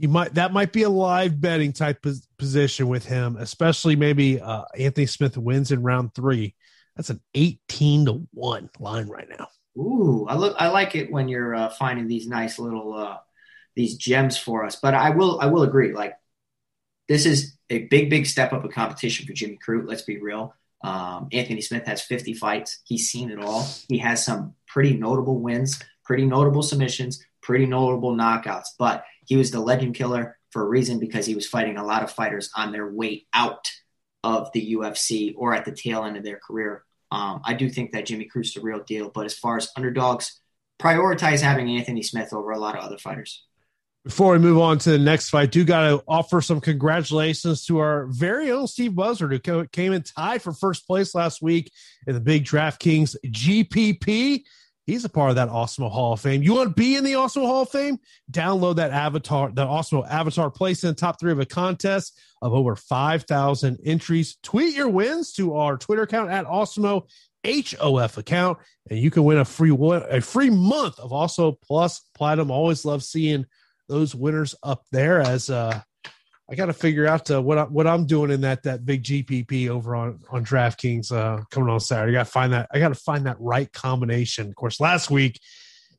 you 0.00 0.08
might 0.08 0.32
that 0.34 0.54
might 0.54 0.72
be 0.72 0.84
a 0.84 0.88
live 0.88 1.38
betting 1.38 1.74
type 1.74 2.04
position 2.38 2.88
with 2.88 3.04
him, 3.04 3.36
especially 3.36 3.96
maybe 3.96 4.40
uh, 4.40 4.64
Anthony 4.78 5.04
Smith 5.04 5.36
wins 5.36 5.72
in 5.72 5.82
round 5.82 6.14
three. 6.14 6.54
That's 6.96 7.10
an 7.10 7.20
eighteen 7.34 8.06
to 8.06 8.26
one 8.32 8.70
line 8.78 9.08
right 9.08 9.28
now. 9.28 9.48
Ooh, 9.76 10.26
I 10.26 10.36
look. 10.36 10.56
I 10.58 10.68
like 10.68 10.94
it 10.94 11.12
when 11.12 11.28
you're 11.28 11.54
uh, 11.54 11.68
finding 11.68 12.08
these 12.08 12.26
nice 12.26 12.58
little 12.58 12.94
uh, 12.94 13.18
these 13.76 13.98
gems 13.98 14.38
for 14.38 14.64
us. 14.64 14.76
But 14.76 14.94
I 14.94 15.10
will 15.10 15.38
I 15.38 15.46
will 15.46 15.64
agree. 15.64 15.92
Like 15.92 16.14
this 17.06 17.26
is 17.26 17.58
a 17.68 17.80
big 17.88 18.08
big 18.08 18.24
step 18.24 18.54
up 18.54 18.64
of 18.64 18.72
competition 18.72 19.26
for 19.26 19.34
Jimmy 19.34 19.58
Crute. 19.64 19.86
Let's 19.86 20.02
be 20.02 20.18
real. 20.18 20.54
Um, 20.82 21.28
Anthony 21.30 21.60
Smith 21.60 21.84
has 21.84 22.00
50 22.00 22.32
fights. 22.32 22.80
He's 22.84 23.10
seen 23.10 23.30
it 23.30 23.38
all. 23.38 23.68
He 23.86 23.98
has 23.98 24.24
some 24.24 24.54
pretty 24.66 24.96
notable 24.96 25.38
wins, 25.38 25.78
pretty 26.06 26.24
notable 26.24 26.62
submissions, 26.62 27.22
pretty 27.42 27.66
notable 27.66 28.16
knockouts. 28.16 28.68
But 28.78 29.04
he 29.30 29.36
was 29.36 29.52
the 29.52 29.60
legend 29.60 29.94
killer 29.94 30.36
for 30.50 30.62
a 30.62 30.68
reason 30.68 30.98
because 30.98 31.24
he 31.24 31.36
was 31.36 31.46
fighting 31.46 31.76
a 31.76 31.84
lot 31.84 32.02
of 32.02 32.10
fighters 32.10 32.50
on 32.56 32.72
their 32.72 32.90
way 32.90 33.26
out 33.32 33.70
of 34.24 34.50
the 34.52 34.74
UFC 34.74 35.32
or 35.36 35.54
at 35.54 35.64
the 35.64 35.70
tail 35.70 36.02
end 36.02 36.16
of 36.16 36.24
their 36.24 36.40
career. 36.44 36.82
Um, 37.12 37.40
I 37.44 37.54
do 37.54 37.70
think 37.70 37.92
that 37.92 38.06
Jimmy 38.06 38.24
Crute's 38.24 38.54
the 38.54 38.60
real 38.60 38.82
deal, 38.82 39.08
but 39.08 39.26
as 39.26 39.38
far 39.38 39.56
as 39.56 39.70
underdogs, 39.76 40.40
prioritize 40.82 41.40
having 41.40 41.70
Anthony 41.70 42.02
Smith 42.02 42.32
over 42.32 42.50
a 42.50 42.58
lot 42.58 42.76
of 42.76 42.82
other 42.82 42.98
fighters. 42.98 43.46
Before 44.02 44.32
we 44.32 44.40
move 44.40 44.58
on 44.58 44.78
to 44.78 44.90
the 44.90 44.98
next 44.98 45.30
fight, 45.30 45.52
do 45.52 45.64
got 45.64 45.88
to 45.88 46.02
offer 46.08 46.40
some 46.40 46.60
congratulations 46.60 47.64
to 47.66 47.78
our 47.78 48.06
very 48.06 48.50
own 48.50 48.66
Steve 48.66 48.96
Buzzard, 48.96 49.46
who 49.46 49.66
came 49.68 49.92
in 49.92 50.02
tied 50.02 50.42
for 50.42 50.52
first 50.52 50.88
place 50.88 51.14
last 51.14 51.40
week 51.40 51.70
in 52.08 52.14
the 52.14 52.20
big 52.20 52.44
DraftKings 52.44 53.14
GPP. 53.26 54.42
He's 54.90 55.04
a 55.04 55.08
part 55.08 55.30
of 55.30 55.36
that 55.36 55.50
Awesemo 55.50 55.88
Hall 55.88 56.14
of 56.14 56.20
Fame. 56.20 56.42
You 56.42 56.54
want 56.54 56.70
to 56.70 56.74
be 56.74 56.96
in 56.96 57.04
the 57.04 57.12
Awesemo 57.12 57.46
Hall 57.46 57.62
of 57.62 57.70
Fame? 57.70 58.00
Download 58.28 58.74
that 58.74 58.90
avatar, 58.90 59.52
that 59.52 59.68
Awesemo 59.68 60.04
avatar, 60.10 60.50
place 60.50 60.82
in 60.82 60.88
the 60.88 60.96
top 60.96 61.20
three 61.20 61.30
of 61.30 61.38
a 61.38 61.46
contest 61.46 62.18
of 62.42 62.52
over 62.52 62.74
5,000 62.74 63.78
entries. 63.84 64.36
Tweet 64.42 64.74
your 64.74 64.88
wins 64.88 65.32
to 65.34 65.54
our 65.54 65.76
Twitter 65.76 66.02
account 66.02 66.32
at 66.32 66.44
Awesemo 66.44 67.06
HOF 67.46 68.18
account, 68.18 68.58
and 68.90 68.98
you 68.98 69.12
can 69.12 69.22
win 69.22 69.38
a 69.38 69.44
free 69.44 69.70
one, 69.70 70.02
a 70.10 70.20
free 70.20 70.50
month 70.50 70.98
of 70.98 71.12
Awesemo 71.12 71.54
plus 71.62 72.00
platinum. 72.16 72.50
Always 72.50 72.84
love 72.84 73.04
seeing 73.04 73.46
those 73.88 74.12
winners 74.12 74.56
up 74.60 74.82
there 74.90 75.20
as 75.20 75.50
uh 75.50 75.82
I 76.50 76.56
got 76.56 76.66
to 76.66 76.72
figure 76.72 77.06
out 77.06 77.30
uh, 77.30 77.40
what 77.40 77.58
I, 77.58 77.62
what 77.64 77.86
I'm 77.86 78.06
doing 78.06 78.30
in 78.32 78.40
that 78.40 78.64
that 78.64 78.84
big 78.84 79.04
GPP 79.04 79.68
over 79.68 79.94
on 79.94 80.20
on 80.30 80.44
DraftKings 80.44 81.12
uh, 81.12 81.44
coming 81.50 81.68
on 81.68 81.78
Saturday. 81.78 82.12
I 82.12 82.20
got 82.20 82.26
to 82.26 82.32
find 82.32 82.52
that. 82.52 82.68
I 82.72 82.78
got 82.80 82.88
to 82.88 82.94
find 82.96 83.26
that 83.26 83.36
right 83.38 83.72
combination. 83.72 84.48
Of 84.48 84.56
course, 84.56 84.80
last 84.80 85.10
week 85.10 85.40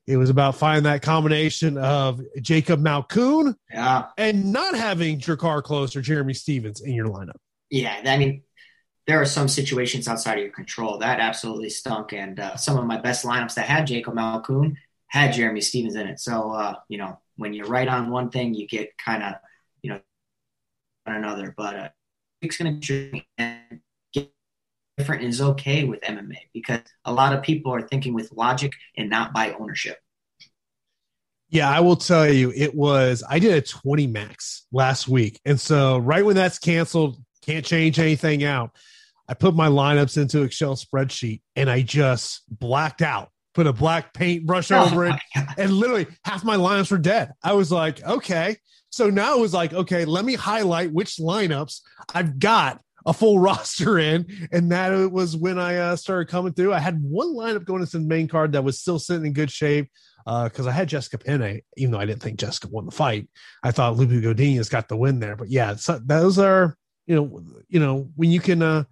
it 0.08 0.18
was 0.18 0.30
about 0.30 0.56
finding 0.56 0.84
that 0.84 1.02
combination 1.02 1.78
of 1.78 2.22
Jacob 2.41 2.82
Malkoun 2.82 3.56
yeah. 3.70 4.08
and 4.18 4.52
not 4.52 4.76
having 4.76 5.20
Drakkar 5.20 5.62
Klose 5.62 5.95
or 5.95 6.02
Jeremy 6.02 6.34
Stephens 6.34 6.82
in 6.82 6.93
your 6.93 7.08
lineup. 7.08 7.38
Yeah, 7.70 8.02
I 8.04 8.18
mean, 8.18 8.43
there 9.08 9.22
are 9.22 9.26
some 9.26 9.47
situations 9.47 10.08
outside 10.08 10.34
of 10.34 10.43
your 10.43 10.52
control 10.52 10.97
that 10.97 11.20
absolutely 11.22 11.70
stunk, 11.70 12.12
and 12.12 12.39
uh, 12.39 12.58
some 12.58 12.78
of 12.78 12.86
my 12.86 12.97
best 12.97 13.24
lineups 13.26 13.54
that 13.56 13.66
had 13.66 13.88
Jacob 13.88 14.16
Malkoun 14.16 14.76
had 15.08 15.34
Jeremy 15.34 15.62
Stephens 15.62 15.95
in 15.95 16.08
it. 16.08 16.20
So 16.20 16.52
uh, 16.52 16.76
you 16.89 16.97
know, 16.97 17.20
when 17.38 17.54
you're 17.54 17.68
right 17.68 17.88
on 17.88 18.10
one 18.10 18.32
thing, 18.32 18.54
you 18.54 18.68
get 18.68 18.97
kind 18.97 19.24
of, 19.24 19.36
you 19.82 19.91
know, 19.91 19.99
another. 21.06 21.54
But 21.56 21.76
uh, 21.76 21.89
it's 22.41 22.58
going 22.58 22.80
to 22.80 23.14
be 23.34 24.32
different 24.97 25.24
is 25.24 25.41
okay 25.41 25.84
with 25.84 26.02
MMA 26.02 26.38
because 26.54 26.82
a 27.06 27.14
lot 27.14 27.34
of 27.34 27.41
people 27.41 27.74
are 27.74 27.82
thinking 27.82 28.14
with 28.14 28.32
logic 28.32 28.72
and 28.97 29.10
not 29.10 29.34
by 29.34 29.54
ownership. 29.54 29.97
Yeah, 31.49 31.70
I 31.70 31.82
will 31.82 31.97
tell 31.97 32.32
you, 32.32 32.54
it 32.56 32.74
was, 32.74 33.24
I 33.28 33.39
did 33.39 33.54
a 33.54 33.62
20 33.62 34.08
max 34.08 34.66
last 34.72 35.08
week. 35.08 35.39
And 35.43 35.60
so, 35.60 35.97
right 35.97 36.24
when 36.24 36.36
that's 36.36 36.60
canceled, 36.60 37.18
can't 37.41 37.66
change 37.66 37.99
anything 37.99 38.43
out. 38.43 38.72
I 39.28 39.34
put 39.34 39.56
my 39.56 39.68
lineups 39.68 40.22
into 40.22 40.43
Excel 40.43 40.76
spreadsheet 40.76 41.41
and 41.56 41.70
I 41.70 41.82
just 41.82 42.43
blacked 42.49 43.02
out 43.02 43.32
put 43.54 43.68
a 43.68 43.74
black 43.74 44.14
paintbrush 44.14 44.72
oh 44.72 44.86
over 44.86 45.06
it, 45.08 45.16
and 45.58 45.72
literally 45.72 46.08
half 46.24 46.43
my 46.43 46.56
lineups 46.56 46.91
were 46.91 46.97
dead. 46.97 47.32
I 47.43 47.54
was 47.54 47.72
like, 47.72 48.04
okay. 48.04 48.58
So 48.91 49.09
now 49.09 49.37
it 49.37 49.41
was 49.41 49.53
like, 49.53 49.73
okay, 49.73 50.05
let 50.05 50.25
me 50.25 50.35
highlight 50.35 50.91
which 50.91 51.15
lineups 51.15 51.81
I've 52.13 52.39
got 52.39 52.81
a 53.05 53.13
full 53.13 53.39
roster 53.49 53.97
in, 53.97 54.49
and 54.51 54.71
that 54.71 55.11
was 55.11 55.35
when 55.35 55.57
I 55.57 55.77
uh, 55.77 55.95
started 55.95 56.29
coming 56.29 56.53
through. 56.53 56.73
I 56.73 56.79
had 56.79 57.01
one 57.01 57.33
lineup 57.33 57.65
going 57.65 57.81
into 57.81 57.97
the 57.97 58.05
main 58.05 58.27
card 58.27 58.51
that 58.51 58.63
was 58.63 58.79
still 58.79 58.99
sitting 58.99 59.25
in 59.25 59.33
good 59.33 59.51
shape 59.51 59.89
because 60.25 60.67
uh, 60.67 60.69
I 60.69 60.73
had 60.73 60.89
Jessica 60.89 61.17
Penne, 61.17 61.61
even 61.77 61.91
though 61.91 61.99
I 61.99 62.05
didn't 62.05 62.21
think 62.21 62.37
Jessica 62.37 62.67
won 62.67 62.85
the 62.85 62.91
fight. 62.91 63.27
I 63.63 63.71
thought 63.71 63.95
Lupe 63.95 64.09
Godinez 64.23 64.69
got 64.69 64.87
the 64.87 64.97
win 64.97 65.19
there, 65.19 65.35
but 65.35 65.49
yeah, 65.49 65.75
so 65.75 65.99
those 66.03 66.37
are 66.37 66.77
you 67.07 67.15
know, 67.15 67.43
you 67.69 67.79
know 67.79 68.09
when 68.15 68.31
you 68.31 68.39
can. 68.39 68.61
Uh, 68.61 68.83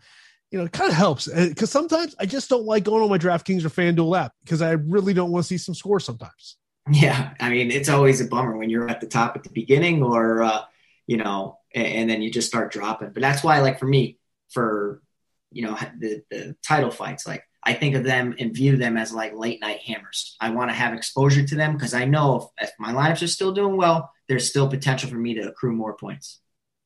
you 0.51 0.57
know, 0.57 0.65
it 0.65 0.71
kind 0.71 0.89
of 0.89 0.95
helps 0.95 1.27
because 1.27 1.69
uh, 1.69 1.79
sometimes 1.79 2.15
I 2.19 2.25
just 2.25 2.49
don't 2.49 2.65
like 2.65 2.83
going 2.83 3.03
on 3.03 3.09
my 3.11 3.19
DraftKings 3.19 3.63
or 3.63 3.69
FanDuel 3.69 4.19
app 4.19 4.33
because 4.43 4.63
I 4.63 4.71
really 4.71 5.13
don't 5.13 5.29
want 5.29 5.43
to 5.43 5.47
see 5.47 5.59
some 5.59 5.75
scores 5.75 6.05
sometimes. 6.05 6.57
Yeah, 6.91 7.33
I 7.39 7.49
mean, 7.49 7.71
it's 7.71 7.89
always 7.89 8.21
a 8.21 8.25
bummer 8.25 8.57
when 8.57 8.69
you're 8.69 8.89
at 8.89 9.01
the 9.01 9.07
top 9.07 9.35
at 9.35 9.43
the 9.43 9.49
beginning, 9.49 10.01
or 10.03 10.41
uh, 10.43 10.61
you 11.07 11.17
know, 11.17 11.59
and, 11.73 11.87
and, 11.87 12.09
then 12.09 12.21
you 12.21 12.31
just 12.31 12.47
start 12.47 12.71
dropping. 12.71 13.11
But 13.11 13.21
that's 13.21 13.43
why, 13.43 13.59
like 13.59 13.79
for 13.79 13.85
me, 13.85 14.17
for 14.49 15.01
you 15.51 15.63
know, 15.63 15.77
the 15.99 16.23
the 16.31 16.55
title 16.65 16.91
fights, 16.91 17.27
like 17.27 17.43
I 17.63 17.73
think 17.73 17.95
of 17.95 18.03
them 18.03 18.35
and 18.39 18.53
view 18.53 18.77
them 18.77 18.97
as 18.97 19.13
like 19.13 19.33
late 19.35 19.61
night 19.61 19.81
hammers. 19.81 20.35
I 20.39 20.51
want 20.51 20.69
to 20.69 20.75
have 20.75 20.93
exposure 20.93 21.45
to 21.45 21.55
them 21.55 21.73
because 21.73 21.93
I 21.93 22.05
know 22.05 22.37
if, 22.37 22.69
if 22.69 22.71
my 22.79 22.93
lineups 22.93 23.23
are 23.23 23.27
still 23.27 23.51
doing 23.51 23.75
well, 23.75 24.11
there's 24.27 24.49
still 24.49 24.69
potential 24.69 25.09
for 25.09 25.17
me 25.17 25.35
to 25.35 25.49
accrue 25.49 25.73
more 25.73 25.95
points. 25.95 26.39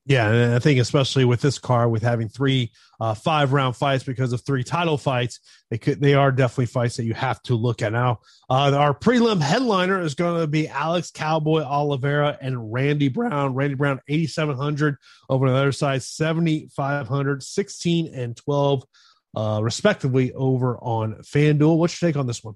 Yeah, 0.05 0.29
and 0.29 0.53
I 0.53 0.59
think 0.59 0.79
especially 0.79 1.23
with 1.23 1.39
this 1.39 1.59
car, 1.59 1.87
with 1.87 2.03
having 2.03 2.27
three 2.27 2.73
uh, 2.99 3.13
five 3.13 3.53
round 3.53 3.77
fights 3.77 4.03
because 4.03 4.33
of 4.33 4.41
three 4.41 4.63
title 4.63 4.97
fights, 4.97 5.39
they 5.69 5.77
could 5.77 6.01
they 6.01 6.13
are 6.13 6.29
definitely 6.29 6.65
fights 6.65 6.97
that 6.97 7.05
you 7.05 7.13
have 7.13 7.41
to 7.43 7.55
look 7.55 7.81
at. 7.81 7.93
Now, 7.93 8.19
uh, 8.49 8.73
our 8.75 8.93
prelim 8.93 9.39
headliner 9.39 10.01
is 10.01 10.13
going 10.13 10.41
to 10.41 10.47
be 10.47 10.67
Alex 10.67 11.09
Cowboy 11.09 11.61
Oliveira 11.61 12.37
and 12.41 12.73
Randy 12.73 13.07
Brown. 13.07 13.55
Randy 13.55 13.75
Brown 13.75 14.01
eighty 14.09 14.27
seven 14.27 14.57
hundred 14.57 14.97
over 15.29 15.47
on 15.47 15.53
the 15.53 15.59
other 15.59 15.71
side, 15.71 16.03
seventy 16.03 16.67
five 16.75 17.07
hundred, 17.07 17.41
16 17.41 18.13
and 18.13 18.35
twelve, 18.35 18.83
uh, 19.37 19.61
respectively, 19.63 20.33
over 20.33 20.77
on 20.79 21.13
FanDuel. 21.21 21.77
What's 21.77 22.01
your 22.01 22.09
take 22.09 22.17
on 22.17 22.27
this 22.27 22.43
one? 22.43 22.55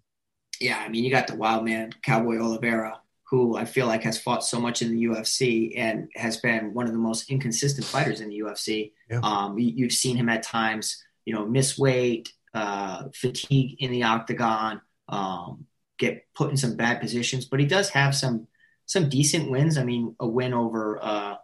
Yeah, 0.59 0.79
I 0.79 0.89
mean, 0.89 1.05
you 1.05 1.11
got 1.11 1.27
the 1.27 1.35
wild 1.35 1.63
man 1.63 1.93
Cowboy 2.03 2.39
Oliveira 2.39 2.99
who 3.30 3.57
I 3.57 3.65
feel 3.65 3.88
like 3.88 4.03
has 4.03 4.19
fought 4.19 4.43
so 4.43 4.59
much 4.59 4.82
in 4.82 4.91
the 4.91 5.03
UFC 5.05 5.73
and 5.78 6.09
has 6.15 6.38
been 6.38 6.73
one 6.73 6.88
of 6.88 6.93
the 6.93 6.99
most 6.99 7.30
inconsistent 7.30 7.86
fighters 7.86 8.21
in 8.21 8.30
the 8.30 8.39
UFC. 8.39 8.93
Yeah. 9.09 9.19
Um, 9.21 9.59
you, 9.59 9.86
have 9.86 9.91
seen 9.91 10.15
him 10.15 10.30
at 10.30 10.43
times, 10.43 11.03
you 11.25 11.34
know, 11.34 11.45
miss 11.45 11.78
weight, 11.78 12.32
uh, 12.53 13.03
fatigue 13.13 13.75
in 13.80 13.91
the 13.91 14.03
octagon, 14.03 14.82
um, 15.09 15.65
get 15.97 16.25
put 16.36 16.51
in 16.51 16.57
some 16.57 16.78
bad 16.78 17.01
positions, 17.01 17.45
but 17.45 17.59
he 17.59 17.65
does 17.65 17.89
have 17.89 18.15
some 18.15 18.47
some 18.86 19.09
decent 19.09 19.51
wins. 19.51 19.78
I 19.78 19.84
mean, 19.84 20.15
a 20.21 20.28
win 20.28 20.53
over 20.53 20.97
uh, 21.01 21.36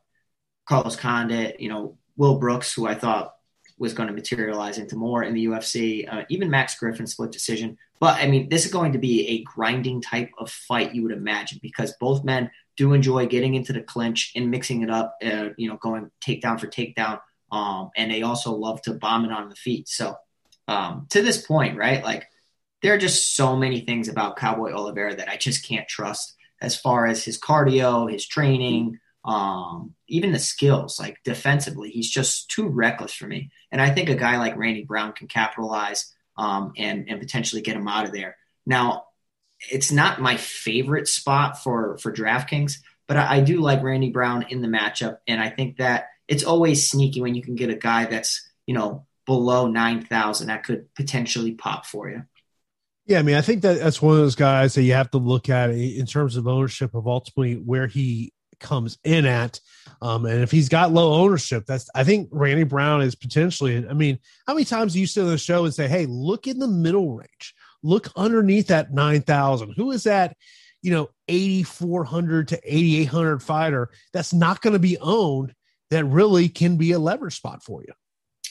Carlos 0.66 0.96
Condit, 0.96 1.60
you 1.60 1.68
know, 1.68 1.98
Will 2.16 2.40
Brooks, 2.40 2.74
who 2.74 2.88
I 2.88 2.96
thought 2.96 3.34
was 3.78 3.94
going 3.94 4.08
to 4.08 4.14
materialize 4.14 4.78
into 4.78 4.96
more 4.96 5.24
in 5.24 5.34
the 5.34 5.46
UFC. 5.46 6.12
Uh, 6.12 6.24
even 6.30 6.50
Max 6.50 6.78
Griffin 6.78 7.08
split 7.08 7.32
decision. 7.32 7.78
But 8.00 8.22
I 8.22 8.28
mean, 8.28 8.50
this 8.50 8.66
is 8.66 8.72
going 8.72 8.94
to 8.94 9.00
be 9.00 9.28
a 9.28 9.44
grinding 9.44 10.02
type 10.02 10.32
of 10.38 10.52
fight, 10.52 10.94
you 10.94 11.04
would 11.04 11.12
imagine, 11.12 11.60
because 11.62 11.94
both 12.00 12.24
men 12.24 12.52
do 12.76 12.94
enjoy 12.94 13.28
getting 13.28 13.56
into 13.56 13.74
the 13.74 13.82
clinch 13.82 14.32
and 14.36 14.52
mixing 14.52 14.82
it 14.82 14.90
up, 14.90 15.16
uh, 15.24 15.50
you 15.58 15.70
know, 15.70 15.78
going 15.78 16.12
takedown 16.26 16.60
for 16.60 16.68
takedown. 16.68 17.20
Um, 17.52 17.92
and 17.96 18.12
they 18.12 18.24
also 18.24 18.52
love 18.54 18.82
to 18.84 18.94
bomb 18.94 19.26
it 19.26 19.32
on 19.32 19.50
the 19.50 19.56
feet. 19.56 19.88
So 19.88 20.16
um, 20.68 21.08
to 21.12 21.22
this 21.22 21.46
point, 21.46 21.78
right, 21.78 22.04
like 22.04 22.28
there 22.82 22.94
are 22.94 23.00
just 23.00 23.36
so 23.36 23.56
many 23.56 23.82
things 23.82 24.08
about 24.08 24.38
Cowboy 24.38 24.72
Oliveira 24.72 25.16
that 25.16 25.30
I 25.30 25.38
just 25.38 25.68
can't 25.68 25.88
trust 25.88 26.36
as 26.62 26.76
far 26.76 27.06
as 27.06 27.24
his 27.24 27.40
cardio, 27.40 28.12
his 28.12 28.26
training, 28.26 29.00
um, 29.26 29.96
even 30.08 30.32
the 30.32 30.40
skills, 30.40 31.00
like 31.00 31.18
defensively, 31.24 31.90
he's 31.90 32.10
just 32.10 32.50
too 32.50 32.68
reckless 32.68 33.14
for 33.14 33.26
me. 33.26 33.52
And 33.72 33.82
I 33.82 33.90
think 33.90 34.10
a 34.10 34.16
guy 34.16 34.38
like 34.38 34.58
Randy 34.58 34.84
Brown 34.84 35.14
can 35.14 35.28
capitalize 35.28 36.14
um, 36.38 36.74
and 36.78 37.08
and 37.10 37.20
potentially 37.20 37.62
get 37.62 37.78
him 37.78 37.88
out 37.88 38.06
of 38.06 38.12
there. 38.12 38.38
Now, 38.66 39.06
it's 39.72 39.92
not 39.92 40.22
my 40.22 40.38
favorite 40.38 41.08
spot 41.08 41.62
for 41.62 41.98
for 42.00 42.12
DraftKings, 42.12 42.80
but 43.08 43.18
I, 43.18 43.38
I 43.38 43.40
do 43.42 43.62
like 43.62 43.84
Randy 43.84 44.10
Brown 44.10 44.46
in 44.50 44.62
the 44.62 44.68
matchup, 44.68 45.18
and 45.28 45.42
I 45.42 45.50
think 45.50 45.78
that 45.78 46.08
it's 46.28 46.44
always 46.44 46.90
sneaky 46.90 47.22
when 47.22 47.36
you 47.36 47.42
can 47.42 47.56
get 47.56 47.70
a 47.70 47.76
guy 47.76 48.06
that's 48.06 48.50
you 48.66 48.74
know 48.74 49.06
below 49.26 49.68
nine 49.68 50.04
thousand 50.04 50.48
that 50.48 50.66
could 50.66 50.94
potentially 50.96 51.54
pop 51.54 51.86
for 51.86 52.10
you. 52.10 52.24
Yeah, 53.06 53.20
I 53.20 53.22
mean, 53.22 53.36
I 53.36 53.42
think 53.42 53.62
that 53.64 53.80
that's 53.80 54.02
one 54.02 54.16
of 54.16 54.20
those 54.20 54.36
guys 54.36 54.76
that 54.76 54.84
you 54.84 54.94
have 54.94 55.12
to 55.12 55.18
look 55.18 55.50
at 55.50 55.72
in 55.72 56.06
terms 56.06 56.38
of 56.38 56.48
ownership 56.48 56.94
of 56.94 57.06
ultimately 57.06 57.56
where 57.56 57.88
he 57.88 58.34
comes 58.64 58.98
in 59.04 59.28
at. 59.28 59.60
Um, 60.02 60.26
and 60.26 60.42
if 60.42 60.50
he's 60.50 60.70
got 60.70 60.92
low 60.92 61.14
ownership, 61.14 61.66
that's 61.68 61.90
I 61.94 62.04
think 62.04 62.30
Randy 62.32 62.64
Brown 62.64 63.02
is 63.02 63.14
potentially. 63.14 63.88
I 63.88 63.94
mean, 63.94 64.18
how 64.48 64.54
many 64.54 64.66
times 64.66 64.94
do 64.94 65.00
you 65.00 65.06
sit 65.06 65.22
on 65.22 65.30
the 65.30 65.38
show 65.38 65.66
and 65.66 65.74
say, 65.74 65.88
"Hey, 65.88 66.08
look 66.08 66.48
in 66.48 66.58
the 66.58 66.68
middle 66.68 67.16
range, 67.16 67.54
look 67.84 68.10
underneath 68.16 68.68
that 68.68 68.92
nine 68.92 69.22
thousand. 69.22 69.74
Who 69.78 69.92
is 69.92 70.04
that? 70.04 70.36
You 70.82 70.92
know, 70.92 71.10
eighty 71.28 71.64
four 71.64 72.04
hundred 72.04 72.48
to 72.50 72.60
eighty 72.64 73.00
eight 73.00 73.10
hundred 73.10 73.44
fighter 73.44 73.92
that's 74.12 74.34
not 74.34 74.62
going 74.62 74.74
to 74.74 74.80
be 74.80 74.98
owned. 74.98 75.54
That 75.92 76.06
really 76.06 76.50
can 76.50 76.78
be 76.78 76.94
a 76.94 77.00
leverage 77.00 77.36
spot 77.36 77.64
for 77.64 77.84
you." 77.84 77.94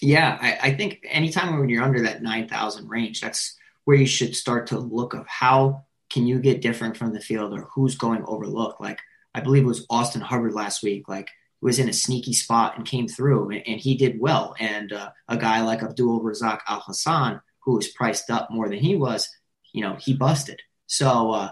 Yeah, 0.01 0.39
I, 0.41 0.69
I 0.69 0.75
think 0.75 1.05
anytime 1.09 1.59
when 1.59 1.69
you're 1.69 1.85
under 1.85 2.03
that 2.03 2.23
nine 2.23 2.49
thousand 2.49 2.89
range, 2.89 3.21
that's 3.21 3.57
where 3.85 3.97
you 3.97 4.07
should 4.07 4.37
start 4.37 4.69
to 4.69 4.79
look 4.79 5.15
of 5.15 5.27
how 5.27 5.85
can 6.09 6.27
you 6.27 6.39
get 6.39 6.61
different 6.61 6.97
from 6.97 7.13
the 7.13 7.21
field 7.21 7.53
or 7.53 7.69
who's 7.75 7.97
going 7.97 8.23
overlook. 8.27 8.81
Like 8.81 9.01
I 9.35 9.41
believe 9.41 9.65
it 9.65 9.67
was 9.67 9.87
Austin 9.89 10.21
Hubbard 10.21 10.55
last 10.55 10.83
week, 10.83 11.09
like 11.09 11.29
was 11.61 11.79
in 11.79 11.89
a 11.89 11.93
sneaky 11.93 12.33
spot 12.33 12.77
and 12.77 12.85
came 12.85 13.09
through 13.09 13.51
and, 13.51 13.63
and 13.67 13.81
he 13.81 13.97
did 13.97 14.21
well. 14.21 14.55
And 14.59 14.93
uh, 14.93 15.11
a 15.29 15.37
guy 15.37 15.63
like 15.63 15.83
Abdul 15.83 16.21
Razak 16.21 16.61
Alhassan, 16.69 17.41
who 17.61 17.77
was 17.77 17.89
priced 17.89 18.31
up 18.31 18.51
more 18.51 18.69
than 18.69 18.79
he 18.79 18.97
was, 18.97 19.29
you 19.73 19.83
know, 19.83 19.95
he 19.95 20.13
busted. 20.13 20.61
So 20.87 21.31
uh, 21.31 21.51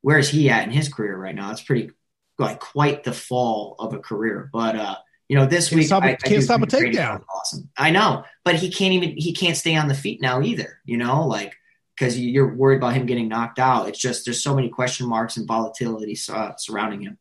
where's 0.00 0.28
he 0.28 0.48
at 0.48 0.64
in 0.64 0.70
his 0.70 0.88
career 0.88 1.16
right 1.16 1.34
now? 1.34 1.50
It's 1.50 1.62
pretty 1.62 1.90
like 2.38 2.60
quite 2.60 3.04
the 3.04 3.12
fall 3.12 3.74
of 3.78 3.92
a 3.92 3.98
career. 3.98 4.48
But 4.52 4.76
uh, 4.76 4.96
you 5.28 5.36
know, 5.36 5.46
this 5.46 5.68
can't 5.68 5.78
week 5.78 5.86
stop, 5.88 6.04
I, 6.04 6.14
can't 6.14 6.38
I 6.38 6.40
stop 6.40 6.62
a 6.62 6.66
takedown. 6.66 7.22
Awesome. 7.34 7.68
I 7.76 7.90
know, 7.90 8.24
but 8.44 8.54
he 8.54 8.70
can't 8.70 8.94
even 8.94 9.16
he 9.16 9.32
can't 9.32 9.56
stay 9.56 9.76
on 9.76 9.88
the 9.88 9.94
feet 9.94 10.22
now 10.22 10.40
either. 10.40 10.80
You 10.84 10.96
know, 10.96 11.26
like 11.26 11.54
because 11.98 12.18
you're 12.18 12.54
worried 12.54 12.76
about 12.76 12.94
him 12.94 13.06
getting 13.06 13.28
knocked 13.28 13.58
out. 13.58 13.88
It's 13.88 13.98
just 13.98 14.24
there's 14.24 14.42
so 14.42 14.54
many 14.54 14.68
question 14.68 15.08
marks 15.08 15.36
and 15.36 15.46
volatility 15.46 16.16
uh, 16.32 16.52
surrounding 16.56 17.02
him. 17.02 17.18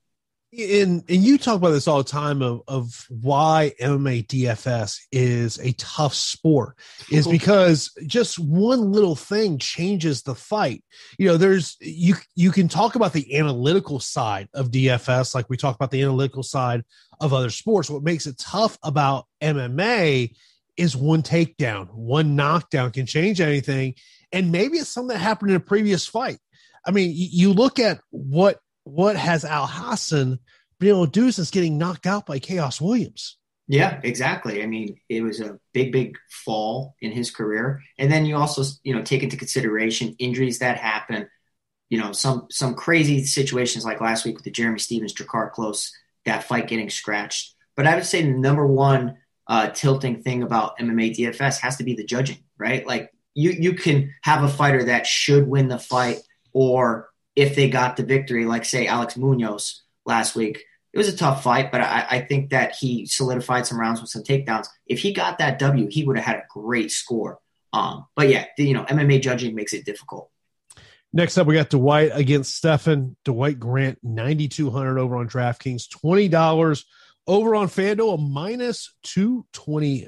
And 0.58 1.04
and 1.10 1.24
you 1.24 1.38
talk 1.38 1.58
about 1.58 1.72
this 1.72 1.90
all 1.90 1.98
the 1.98 2.10
time 2.10 2.42
of 2.42 2.62
of 2.70 3.06
why 3.10 3.74
MMA 3.82 4.28
DFS 4.28 4.98
is 5.12 5.60
a 5.60 5.74
tough 5.74 6.14
sport 6.14 6.78
is 7.12 7.28
because 7.28 7.92
just 8.08 8.40
one 8.40 8.94
little 8.94 9.16
thing 9.16 9.58
changes 9.58 10.24
the 10.24 10.36
fight. 10.36 10.86
You 11.18 11.28
know, 11.28 11.38
there's 11.38 11.76
you 11.82 12.16
you 12.36 12.52
can 12.52 12.70
talk 12.70 12.96
about 12.96 13.12
the 13.12 13.38
analytical 13.38 14.00
side 14.00 14.48
of 14.54 14.72
DFS 14.72 15.36
like 15.36 15.50
we 15.50 15.58
talk 15.58 15.76
about 15.76 15.92
the 15.92 16.02
analytical 16.02 16.44
side 16.44 16.86
of 17.20 17.34
other 17.34 17.50
sports. 17.50 17.90
What 17.90 18.04
makes 18.04 18.26
it 18.26 18.40
tough 18.40 18.78
about 18.84 19.26
MMA 19.42 20.34
is 20.78 20.96
one 20.96 21.24
takedown, 21.24 21.92
one 21.94 22.38
knockdown 22.38 22.92
can 22.92 23.06
change 23.06 23.42
anything. 23.42 23.96
And 24.32 24.52
maybe 24.52 24.78
it's 24.78 24.90
something 24.90 25.16
that 25.16 25.24
happened 25.24 25.52
in 25.52 25.58
a 25.58 25.62
previous 25.62 26.06
fight. 26.06 26.40
I 26.86 26.92
mean, 26.92 27.12
you 27.14 27.54
look 27.54 27.80
at 27.80 28.00
what 28.12 28.60
what 28.84 29.18
has 29.18 29.44
Alhassan 29.44 30.40
been 30.80 30.90
able 30.90 31.06
to 31.06 31.12
do 31.12 31.32
since 31.32 31.52
getting 31.52 31.78
knocked 31.78 32.08
out 32.08 32.26
by 32.26 32.40
Khaos 32.40 32.80
Williams? 32.80 33.38
Yeah, 33.68 34.00
exactly. 34.04 34.64
I 34.64 34.66
mean, 34.66 34.98
it 35.10 35.22
was 35.22 35.42
a 35.42 35.60
big, 35.74 35.92
big 35.92 36.18
fall 36.30 36.96
in 37.02 37.12
his 37.12 37.32
career, 37.32 37.82
and 37.98 38.10
then 38.10 38.26
you 38.26 38.38
also, 38.38 38.64
you 38.84 38.96
know, 38.96 39.02
take 39.02 39.24
into 39.24 39.36
consideration 39.36 40.16
injuries 40.20 40.60
that 40.60 40.78
happen. 40.78 41.28
You 41.90 42.00
know, 42.00 42.14
some 42.14 42.48
some 42.50 42.76
crazy 42.76 43.26
situations 43.26 43.84
like 43.84 44.00
last 44.00 44.24
week 44.24 44.36
with 44.36 44.46
the 44.46 44.52
Jeremy 44.52 44.80
Stephens, 44.80 45.14
Drakkar 45.14 45.52
Klose, 45.54 45.92
that 46.26 46.46
fight 46.46 46.68
getting 46.68 46.90
scratched. 46.90 47.56
But 47.76 47.88
I 47.88 47.96
would 47.96 48.06
say 48.06 48.22
the 48.22 48.30
number 48.30 48.66
one 48.66 49.18
uh, 49.48 49.70
tilting 49.70 50.22
thing 50.22 50.44
about 50.44 50.78
MMA 50.80 51.16
DFS 51.16 51.60
has 51.60 51.78
to 51.78 51.84
be 51.84 51.96
the 51.96 52.06
judging, 52.06 52.40
right? 52.58 52.88
Like 52.88 53.12
you 53.38 53.52
you 53.52 53.74
can 53.74 54.16
have 54.24 54.44
a 54.44 54.50
fighter 54.50 54.86
that 54.86 55.06
should 55.06 55.48
win 55.48 55.68
the 55.68 55.78
fight, 55.78 56.22
or 56.54 57.10
if 57.36 57.56
they 57.56 57.70
got 57.70 57.96
the 57.96 58.04
victory, 58.04 58.46
like 58.46 58.66
say 58.66 58.88
Alex 58.88 59.16
Munoz 59.16 59.84
last 60.06 60.36
week. 60.36 60.66
It 60.92 60.98
was 60.98 61.08
a 61.08 61.16
tough 61.16 61.44
fight, 61.44 61.72
but 61.72 61.82
I, 61.82 62.08
I, 62.10 62.20
think 62.22 62.50
that 62.50 62.74
he 62.74 63.06
solidified 63.06 63.68
some 63.68 63.80
rounds 63.80 64.02
with 64.02 64.10
some 64.10 64.24
takedowns. 64.24 64.68
If 64.88 65.00
he 65.00 65.14
got 65.14 65.38
that 65.38 65.60
W, 65.60 65.88
he 65.92 66.04
would 66.04 66.18
have 66.18 66.26
had 66.26 66.38
a 66.38 66.46
great 66.50 66.90
score. 66.90 67.38
Um, 67.72 68.08
but 68.16 68.30
yeah, 68.30 68.46
you 68.58 68.74
know, 68.74 68.84
MMA 68.86 69.22
judging 69.22 69.54
makes 69.54 69.74
it 69.74 69.86
difficult. 69.86 70.32
Next 71.14 71.38
up, 71.38 71.46
we 71.46 71.54
got 71.54 71.70
Dwight 71.70 72.12
against 72.14 72.56
Stefan. 72.56 73.16
Dwight 73.24 73.60
Grant, 73.60 74.00
9,200 74.02 74.98
over 74.98 75.18
on 75.18 75.30
DraftKings, 75.30 75.88
$20 75.88 76.84
over 77.28 77.54
on 77.54 77.68
FanDuel, 77.68 78.16
a 78.16 78.18
minus 78.18 78.96
220 79.04 80.08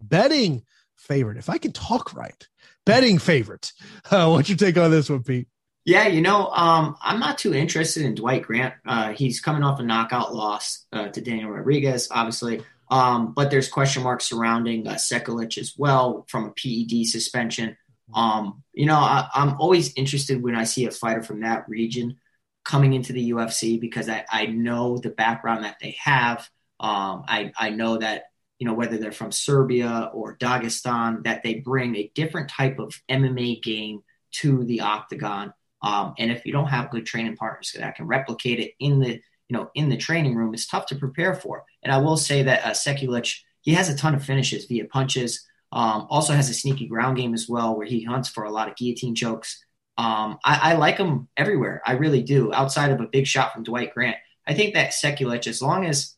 betting 0.00 0.62
favorite. 1.04 1.38
If 1.38 1.48
I 1.48 1.58
can 1.58 1.72
talk 1.72 2.14
right, 2.14 2.48
betting 2.84 3.18
favorite. 3.18 3.72
Uh, 4.10 4.28
what's 4.28 4.50
your 4.50 4.58
take 4.58 4.76
on 4.76 4.90
this 4.90 5.08
one, 5.08 5.22
Pete? 5.22 5.48
Yeah, 5.86 6.08
you 6.08 6.20
know, 6.20 6.48
um, 6.48 6.96
I'm 7.02 7.18
not 7.18 7.38
too 7.38 7.54
interested 7.54 8.04
in 8.04 8.14
Dwight 8.14 8.42
Grant. 8.42 8.74
Uh, 8.86 9.12
he's 9.12 9.40
coming 9.40 9.62
off 9.62 9.80
a 9.80 9.82
knockout 9.82 10.34
loss 10.34 10.86
uh, 10.92 11.08
to 11.08 11.20
Daniel 11.20 11.50
Rodriguez, 11.50 12.08
obviously. 12.10 12.62
Um, 12.90 13.32
but 13.32 13.50
there's 13.50 13.68
question 13.68 14.02
marks 14.02 14.26
surrounding 14.26 14.86
uh, 14.86 14.92
as 14.92 15.74
well 15.76 16.26
from 16.28 16.44
a 16.44 16.50
PED 16.52 17.06
suspension. 17.06 17.76
Um, 18.14 18.62
you 18.72 18.86
know, 18.86 18.96
I, 18.96 19.28
am 19.34 19.56
always 19.58 19.94
interested 19.94 20.42
when 20.42 20.54
I 20.54 20.64
see 20.64 20.86
a 20.86 20.90
fighter 20.90 21.22
from 21.22 21.40
that 21.40 21.68
region 21.68 22.18
coming 22.64 22.92
into 22.92 23.12
the 23.12 23.32
UFC 23.32 23.80
because 23.80 24.08
I, 24.08 24.24
I 24.30 24.46
know 24.46 24.98
the 24.98 25.10
background 25.10 25.64
that 25.64 25.78
they 25.80 25.96
have. 26.02 26.48
Um, 26.80 27.24
I, 27.26 27.52
I 27.56 27.70
know 27.70 27.98
that, 27.98 28.24
you 28.64 28.70
know, 28.70 28.76
whether 28.76 28.96
they're 28.96 29.12
from 29.12 29.30
Serbia 29.30 30.10
or 30.14 30.38
Dagestan, 30.38 31.24
that 31.24 31.42
they 31.42 31.56
bring 31.56 31.96
a 31.96 32.10
different 32.14 32.48
type 32.48 32.78
of 32.78 32.98
MMA 33.10 33.62
game 33.62 34.02
to 34.36 34.64
the 34.64 34.80
octagon. 34.80 35.52
Um, 35.82 36.14
and 36.18 36.30
if 36.30 36.46
you 36.46 36.52
don't 36.52 36.68
have 36.68 36.90
good 36.90 37.04
training 37.04 37.36
partners 37.36 37.76
that 37.78 37.94
can 37.94 38.06
replicate 38.06 38.60
it 38.60 38.72
in 38.80 39.00
the 39.00 39.20
you 39.48 39.54
know 39.58 39.70
in 39.74 39.90
the 39.90 39.98
training 39.98 40.34
room, 40.34 40.54
it's 40.54 40.66
tough 40.66 40.86
to 40.86 40.96
prepare 40.96 41.34
for. 41.34 41.64
And 41.82 41.92
I 41.92 41.98
will 41.98 42.16
say 42.16 42.44
that 42.44 42.64
uh, 42.64 42.70
Sekulic, 42.70 43.38
he 43.60 43.74
has 43.74 43.90
a 43.90 43.96
ton 43.98 44.14
of 44.14 44.24
finishes 44.24 44.64
via 44.64 44.86
punches. 44.86 45.46
Um, 45.70 46.06
also 46.08 46.32
has 46.32 46.48
a 46.48 46.54
sneaky 46.54 46.86
ground 46.86 47.18
game 47.18 47.34
as 47.34 47.46
well, 47.46 47.76
where 47.76 47.86
he 47.86 48.02
hunts 48.02 48.30
for 48.30 48.44
a 48.44 48.50
lot 48.50 48.70
of 48.70 48.76
guillotine 48.76 49.14
chokes. 49.14 49.62
Um, 49.98 50.38
I, 50.42 50.72
I, 50.72 50.74
like 50.76 50.96
him 50.96 51.28
everywhere. 51.36 51.82
I 51.84 51.92
really 51.92 52.22
do. 52.22 52.50
Outside 52.54 52.92
of 52.92 53.00
a 53.00 53.06
big 53.06 53.26
shot 53.26 53.52
from 53.52 53.64
Dwight 53.64 53.92
Grant, 53.92 54.16
I 54.46 54.54
think 54.54 54.72
that 54.74 54.92
Sekulic, 54.92 55.46
as 55.46 55.60
long 55.60 55.84
as 55.84 56.14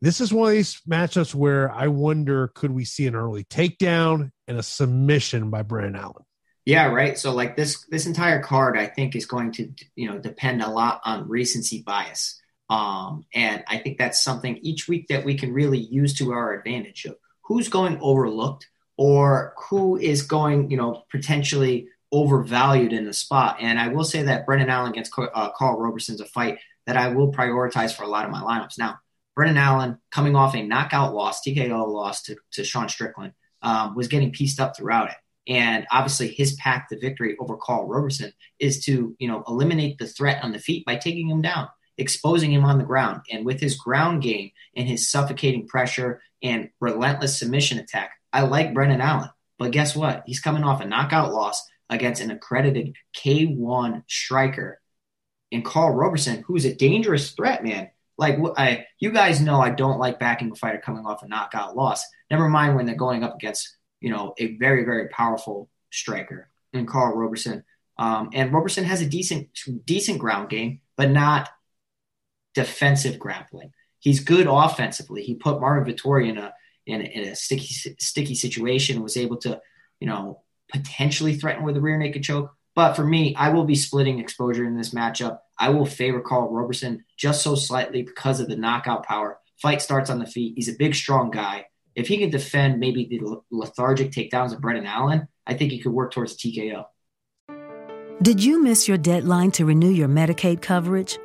this 0.00 0.20
is 0.20 0.32
one 0.32 0.50
of 0.50 0.54
these 0.54 0.80
matchups 0.88 1.34
where 1.34 1.72
I 1.72 1.88
wonder 1.88 2.48
could 2.54 2.70
we 2.70 2.84
see 2.84 3.06
an 3.06 3.16
early 3.16 3.44
takedown 3.44 4.30
and 4.48 4.58
a 4.58 4.62
submission 4.62 5.50
by 5.50 5.62
Brendan 5.62 5.96
Allen? 5.96 6.24
Yeah, 6.64 6.86
right. 6.86 7.18
So 7.18 7.32
like 7.32 7.56
this 7.56 7.86
this 7.88 8.06
entire 8.06 8.42
card, 8.42 8.76
I 8.76 8.86
think 8.86 9.14
is 9.14 9.26
going 9.26 9.52
to 9.52 9.72
you 9.94 10.10
know 10.10 10.18
depend 10.18 10.62
a 10.62 10.70
lot 10.70 11.00
on 11.04 11.28
recency 11.28 11.82
bias, 11.82 12.40
um, 12.68 13.24
and 13.32 13.64
I 13.68 13.78
think 13.78 13.98
that's 13.98 14.22
something 14.22 14.58
each 14.58 14.88
week 14.88 15.08
that 15.08 15.24
we 15.24 15.36
can 15.36 15.52
really 15.52 15.78
use 15.78 16.14
to 16.14 16.32
our 16.32 16.52
advantage 16.52 17.04
of 17.06 17.16
who's 17.44 17.68
going 17.68 17.98
overlooked 18.00 18.68
or 18.96 19.54
who 19.70 19.96
is 19.96 20.22
going 20.22 20.70
you 20.70 20.76
know 20.76 21.04
potentially 21.10 21.88
overvalued 22.12 22.92
in 22.92 23.04
the 23.04 23.12
spot. 23.12 23.58
And 23.60 23.78
I 23.78 23.88
will 23.88 24.04
say 24.04 24.22
that 24.24 24.46
Brendan 24.46 24.70
Allen 24.70 24.90
against 24.90 25.12
uh, 25.16 25.50
Karl 25.50 25.78
Roberson's 25.78 26.20
a 26.20 26.26
fight 26.26 26.58
that 26.86 26.96
I 26.96 27.08
will 27.08 27.32
prioritize 27.32 27.94
for 27.94 28.02
a 28.02 28.08
lot 28.08 28.24
of 28.24 28.30
my 28.30 28.40
lineups 28.40 28.78
now 28.78 28.98
Brendan 29.38 29.58
Allen, 29.58 29.98
coming 30.10 30.34
off 30.34 30.56
a 30.56 30.66
knockout 30.66 31.14
loss, 31.14 31.42
TKO 31.42 31.86
loss 31.86 32.22
to, 32.22 32.34
to 32.50 32.64
Sean 32.64 32.88
Strickland, 32.88 33.34
um, 33.62 33.94
was 33.94 34.08
getting 34.08 34.32
pieced 34.32 34.60
up 34.60 34.76
throughout 34.76 35.10
it. 35.10 35.16
And 35.48 35.86
obviously, 35.90 36.28
his 36.28 36.54
path 36.54 36.84
to 36.90 36.98
victory 36.98 37.36
over 37.38 37.56
Karl 37.56 37.86
Roberson 37.86 38.32
is 38.58 38.84
to, 38.84 39.16
you 39.18 39.28
know, 39.28 39.42
eliminate 39.48 39.98
the 39.98 40.06
threat 40.06 40.44
on 40.44 40.52
the 40.52 40.58
feet 40.58 40.84
by 40.84 40.96
taking 40.96 41.28
him 41.28 41.40
down, 41.40 41.68
exposing 41.96 42.52
him 42.52 42.64
on 42.64 42.78
the 42.78 42.84
ground. 42.84 43.22
And 43.30 43.46
with 43.46 43.60
his 43.60 43.76
ground 43.76 44.22
game 44.22 44.50
and 44.76 44.86
his 44.86 45.10
suffocating 45.10 45.66
pressure 45.66 46.20
and 46.42 46.68
relentless 46.80 47.38
submission 47.38 47.78
attack, 47.78 48.12
I 48.32 48.42
like 48.42 48.74
Brendan 48.74 49.00
Allen. 49.00 49.30
But 49.58 49.72
guess 49.72 49.96
what? 49.96 50.22
He's 50.26 50.40
coming 50.40 50.64
off 50.64 50.82
a 50.82 50.86
knockout 50.86 51.32
loss 51.32 51.66
against 51.90 52.20
an 52.20 52.30
accredited 52.30 52.94
K1 53.16 54.04
striker 54.06 54.80
and 55.50 55.64
Karl 55.64 55.94
Roberson, 55.94 56.44
who's 56.46 56.64
a 56.64 56.74
dangerous 56.74 57.30
threat, 57.30 57.64
man. 57.64 57.90
Like 58.16 58.38
I, 58.56 58.86
you 58.98 59.12
guys 59.12 59.40
know, 59.40 59.60
I 59.60 59.70
don't 59.70 59.98
like 59.98 60.18
backing 60.18 60.50
a 60.50 60.54
fighter 60.54 60.82
coming 60.84 61.06
off 61.06 61.22
a 61.22 61.28
knockout 61.28 61.76
loss. 61.76 62.04
Never 62.30 62.48
mind 62.48 62.76
when 62.76 62.86
they're 62.86 62.94
going 62.94 63.24
up 63.24 63.36
against 63.36 63.78
you 64.00 64.10
know, 64.10 64.34
a 64.38 64.56
very, 64.56 64.84
very 64.84 65.08
powerful 65.08 65.68
striker 65.90 66.50
in 66.72 66.86
Karl 66.86 67.16
Roberson. 67.16 67.64
Um, 67.98 68.30
and 68.32 68.52
Roberson 68.52 68.84
has 68.84 69.00
a 69.00 69.06
decent, 69.06 69.48
decent 69.84 70.18
ground 70.18 70.50
game, 70.50 70.80
but 70.96 71.10
not 71.10 71.48
defensive 72.54 73.18
grappling. 73.18 73.72
He's 73.98 74.20
good 74.20 74.46
offensively. 74.48 75.22
He 75.22 75.34
put 75.34 75.60
Marvin 75.60 75.92
Vettori 75.92 76.28
in 76.28 76.38
a 76.38 76.54
in, 76.86 77.02
in 77.02 77.28
a 77.28 77.36
sticky 77.36 77.96
sticky 77.98 78.34
situation. 78.36 79.02
Was 79.02 79.16
able 79.16 79.38
to, 79.38 79.60
you 79.98 80.06
know, 80.06 80.42
potentially 80.70 81.34
threaten 81.34 81.64
with 81.64 81.76
a 81.76 81.80
rear 81.80 81.98
naked 81.98 82.22
choke. 82.22 82.54
But 82.76 82.94
for 82.94 83.04
me, 83.04 83.34
I 83.34 83.48
will 83.48 83.64
be 83.64 83.74
splitting 83.74 84.20
exposure 84.20 84.64
in 84.64 84.76
this 84.76 84.94
matchup. 84.94 85.40
I 85.58 85.70
will 85.70 85.84
favor 85.84 86.20
Karl 86.20 86.48
Roberson 86.48 87.04
just 87.16 87.42
so 87.42 87.56
slightly 87.56 88.02
because 88.02 88.38
of 88.38 88.48
the 88.48 88.56
knockout 88.56 89.04
power. 89.04 89.40
Fight 89.60 89.82
starts 89.82 90.10
on 90.10 90.20
the 90.20 90.26
feet. 90.26 90.52
He's 90.54 90.68
a 90.68 90.76
big, 90.78 90.94
strong 90.94 91.32
guy. 91.32 91.66
If 91.94 92.08
he 92.08 92.18
can 92.18 92.30
defend 92.30 92.78
maybe 92.78 93.06
the 93.06 93.40
lethargic 93.50 94.12
takedowns 94.12 94.52
of 94.52 94.60
Brendan 94.60 94.86
Allen, 94.86 95.28
I 95.46 95.54
think 95.54 95.72
he 95.72 95.78
could 95.78 95.92
work 95.92 96.12
towards 96.12 96.36
TKO. 96.36 96.84
Did 98.22 98.42
you 98.42 98.62
miss 98.62 98.88
your 98.88 98.98
deadline 98.98 99.50
to 99.52 99.64
renew 99.64 99.90
your 99.90 100.08
Medicaid 100.08 100.60
coverage? 100.60 101.18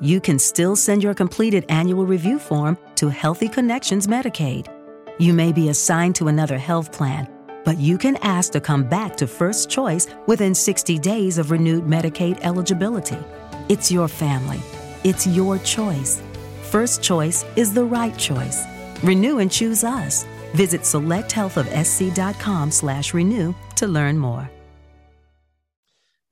You 0.00 0.20
can 0.20 0.38
still 0.38 0.76
send 0.76 1.02
your 1.02 1.14
completed 1.14 1.64
annual 1.68 2.06
review 2.06 2.38
form 2.38 2.78
to 2.96 3.08
Healthy 3.08 3.48
Connections 3.48 4.06
Medicaid. 4.06 4.66
You 5.18 5.34
may 5.34 5.52
be 5.52 5.68
assigned 5.68 6.16
to 6.16 6.28
another 6.28 6.58
health 6.58 6.90
plan, 6.90 7.28
but 7.64 7.78
you 7.78 7.98
can 7.98 8.16
ask 8.22 8.52
to 8.52 8.60
come 8.60 8.84
back 8.84 9.16
to 9.18 9.26
First 9.26 9.68
Choice 9.68 10.08
within 10.26 10.54
60 10.54 10.98
days 10.98 11.38
of 11.38 11.50
renewed 11.50 11.84
Medicaid 11.84 12.40
eligibility. 12.40 13.18
It's 13.68 13.92
your 13.92 14.08
family. 14.08 14.60
It's 15.04 15.26
your 15.26 15.58
choice. 15.58 16.22
First 16.62 17.02
Choice 17.02 17.44
is 17.56 17.74
the 17.74 17.84
right 17.84 18.16
choice. 18.16 18.64
Renew 19.02 19.38
and 19.38 19.50
choose 19.50 19.84
us. 19.84 20.26
Visit 20.54 20.82
selecthealthofsc.com 20.82 22.70
slash 22.70 23.14
renew 23.14 23.54
to 23.76 23.86
learn 23.86 24.18
more. 24.18 24.50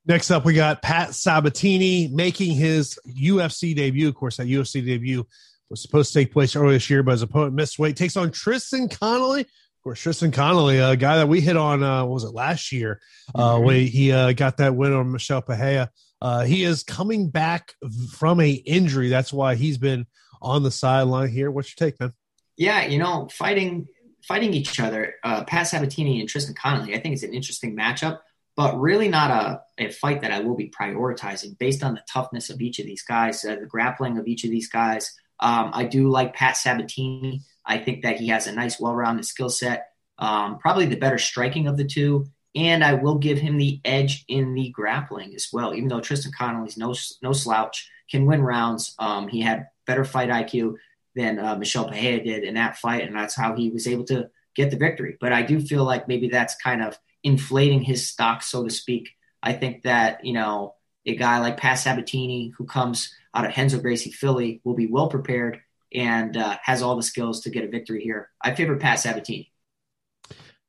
Next 0.05 0.31
up, 0.31 0.43
we 0.43 0.53
got 0.55 0.81
Pat 0.81 1.13
Sabatini 1.13 2.07
making 2.07 2.55
his 2.55 2.97
UFC 3.07 3.75
debut. 3.75 4.07
Of 4.07 4.15
course, 4.15 4.37
that 4.37 4.47
UFC 4.47 4.83
debut 4.83 5.23
was 5.69 5.81
supposed 5.81 6.11
to 6.13 6.19
take 6.19 6.33
place 6.33 6.55
earlier 6.55 6.73
this 6.73 6.89
year, 6.89 7.03
but 7.03 7.11
his 7.11 7.21
opponent 7.21 7.53
missed 7.53 7.77
weight. 7.77 7.95
Takes 7.95 8.17
on 8.17 8.31
Tristan 8.31 8.89
Connelly. 8.89 9.41
Of 9.41 9.83
course, 9.83 9.99
Tristan 9.99 10.31
Connelly, 10.31 10.79
a 10.79 10.95
guy 10.95 11.17
that 11.17 11.29
we 11.29 11.41
hit 11.41 11.55
on, 11.55 11.83
uh, 11.83 12.05
was 12.05 12.23
it 12.23 12.33
last 12.33 12.71
year? 12.71 12.99
Uh, 13.35 13.55
mm-hmm. 13.55 13.65
when 13.65 13.85
he 13.85 14.11
uh, 14.11 14.31
got 14.33 14.57
that 14.57 14.75
win 14.75 14.93
on 14.93 15.11
Michel 15.11 15.41
Pereira. 15.41 15.91
Uh, 16.21 16.43
he 16.43 16.63
is 16.63 16.83
coming 16.83 17.29
back 17.29 17.73
from 18.11 18.41
a 18.41 18.51
injury. 18.51 19.09
That's 19.09 19.31
why 19.31 19.55
he's 19.55 19.77
been 19.77 20.07
on 20.41 20.63
the 20.63 20.71
sideline 20.71 21.29
here. 21.29 21.51
What's 21.51 21.69
your 21.69 21.87
take, 21.87 21.99
man? 21.99 22.13
Yeah, 22.59 22.85
you 22.85 22.97
know, 22.97 23.29
fighting 23.31 23.87
fighting 24.27 24.53
each 24.53 24.81
other, 24.81 25.15
uh, 25.23 25.45
Pat 25.45 25.67
Sabatini 25.67 26.19
and 26.19 26.27
Tristan 26.27 26.53
Connelly. 26.53 26.93
I 26.93 26.99
think 26.99 27.13
it's 27.13 27.23
an 27.23 27.33
interesting 27.33 27.73
matchup, 27.75 28.19
but 28.57 28.77
really 28.77 29.07
not 29.07 29.31
a, 29.31 29.61
a 29.77 29.89
fight 29.91 30.21
that 30.21 30.31
I 30.31 30.41
will 30.41 30.57
be 30.57 30.69
prioritizing 30.69 31.57
based 31.57 31.83
on 31.83 31.95
the 31.95 32.03
toughness 32.11 32.49
of 32.49 32.59
each 32.59 32.79
of 32.79 32.85
these 32.85 33.01
guys, 33.01 33.45
uh, 33.45 33.55
the 33.55 33.65
grappling 33.65 34.17
of 34.17 34.27
each 34.27 34.43
of 34.43 34.51
these 34.51 34.67
guys. 34.67 35.15
Um, 35.39 35.71
I 35.73 35.85
do 35.85 36.09
like 36.09 36.35
Pat 36.35 36.57
Sabatini. 36.57 37.43
I 37.65 37.77
think 37.77 38.03
that 38.03 38.17
he 38.17 38.27
has 38.27 38.45
a 38.45 38.51
nice, 38.51 38.77
well-rounded 38.77 39.23
skill 39.23 39.49
set. 39.49 39.87
Um, 40.17 40.59
probably 40.59 40.85
the 40.85 40.97
better 40.97 41.17
striking 41.17 41.67
of 41.67 41.77
the 41.77 41.85
two, 41.85 42.27
and 42.55 42.83
I 42.83 42.95
will 42.95 43.19
give 43.19 43.37
him 43.37 43.57
the 43.57 43.79
edge 43.85 44.25
in 44.27 44.53
the 44.53 44.69
grappling 44.69 45.33
as 45.33 45.47
well. 45.53 45.73
Even 45.73 45.87
though 45.87 46.01
Tristan 46.01 46.33
Connelly's 46.37 46.77
no 46.77 46.93
no 47.23 47.31
slouch, 47.31 47.89
can 48.11 48.25
win 48.25 48.41
rounds. 48.41 48.95
Um, 48.99 49.29
he 49.29 49.39
had 49.39 49.67
better 49.87 50.03
fight 50.03 50.29
IQ 50.29 50.75
than 51.15 51.39
uh, 51.39 51.55
Michel 51.55 51.89
Pereira 51.89 52.23
did 52.23 52.43
in 52.43 52.55
that 52.55 52.77
fight, 52.77 53.03
and 53.03 53.15
that's 53.15 53.35
how 53.35 53.55
he 53.55 53.69
was 53.69 53.87
able 53.87 54.05
to 54.05 54.29
get 54.55 54.71
the 54.71 54.77
victory. 54.77 55.17
But 55.19 55.33
I 55.33 55.41
do 55.41 55.59
feel 55.59 55.83
like 55.83 56.07
maybe 56.07 56.29
that's 56.29 56.55
kind 56.55 56.83
of 56.83 56.97
inflating 57.23 57.81
his 57.81 58.07
stock, 58.07 58.43
so 58.43 58.63
to 58.63 58.69
speak. 58.69 59.09
I 59.41 59.53
think 59.53 59.83
that 59.83 60.25
you 60.25 60.33
know 60.33 60.75
a 61.05 61.15
guy 61.15 61.39
like 61.39 61.57
Pat 61.57 61.79
Sabatini, 61.79 62.53
who 62.57 62.65
comes 62.65 63.13
out 63.33 63.45
of 63.45 63.55
Renzo 63.55 63.79
Gracie 63.79 64.11
Philly, 64.11 64.61
will 64.63 64.75
be 64.75 64.87
well 64.87 65.07
prepared 65.07 65.61
and 65.93 66.37
uh, 66.37 66.57
has 66.63 66.81
all 66.81 66.95
the 66.95 67.03
skills 67.03 67.41
to 67.41 67.49
get 67.49 67.63
a 67.63 67.67
victory 67.67 68.03
here. 68.03 68.29
I 68.41 68.53
favor 68.53 68.75
Pat 68.75 68.99
Sabatini. 68.99 69.51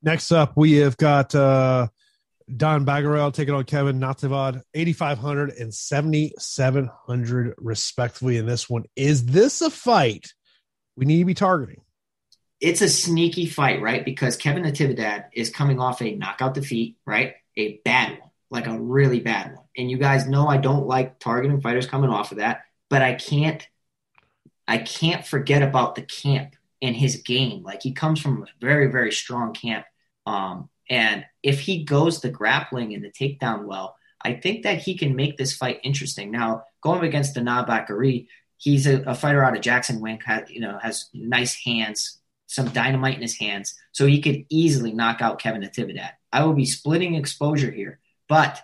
Next 0.02 0.32
up, 0.32 0.54
we 0.56 0.76
have 0.76 0.96
got 0.96 1.34
uh, 1.34 1.88
Danaa 2.56 2.84
Batgerel 2.84 3.32
taking 3.32 3.54
on 3.54 3.64
Kevin 3.64 4.00
Natividad, 4.00 4.62
8,500 4.74 5.50
and 5.50 5.72
7,700 5.72 7.54
respectively 7.58 8.36
in 8.36 8.46
this 8.46 8.68
one. 8.68 8.84
Is 8.96 9.26
this 9.26 9.60
a 9.62 9.70
fight 9.70 10.32
we 10.96 11.06
need 11.06 11.20
to 11.20 11.24
be 11.24 11.34
targeting? 11.34 11.82
It's 12.60 12.82
a 12.82 12.88
sneaky 12.88 13.46
fight, 13.46 13.80
right? 13.80 14.04
Because 14.04 14.36
Kevin 14.36 14.64
Natividad 14.64 15.26
is 15.32 15.50
coming 15.50 15.80
off 15.80 16.02
a 16.02 16.14
knockout 16.14 16.54
defeat, 16.54 16.96
right? 17.06 17.34
A 17.56 17.78
bad 17.84 18.18
one, 18.20 18.30
like 18.50 18.66
a 18.66 18.78
really 18.78 19.20
bad 19.20 19.54
one. 19.54 19.64
And 19.76 19.90
you 19.90 19.96
guys 19.96 20.26
know 20.26 20.46
I 20.46 20.58
don't 20.58 20.86
like 20.86 21.18
targeting 21.18 21.60
fighters 21.60 21.86
coming 21.86 22.10
off 22.10 22.32
of 22.32 22.38
that, 22.38 22.62
but 22.90 23.02
I 23.02 23.14
can't 23.14 23.66
I 24.68 24.78
can't 24.78 25.26
forget 25.26 25.62
about 25.62 25.96
the 25.96 26.02
camp 26.02 26.54
and 26.80 26.94
his 26.94 27.16
game. 27.16 27.64
Like 27.64 27.82
he 27.82 27.92
comes 27.92 28.20
from 28.20 28.44
a 28.44 28.46
very, 28.60 28.86
very 28.86 29.10
strong 29.10 29.52
camp. 29.52 29.84
Um, 30.26 30.68
and 30.90 31.24
if 31.42 31.60
he 31.60 31.84
goes 31.84 32.20
the 32.20 32.28
grappling 32.28 32.92
and 32.92 33.02
the 33.02 33.10
takedown 33.10 33.64
well, 33.64 33.96
I 34.22 34.34
think 34.34 34.64
that 34.64 34.80
he 34.80 34.98
can 34.98 35.16
make 35.16 35.38
this 35.38 35.56
fight 35.56 35.80
interesting. 35.82 36.30
Now, 36.30 36.64
going 36.82 37.04
against 37.04 37.34
the 37.34 37.40
Bakari, 37.42 38.28
he's 38.58 38.86
a, 38.86 39.00
a, 39.02 39.14
fighter 39.14 39.42
out 39.42 39.56
of 39.56 39.62
Jackson 39.62 40.00
Wink, 40.00 40.22
you 40.48 40.60
know, 40.60 40.78
has 40.82 41.08
nice 41.14 41.54
hands, 41.64 42.18
some 42.46 42.68
dynamite 42.68 43.14
in 43.14 43.22
his 43.22 43.38
hands, 43.38 43.74
so 43.92 44.06
he 44.06 44.20
could 44.20 44.44
easily 44.50 44.92
knock 44.92 45.22
out 45.22 45.40
Kevin 45.40 45.62
Natividad. 45.62 46.10
I 46.32 46.44
will 46.44 46.52
be 46.52 46.66
splitting 46.66 47.14
exposure 47.14 47.70
here, 47.70 48.00
but 48.28 48.60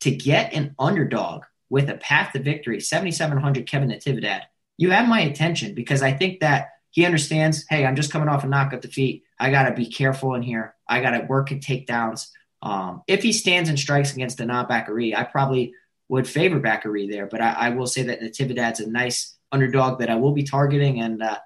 to 0.00 0.10
get 0.10 0.52
an 0.52 0.74
underdog 0.78 1.42
with 1.70 1.88
a 1.88 1.96
path 1.96 2.32
to 2.32 2.42
victory, 2.42 2.80
7,700 2.80 3.66
Kevin 3.66 3.88
Natividad, 3.88 4.42
you 4.76 4.90
have 4.90 5.08
my 5.08 5.20
attention 5.20 5.74
because 5.74 6.02
I 6.02 6.12
think 6.12 6.40
that 6.40 6.68
he 6.90 7.04
understands, 7.04 7.64
hey, 7.68 7.86
I'm 7.86 7.96
just 7.96 8.12
coming 8.12 8.28
off 8.28 8.44
a 8.44 8.48
knockout 8.48 8.82
defeat. 8.82 9.24
I 9.38 9.50
got 9.50 9.68
to 9.68 9.74
be 9.74 9.86
careful 9.86 10.34
in 10.34 10.42
here. 10.42 10.74
I 10.88 11.00
got 11.00 11.12
to 11.12 11.26
work 11.26 11.52
at 11.52 11.60
takedowns. 11.60 12.28
Um, 12.62 13.02
if 13.06 13.22
he 13.22 13.32
stands 13.32 13.68
and 13.68 13.78
strikes 13.78 14.12
against 14.12 14.38
the 14.38 14.46
not 14.46 14.68
Bakary, 14.68 15.16
I 15.16 15.24
probably 15.24 15.72
would 16.08 16.28
favor 16.28 16.60
Bakary 16.60 17.10
there. 17.10 17.26
But 17.26 17.40
I, 17.40 17.52
I, 17.52 17.70
will 17.70 17.86
say 17.86 18.02
that 18.02 18.20
Natividad's 18.20 18.80
a 18.80 18.90
nice 18.90 19.36
underdog 19.52 20.00
that 20.00 20.10
I 20.10 20.16
will 20.16 20.32
be 20.32 20.42
targeting. 20.42 21.00
And, 21.00 21.22
uh, 21.22 21.38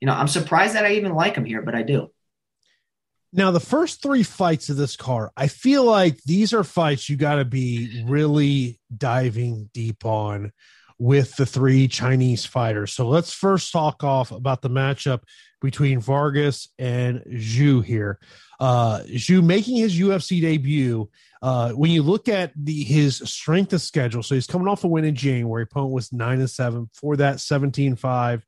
you 0.00 0.06
know, 0.06 0.14
I'm 0.14 0.28
surprised 0.28 0.74
that 0.74 0.84
I 0.84 0.94
even 0.94 1.14
like 1.14 1.36
him 1.36 1.44
here, 1.44 1.62
but 1.62 1.74
I 1.74 1.82
do. 1.82 2.10
Now, 3.32 3.50
the 3.50 3.60
first 3.60 4.02
three 4.02 4.22
fights 4.22 4.70
of 4.70 4.76
this 4.76 4.96
card, 4.96 5.30
I 5.36 5.48
feel 5.48 5.84
like 5.84 6.22
these 6.22 6.54
are 6.54 6.64
fights 6.64 7.08
you 7.08 7.16
got 7.16 7.36
to 7.36 7.44
be 7.44 8.02
really 8.06 8.80
diving 8.96 9.68
deep 9.74 10.06
on 10.06 10.52
with 10.98 11.36
the 11.36 11.46
three 11.46 11.88
Chinese 11.88 12.44
fighters. 12.44 12.92
So 12.92 13.08
let's 13.08 13.32
first 13.32 13.72
talk 13.72 14.02
off 14.02 14.30
about 14.30 14.62
the 14.62 14.70
matchup 14.70 15.22
between 15.60 16.00
Vargas 16.00 16.68
and 16.78 17.20
Zhu 17.28 17.84
here. 17.84 18.18
Uh, 18.58 19.00
Zhu 19.08 19.44
making 19.44 19.76
his 19.76 19.98
UFC 19.98 20.40
debut. 20.40 21.08
Uh, 21.42 21.72
when 21.72 21.90
you 21.90 22.02
look 22.02 22.28
at 22.28 22.52
the 22.56 22.82
his 22.82 23.18
strength 23.18 23.72
of 23.72 23.82
schedule, 23.82 24.22
so 24.22 24.34
he's 24.34 24.46
coming 24.46 24.68
off 24.68 24.84
a 24.84 24.88
win 24.88 25.04
in 25.04 25.14
January. 25.14 25.64
Opponent 25.64 25.92
was 25.92 26.12
nine 26.12 26.40
and 26.40 26.50
seven. 26.50 26.88
For 26.94 27.16
that, 27.16 27.40
17 27.40 27.96
5, 27.96 28.46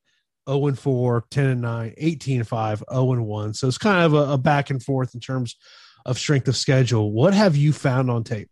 0 0.48 0.66
and 0.66 0.78
4, 0.78 1.24
10 1.30 1.46
and 1.46 1.60
9, 1.60 1.94
18 1.96 2.44
5, 2.44 2.84
0 2.90 3.12
and 3.12 3.26
1. 3.26 3.54
So 3.54 3.68
it's 3.68 3.78
kind 3.78 4.04
of 4.04 4.14
a, 4.14 4.32
a 4.32 4.38
back 4.38 4.70
and 4.70 4.82
forth 4.82 5.14
in 5.14 5.20
terms 5.20 5.56
of 6.06 6.18
strength 6.18 6.48
of 6.48 6.56
schedule. 6.56 7.12
What 7.12 7.34
have 7.34 7.56
you 7.56 7.72
found 7.72 8.10
on 8.10 8.24
tape? 8.24 8.48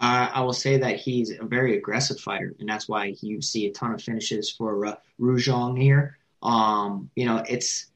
Uh, 0.00 0.28
I 0.32 0.40
will 0.42 0.52
say 0.52 0.76
that 0.78 0.96
he's 0.96 1.30
a 1.30 1.44
very 1.44 1.76
aggressive 1.76 2.18
fighter, 2.18 2.54
and 2.58 2.68
that's 2.68 2.88
why 2.88 3.14
you 3.20 3.40
see 3.40 3.66
a 3.66 3.72
ton 3.72 3.94
of 3.94 4.02
finishes 4.02 4.50
for 4.50 4.86
uh, 4.86 4.96
Rong 5.18 5.36
Zhu 5.36 5.80
here. 5.80 6.18
Um, 6.42 7.10
you 7.14 7.26
know, 7.26 7.42
it's 7.48 7.86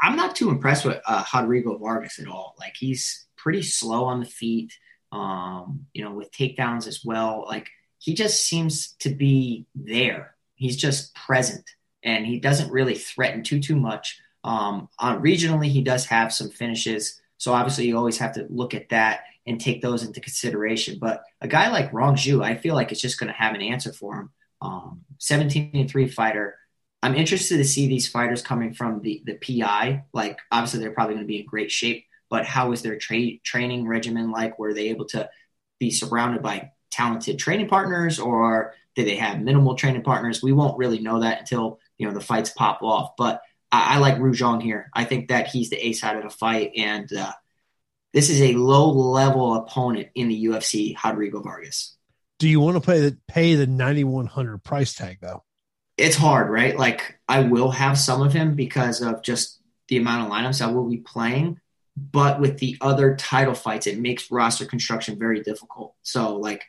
I'm 0.00 0.16
not 0.16 0.36
too 0.36 0.50
impressed 0.50 0.84
with 0.84 1.00
uh, 1.06 1.24
Rodrigo 1.34 1.76
Vargas 1.76 2.18
at 2.18 2.28
all. 2.28 2.54
Like 2.58 2.74
he's 2.76 3.26
pretty 3.36 3.62
slow 3.62 4.04
on 4.04 4.20
the 4.20 4.26
feet. 4.26 4.72
Um, 5.10 5.86
you 5.92 6.02
know, 6.02 6.12
with 6.12 6.32
takedowns 6.32 6.86
as 6.86 7.04
well. 7.04 7.44
Like 7.46 7.68
he 7.98 8.14
just 8.14 8.46
seems 8.46 8.92
to 9.00 9.10
be 9.10 9.66
there. 9.74 10.34
He's 10.54 10.76
just 10.76 11.14
present, 11.14 11.68
and 12.02 12.24
he 12.24 12.38
doesn't 12.38 12.72
really 12.72 12.94
threaten 12.94 13.42
too 13.42 13.60
too 13.60 13.76
much. 13.76 14.20
Um, 14.44 14.88
on 14.98 15.22
regionally, 15.22 15.68
he 15.68 15.82
does 15.82 16.06
have 16.06 16.32
some 16.32 16.48
finishes, 16.48 17.20
so 17.36 17.52
obviously 17.52 17.86
you 17.86 17.98
always 17.98 18.18
have 18.18 18.34
to 18.34 18.46
look 18.48 18.72
at 18.72 18.88
that 18.90 19.24
and 19.46 19.60
take 19.60 19.82
those 19.82 20.04
into 20.04 20.20
consideration. 20.20 20.98
But 21.00 21.22
a 21.40 21.48
guy 21.48 21.70
like 21.70 21.92
Rong 21.92 22.14
Zhu, 22.14 22.44
I 22.44 22.56
feel 22.56 22.74
like 22.74 22.92
it's 22.92 23.00
just 23.00 23.18
going 23.18 23.32
to 23.32 23.38
have 23.38 23.54
an 23.54 23.62
answer 23.62 23.92
for 23.92 24.14
him. 24.16 24.30
Um, 24.60 25.00
17 25.18 25.70
and 25.74 25.90
3 25.90 26.08
fighter. 26.08 26.56
I'm 27.02 27.16
interested 27.16 27.56
to 27.56 27.64
see 27.64 27.88
these 27.88 28.08
fighters 28.08 28.42
coming 28.42 28.74
from 28.74 29.02
the, 29.02 29.22
the 29.26 29.34
PI. 29.34 30.04
Like, 30.12 30.38
obviously, 30.52 30.80
they're 30.80 30.92
probably 30.92 31.14
going 31.14 31.26
to 31.26 31.28
be 31.28 31.40
in 31.40 31.46
great 31.46 31.72
shape, 31.72 32.06
but 32.30 32.46
how 32.46 32.70
is 32.70 32.82
their 32.82 32.96
tra- 32.96 33.38
training 33.42 33.88
regimen 33.88 34.30
like? 34.30 34.58
Were 34.58 34.72
they 34.72 34.90
able 34.90 35.06
to 35.06 35.28
be 35.80 35.90
surrounded 35.90 36.42
by 36.42 36.70
talented 36.92 37.38
training 37.38 37.68
partners 37.68 38.20
or 38.20 38.74
did 38.94 39.06
they 39.06 39.16
have 39.16 39.40
minimal 39.40 39.74
training 39.74 40.02
partners? 40.02 40.42
We 40.42 40.52
won't 40.52 40.78
really 40.78 41.00
know 41.00 41.20
that 41.20 41.40
until, 41.40 41.80
you 41.98 42.06
know, 42.06 42.14
the 42.14 42.20
fights 42.20 42.50
pop 42.50 42.82
off. 42.82 43.16
But 43.18 43.42
I, 43.72 43.96
I 43.96 43.98
like 43.98 44.18
Rong 44.18 44.34
Zhu 44.34 44.62
here. 44.62 44.90
I 44.94 45.04
think 45.04 45.28
that 45.28 45.48
he's 45.48 45.70
the 45.70 45.84
A 45.88 45.92
side 45.92 46.16
of 46.16 46.22
the 46.22 46.30
fight. 46.30 46.72
And, 46.76 47.12
uh, 47.12 47.32
this 48.12 48.30
is 48.30 48.40
a 48.42 48.54
low 48.54 48.90
level 48.90 49.54
opponent 49.54 50.08
in 50.14 50.28
the 50.28 50.44
UFC, 50.46 50.96
Rodrigo 51.02 51.40
Vargas. 51.40 51.96
Do 52.38 52.48
you 52.48 52.60
want 52.60 52.76
to 52.76 52.80
pay 52.80 53.00
the 53.00 53.16
pay 53.28 53.54
the 53.54 53.66
ninety 53.66 54.04
one 54.04 54.26
hundred 54.26 54.58
price 54.64 54.94
tag 54.94 55.18
though? 55.20 55.44
It's 55.96 56.16
hard, 56.16 56.50
right? 56.50 56.76
Like 56.76 57.18
I 57.28 57.40
will 57.40 57.70
have 57.70 57.98
some 57.98 58.22
of 58.22 58.32
him 58.32 58.54
because 58.54 59.00
of 59.00 59.22
just 59.22 59.60
the 59.88 59.98
amount 59.98 60.26
of 60.26 60.32
lineups 60.32 60.60
I 60.60 60.70
will 60.72 60.88
be 60.88 60.98
playing. 60.98 61.60
But 61.96 62.40
with 62.40 62.58
the 62.58 62.78
other 62.80 63.16
title 63.16 63.54
fights, 63.54 63.86
it 63.86 63.98
makes 63.98 64.30
roster 64.30 64.64
construction 64.64 65.18
very 65.18 65.42
difficult. 65.42 65.94
So 66.02 66.36
like 66.36 66.64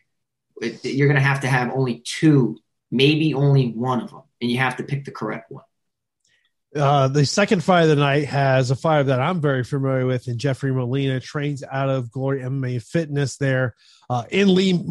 it, 0.61 0.83
you're 0.83 1.07
going 1.07 1.19
to 1.19 1.27
have 1.27 1.41
to 1.41 1.47
have 1.47 1.71
only 1.71 1.99
two, 2.05 2.57
maybe 2.91 3.33
only 3.33 3.71
one 3.71 4.01
of 4.01 4.11
them, 4.11 4.23
and 4.41 4.51
you 4.51 4.57
have 4.57 4.77
to 4.77 4.83
pick 4.83 5.05
the 5.05 5.11
correct 5.11 5.49
one. 5.49 5.63
Uh, 6.75 7.07
the 7.07 7.25
second 7.25 7.63
fight 7.63 7.83
of 7.83 7.89
the 7.89 7.95
night 7.95 8.25
has 8.25 8.71
a 8.71 8.75
fighter 8.75 9.03
that 9.05 9.21
I'm 9.21 9.41
very 9.41 9.63
familiar 9.63 10.07
with, 10.07 10.27
and 10.27 10.39
Jeffrey 10.39 10.73
Molina 10.73 11.19
trains 11.19 11.63
out 11.63 11.89
of 11.89 12.09
Glory 12.11 12.41
MMA 12.41 12.81
Fitness 12.81 13.37
there 13.37 13.75
uh, 14.09 14.23
in 14.31 14.53
Lee, 14.55 14.83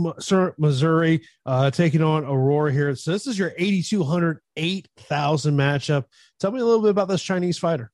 Missouri, 0.58 1.22
uh, 1.44 1.70
taking 1.72 2.02
on 2.02 2.24
Aurora 2.24 2.72
here. 2.72 2.94
So 2.94 3.10
this 3.10 3.26
is 3.26 3.36
your 3.36 3.52
8,200, 3.56 4.38
8,000 4.56 5.56
matchup. 5.56 6.04
Tell 6.38 6.52
me 6.52 6.60
a 6.60 6.64
little 6.64 6.82
bit 6.82 6.90
about 6.90 7.08
this 7.08 7.22
Chinese 7.22 7.58
fighter. 7.58 7.90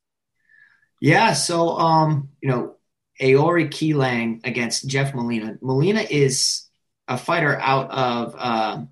Yeah, 1.01 1.33
so 1.33 1.79
um, 1.79 2.29
you 2.43 2.51
know, 2.51 2.77
Aori 3.21 3.69
Qileng 3.69 4.47
against 4.47 4.87
Jeff 4.87 5.15
Molina. 5.15 5.57
Molina 5.63 6.03
is 6.03 6.69
a 7.07 7.17
fighter 7.17 7.59
out 7.59 7.91
of 7.91 8.35
uh, 8.37 8.85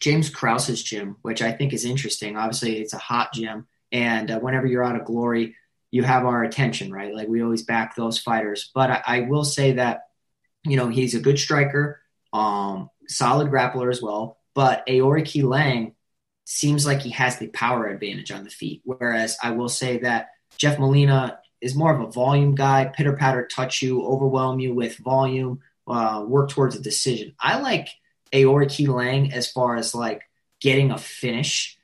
James 0.00 0.28
Krause's 0.28 0.82
gym, 0.82 1.16
which 1.22 1.40
I 1.40 1.52
think 1.52 1.72
is 1.72 1.84
interesting. 1.84 2.36
Obviously, 2.36 2.80
it's 2.80 2.94
a 2.94 2.98
hot 2.98 3.32
gym 3.32 3.66
and 3.92 4.30
uh, 4.30 4.38
whenever 4.38 4.66
you're 4.66 4.84
out 4.84 4.96
of 4.96 5.04
glory, 5.04 5.56
you 5.90 6.02
have 6.02 6.24
our 6.24 6.44
attention, 6.44 6.92
right? 6.92 7.14
Like 7.14 7.28
we 7.28 7.42
always 7.42 7.62
back 7.62 7.94
those 7.94 8.18
fighters. 8.18 8.70
But 8.74 8.90
I, 8.90 9.02
I 9.06 9.20
will 9.22 9.44
say 9.44 9.72
that, 9.72 10.02
you 10.64 10.76
know, 10.76 10.88
he's 10.88 11.14
a 11.14 11.20
good 11.20 11.38
striker, 11.38 12.00
um, 12.32 12.90
solid 13.08 13.50
grappler 13.50 13.90
as 13.90 14.00
well. 14.00 14.38
But 14.54 14.86
Aori 14.86 15.42
Lang 15.42 15.94
seems 16.44 16.86
like 16.86 17.00
he 17.00 17.10
has 17.10 17.38
the 17.38 17.48
power 17.48 17.86
advantage 17.86 18.30
on 18.30 18.44
the 18.44 18.50
feet. 18.50 18.82
Whereas 18.84 19.36
I 19.42 19.50
will 19.52 19.68
say 19.68 19.98
that 19.98 20.30
Jeff 20.56 20.78
Molina 20.78 21.38
is 21.60 21.74
more 21.74 21.94
of 21.94 22.00
a 22.00 22.10
volume 22.10 22.54
guy, 22.54 22.86
pitter 22.86 23.16
patter, 23.16 23.46
touch 23.46 23.82
you, 23.82 24.04
overwhelm 24.04 24.60
you 24.60 24.74
with 24.74 24.96
volume, 24.98 25.60
uh, 25.86 26.24
work 26.26 26.50
towards 26.50 26.76
a 26.76 26.80
decision. 26.80 27.34
I 27.38 27.60
like 27.60 27.88
Aori 28.32 28.88
Lang 28.88 29.32
as 29.32 29.50
far 29.50 29.76
as 29.76 29.94
like 29.94 30.22
getting 30.60 30.90
a 30.90 30.98
finish 30.98 31.78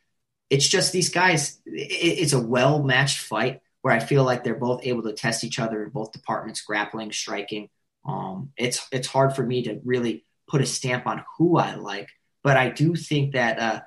it's 0.50 0.68
just 0.68 0.92
these 0.92 1.08
guys. 1.08 1.60
it's 1.66 2.32
a 2.32 2.40
well 2.40 2.82
matched 2.82 3.18
fight 3.18 3.60
where 3.82 3.94
I 3.94 4.00
feel 4.00 4.24
like 4.24 4.42
they're 4.42 4.54
both 4.54 4.84
able 4.84 5.02
to 5.04 5.12
test 5.12 5.44
each 5.44 5.58
other 5.58 5.82
in 5.84 5.90
both 5.90 6.12
departments, 6.12 6.60
grappling, 6.60 7.12
striking. 7.12 7.68
Um, 8.04 8.52
it's 8.56 8.86
it's 8.92 9.08
hard 9.08 9.34
for 9.34 9.44
me 9.44 9.62
to 9.64 9.80
really 9.84 10.24
put 10.48 10.60
a 10.60 10.66
stamp 10.66 11.06
on 11.06 11.24
who 11.38 11.56
I 11.56 11.74
like, 11.74 12.08
but 12.42 12.56
I 12.56 12.70
do 12.70 12.94
think 12.94 13.32
that 13.32 13.58
uh, 13.58 13.80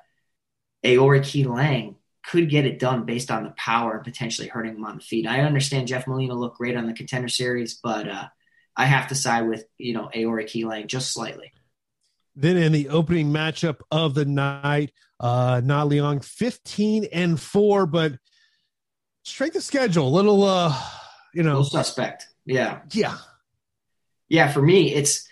Qileng 0.84 1.96
could 2.26 2.50
get 2.50 2.66
it 2.66 2.78
done 2.78 3.06
based 3.06 3.30
on 3.30 3.44
the 3.44 3.50
power 3.50 3.96
and 3.96 4.04
potentially 4.04 4.48
hurting 4.48 4.76
him 4.76 4.84
on 4.84 4.96
the 4.96 5.02
feet. 5.02 5.26
I 5.26 5.40
understand 5.40 5.88
Jeff 5.88 6.06
Molina 6.06 6.34
looked 6.34 6.58
great 6.58 6.76
on 6.76 6.86
the 6.86 6.92
contender 6.92 7.28
series, 7.28 7.74
but 7.74 8.08
uh, 8.08 8.28
I 8.76 8.84
have 8.84 9.08
to 9.08 9.14
side 9.14 9.48
with 9.48 9.64
you 9.78 9.94
know 9.94 10.10
Aori 10.14 10.44
Qileng 10.44 10.86
just 10.86 11.12
slightly. 11.12 11.52
Then 12.40 12.56
in 12.56 12.72
the 12.72 12.88
opening 12.88 13.30
matchup 13.30 13.80
of 13.90 14.14
the 14.14 14.24
night, 14.24 14.94
uh, 15.20 15.60
Na 15.62 15.84
Liang 15.84 16.20
15 16.20 17.04
and 17.12 17.38
4, 17.38 17.86
but 17.86 18.14
strength 19.24 19.56
of 19.56 19.62
schedule, 19.62 20.08
a 20.08 20.14
little, 20.14 20.42
uh, 20.44 20.74
you 21.34 21.42
know, 21.42 21.58
little 21.58 21.64
suspect. 21.64 22.28
Yeah. 22.46 22.80
Yeah. 22.92 23.18
Yeah. 24.30 24.50
For 24.50 24.62
me, 24.62 24.94
it's, 24.94 25.28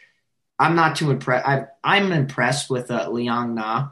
I'm 0.59 0.75
not 0.75 0.97
too 0.97 1.11
impressed. 1.11 1.67
I'm 1.83 2.13
impressed 2.13 2.69
with 2.69 2.91
uh, 2.91 3.09
Liang 3.09 3.55
Na, 3.55 3.89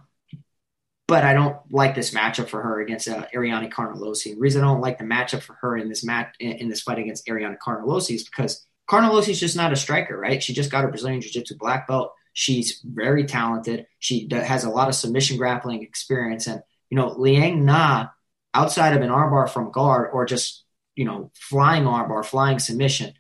but 1.09 1.25
I 1.25 1.33
don't 1.33 1.57
like 1.71 1.95
this 1.95 2.13
matchup 2.13 2.49
for 2.49 2.61
her 2.61 2.83
against 2.83 3.09
uh, 3.09 3.25
Ariane 3.35 3.71
Carnelossi. 3.71 4.35
The 4.35 4.41
reason 4.41 4.63
I 4.63 4.67
don't 4.67 4.83
like 4.83 4.99
the 4.99 5.05
matchup 5.05 5.41
for 5.41 5.55
her 5.63 5.79
in 5.79 5.89
this 5.89 6.05
match 6.05 6.35
in, 6.39 6.53
in 6.53 6.69
this 6.69 6.83
fight 6.83 6.99
against 6.99 7.27
Ariane 7.31 7.57
Carnelossi 7.67 8.17
is 8.17 8.25
because 8.25 8.67
Carnelossi 8.91 9.31
is 9.31 9.41
just 9.41 9.57
not 9.57 9.73
a 9.73 9.77
striker, 9.77 10.19
right? 10.19 10.43
She 10.43 10.53
just 10.53 10.71
got 10.71 10.85
her 10.85 10.91
Brazilian 10.91 11.23
Jiu 11.23 11.31
Jitsu 11.31 11.57
black 11.57 11.89
belt. 11.89 12.13
She's 12.39 12.83
very 12.85 13.25
talented. 13.25 13.87
She 13.99 14.29
has 14.31 14.65
a 14.65 14.69
lot 14.69 14.89
of 14.89 14.95
submission 14.95 15.39
grappling 15.39 15.83
experience. 15.83 16.47
And, 16.47 16.63
you 16.91 16.97
know, 16.99 17.09
Liang 17.17 17.65
Na, 17.65 18.09
outside 18.53 18.95
of 18.95 19.01
an 19.01 19.09
armbar 19.09 19.49
from 19.49 19.73
guard 19.73 20.11
or 20.13 20.27
just, 20.27 20.63
you 20.95 21.07
know, 21.07 21.31
flying 21.35 21.85
armbar, 21.85 22.23
flying 22.23 22.59
submission, 22.59 23.15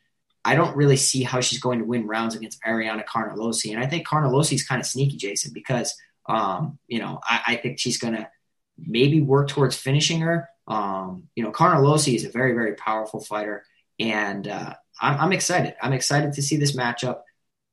I 0.44 0.54
don't 0.54 0.76
really 0.76 0.98
see 0.98 1.22
how 1.22 1.40
she's 1.40 1.60
going 1.60 1.78
to 1.78 1.86
win 1.86 2.06
rounds 2.06 2.34
against 2.34 2.62
Ariana 2.62 3.06
Carnelossi. 3.06 3.70
And 3.72 3.82
I 3.82 3.86
think 3.86 4.06
Carnelossi 4.06 4.52
is 4.52 4.68
kind 4.68 4.82
of 4.82 4.86
sneaky, 4.86 5.16
Jason, 5.16 5.52
because, 5.54 5.94
um, 6.28 6.78
you 6.86 6.98
know, 6.98 7.18
I, 7.24 7.40
I 7.46 7.56
think 7.56 7.78
she's 7.78 7.96
going 7.96 8.16
to 8.16 8.28
maybe 8.76 9.22
work 9.22 9.48
towards 9.48 9.78
finishing 9.78 10.20
her. 10.20 10.46
Um, 10.68 11.28
you 11.34 11.42
know, 11.42 11.52
Carnelossi 11.52 12.16
is 12.16 12.26
a 12.26 12.30
very, 12.30 12.52
very 12.52 12.74
powerful 12.74 13.20
fighter. 13.20 13.64
And 13.98 14.46
uh, 14.46 14.74
I'm, 15.00 15.20
I'm 15.20 15.32
excited. 15.32 15.74
I'm 15.80 15.94
excited 15.94 16.34
to 16.34 16.42
see 16.42 16.58
this 16.58 16.76
matchup. 16.76 17.20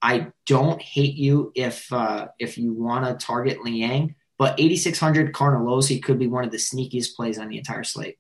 I 0.04 0.28
don't 0.46 0.82
hate 0.82 1.16
you 1.16 1.54
if 1.56 1.92
uh, 1.94 2.28
if 2.38 2.58
you 2.58 2.74
want 2.74 3.06
to 3.06 3.26
target 3.26 3.64
Liang, 3.64 4.16
but 4.38 4.60
8600 4.60 5.34
Carnelossi 5.34 6.04
could 6.04 6.20
be 6.20 6.28
one 6.28 6.44
of 6.44 6.52
the 6.52 6.58
sneakiest 6.58 7.16
plays 7.16 7.40
on 7.40 7.48
the 7.48 7.58
entire 7.58 7.86
slate. 7.86 8.18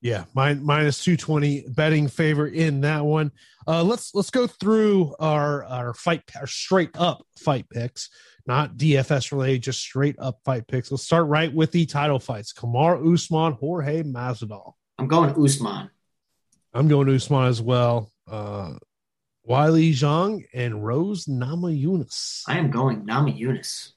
Yeah, 0.00 0.24
mine, 0.34 0.64
minus 0.64 1.02
220 1.02 1.66
betting 1.68 2.06
favor 2.06 2.46
in 2.46 2.82
that 2.82 3.04
one. 3.04 3.32
Uh, 3.66 3.82
let's 3.82 4.14
let's 4.14 4.30
go 4.30 4.46
through 4.46 5.16
our 5.18 5.64
our 5.64 5.94
fight 5.94 6.22
our 6.36 6.46
straight 6.46 6.90
up 6.96 7.26
fight 7.38 7.68
picks, 7.68 8.08
not 8.46 8.76
DFS 8.76 9.32
related, 9.32 9.64
just 9.64 9.80
straight 9.80 10.16
up 10.20 10.38
fight 10.44 10.68
picks. 10.68 10.92
Let's 10.92 11.02
start 11.02 11.26
right 11.26 11.52
with 11.52 11.72
the 11.72 11.86
title 11.86 12.20
fights: 12.20 12.52
Kamaru 12.52 13.12
Usman, 13.12 13.54
Jorge 13.54 14.04
Masvidal. 14.04 14.74
I'm 14.98 15.08
going 15.08 15.34
Usman. 15.44 15.90
I'm 16.72 16.86
going 16.86 17.12
Usman 17.12 17.46
as 17.46 17.60
well. 17.60 18.12
Uh, 18.30 18.74
Weili 19.48 19.90
Zhang 19.90 20.44
and 20.54 20.84
Rose 20.84 21.26
Namajunas. 21.26 22.42
I 22.46 22.58
am 22.58 22.70
going 22.70 23.04
Namajunas. 23.04 23.92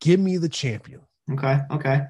Give 0.00 0.20
me 0.20 0.36
the 0.36 0.48
champion. 0.48 1.00
Okay. 1.30 1.60
Okay. 1.70 2.02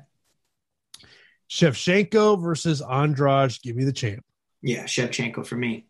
Shevchenko 1.48 2.40
versus 2.40 2.80
Andrade. 2.80 3.60
Give 3.62 3.76
me 3.76 3.84
the 3.84 3.92
champ. 3.92 4.24
Yeah, 4.62 4.84
Shevchenko 4.84 5.46
for 5.46 5.56
me. 5.56 5.86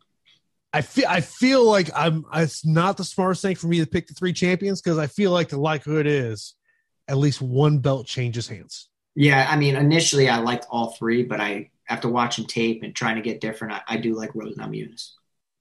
I 0.72 0.82
feel 0.82 1.06
I 1.08 1.20
feel 1.20 1.64
like 1.64 1.90
I'm. 1.94 2.24
It's 2.32 2.64
not 2.64 2.96
the 2.96 3.04
smartest 3.04 3.42
thing 3.42 3.56
for 3.56 3.66
me 3.66 3.80
to 3.80 3.86
pick 3.86 4.06
the 4.06 4.14
three 4.14 4.32
champions 4.32 4.80
because 4.80 4.98
I 4.98 5.08
feel 5.08 5.32
like 5.32 5.48
the 5.48 5.58
likelihood 5.58 6.06
is 6.06 6.54
at 7.08 7.18
least 7.18 7.42
one 7.42 7.80
belt 7.80 8.06
changes 8.06 8.46
hands. 8.46 8.88
Yeah, 9.16 9.46
I 9.50 9.56
mean, 9.56 9.74
initially 9.74 10.28
I 10.28 10.38
liked 10.38 10.66
all 10.70 10.92
three, 10.92 11.24
but 11.24 11.40
I 11.40 11.70
after 11.88 12.08
watching 12.08 12.46
tape 12.46 12.84
and 12.84 12.94
trying 12.94 13.16
to 13.16 13.22
get 13.22 13.40
different, 13.40 13.74
I, 13.74 13.82
I 13.88 13.96
do 13.96 14.14
like 14.14 14.34
Rose 14.36 14.56
Namajunas. 14.56 15.10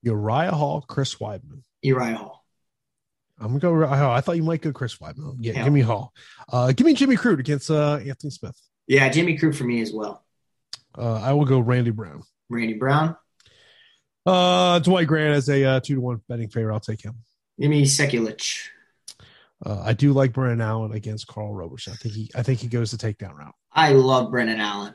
Uriah 0.01 0.51
Hall, 0.51 0.81
Chris 0.87 1.15
Weidman. 1.15 1.61
Uriah 1.81 2.15
Hall. 2.15 2.45
I'm 3.39 3.47
gonna 3.47 3.59
go 3.59 3.71
Uriah 3.71 3.87
Hall. 3.95 4.11
I 4.11 4.21
thought 4.21 4.35
you 4.37 4.43
might 4.43 4.61
go 4.61 4.71
Chris 4.71 4.97
Weidman. 4.97 5.37
Yeah, 5.39 5.53
Hell. 5.53 5.65
give 5.65 5.73
me 5.73 5.81
Hall. 5.81 6.13
Uh, 6.51 6.71
give 6.71 6.85
me 6.85 6.93
Jimmy 6.93 7.15
Crute 7.15 7.39
against 7.39 7.71
uh, 7.71 7.95
Anthony 8.05 8.31
Smith. 8.31 8.59
Yeah, 8.87 9.07
Jimmy 9.09 9.37
Crute 9.37 9.55
for 9.55 9.63
me 9.63 9.81
as 9.81 9.93
well. 9.93 10.23
Uh, 10.97 11.13
I 11.21 11.33
will 11.33 11.45
go 11.45 11.59
Randy 11.59 11.91
Brown. 11.91 12.23
Randy 12.49 12.73
Brown. 12.73 13.15
Uh, 14.25 14.79
Dwight 14.79 15.07
Grant 15.07 15.35
as 15.35 15.49
a 15.49 15.63
uh, 15.63 15.79
two 15.79 15.95
to 15.95 16.01
one 16.01 16.21
betting 16.27 16.49
favorite. 16.49 16.73
I'll 16.73 16.79
take 16.79 17.03
him. 17.03 17.15
Give 17.59 17.69
me 17.69 17.83
Sekulic. 17.83 18.67
Uh, 19.65 19.81
I 19.83 19.93
do 19.93 20.13
like 20.13 20.33
Brendan 20.33 20.61
Allen 20.61 20.93
against 20.93 21.27
Karl 21.27 21.53
Roberson. 21.53 21.93
I 21.93 21.95
think 21.97 22.15
he, 22.15 22.31
I 22.33 22.43
think 22.43 22.59
he 22.59 22.67
goes 22.67 22.91
the 22.91 22.97
takedown 22.97 23.35
route. 23.35 23.55
I 23.71 23.91
love 23.93 24.31
Brendan 24.31 24.59
Allen, 24.61 24.93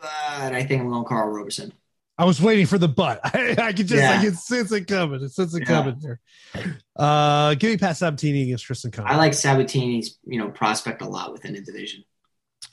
but 0.00 0.08
I 0.52 0.64
think 0.64 0.82
I'm 0.82 0.88
going 0.90 1.04
Karl 1.04 1.30
Roberson. 1.30 1.72
I 2.18 2.24
was 2.24 2.40
waiting 2.40 2.66
for 2.66 2.78
the 2.78 2.88
butt. 2.88 3.20
I, 3.24 3.56
I 3.58 3.72
could 3.72 3.86
just, 3.86 4.02
yeah. 4.02 4.18
I 4.18 4.24
can 4.24 4.34
sense 4.34 4.72
it 4.72 4.86
coming. 4.86 5.22
It 5.22 5.32
sense 5.32 5.54
it 5.54 5.60
yeah. 5.60 5.66
coming 5.66 6.00
there. 6.00 6.20
Uh, 6.96 7.54
give 7.54 7.70
me 7.70 7.76
Pat 7.76 7.96
Sabatini 7.96 8.44
against 8.44 8.64
Tristan 8.64 8.90
Connor. 8.90 9.08
I 9.08 9.16
like 9.16 9.34
Sabatini's, 9.34 10.18
you 10.24 10.38
know, 10.38 10.48
prospect 10.48 11.02
a 11.02 11.08
lot 11.08 11.32
within 11.32 11.52
the 11.52 11.60
division. 11.60 12.04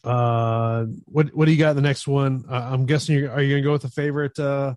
Uh, 0.03 0.85
what 1.05 1.33
what 1.33 1.45
do 1.45 1.51
you 1.51 1.57
got 1.57 1.71
in 1.71 1.75
the 1.75 1.81
next 1.81 2.07
one? 2.07 2.45
Uh, 2.49 2.69
I'm 2.71 2.85
guessing 2.85 3.17
you're, 3.17 3.31
are 3.31 3.41
you 3.41 3.53
going 3.53 3.63
to 3.63 3.67
go 3.67 3.71
with 3.73 3.83
a 3.85 3.89
favorite, 3.89 4.37
uh, 4.39 4.75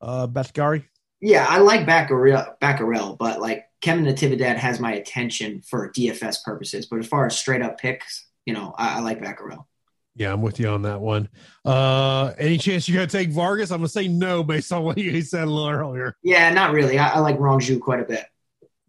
uh, 0.00 0.26
Bakhtiari? 0.26 0.84
Yeah, 1.20 1.46
I 1.48 1.58
like 1.58 1.86
Becquerel, 1.86 2.56
Becquerel, 2.60 3.16
but 3.16 3.40
like 3.40 3.64
Kevin 3.80 4.04
Natividad 4.04 4.56
has 4.56 4.80
my 4.80 4.92
attention 4.92 5.62
for 5.62 5.92
DFS 5.92 6.42
purposes. 6.44 6.86
But 6.86 7.00
as 7.00 7.06
far 7.06 7.26
as 7.26 7.36
straight 7.36 7.62
up 7.62 7.78
picks, 7.78 8.26
you 8.46 8.54
know, 8.54 8.74
I, 8.76 8.98
I 8.98 9.00
like 9.00 9.20
Becquerel. 9.20 9.68
Yeah, 10.16 10.32
I'm 10.32 10.42
with 10.42 10.60
you 10.60 10.68
on 10.68 10.82
that 10.82 11.00
one. 11.00 11.28
Uh, 11.64 12.32
any 12.36 12.58
chance 12.58 12.88
you're 12.88 12.96
going 12.96 13.08
to 13.08 13.16
take 13.16 13.30
Vargas? 13.30 13.70
I'm 13.70 13.78
going 13.78 13.86
to 13.86 13.92
say 13.92 14.08
no 14.08 14.42
based 14.42 14.72
on 14.72 14.82
what 14.82 14.98
you 14.98 15.22
said 15.22 15.44
a 15.44 15.50
little 15.50 15.70
earlier. 15.70 16.16
Yeah, 16.22 16.52
not 16.52 16.72
really. 16.72 16.98
I, 16.98 17.10
I 17.10 17.18
like 17.20 17.38
Rong 17.38 17.60
Zhu 17.60 17.80
quite 17.80 18.00
a 18.00 18.04
bit. 18.04 18.24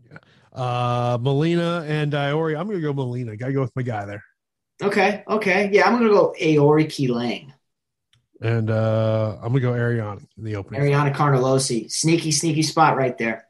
Yeah. 0.09 0.17
Uh, 0.51 1.17
Molina 1.21 1.85
and 1.87 2.11
Aori. 2.13 2.59
I'm 2.59 2.67
going 2.67 2.79
to 2.79 2.81
go 2.81 2.93
Molina. 2.93 3.37
Got 3.37 3.47
to 3.47 3.53
go 3.53 3.61
with 3.61 3.75
my 3.75 3.83
guy 3.83 4.05
there. 4.05 4.23
Okay. 4.81 5.23
Okay. 5.27 5.69
Yeah, 5.71 5.87
I'm 5.87 5.97
going 5.97 6.07
to 6.07 6.13
go 6.13 6.35
Aori 6.39 6.85
Qileng. 6.85 7.53
And 8.41 8.71
uh 8.71 9.37
I'm 9.39 9.49
gonna 9.49 9.59
go 9.59 9.73
Ariana 9.73 10.25
in 10.35 10.43
the 10.43 10.55
opening. 10.55 10.81
Ariana 10.81 11.13
Carnelossi, 11.13 11.91
sneaky, 11.91 12.31
sneaky 12.31 12.63
spot 12.63 12.97
right 12.97 13.15
there. 13.15 13.45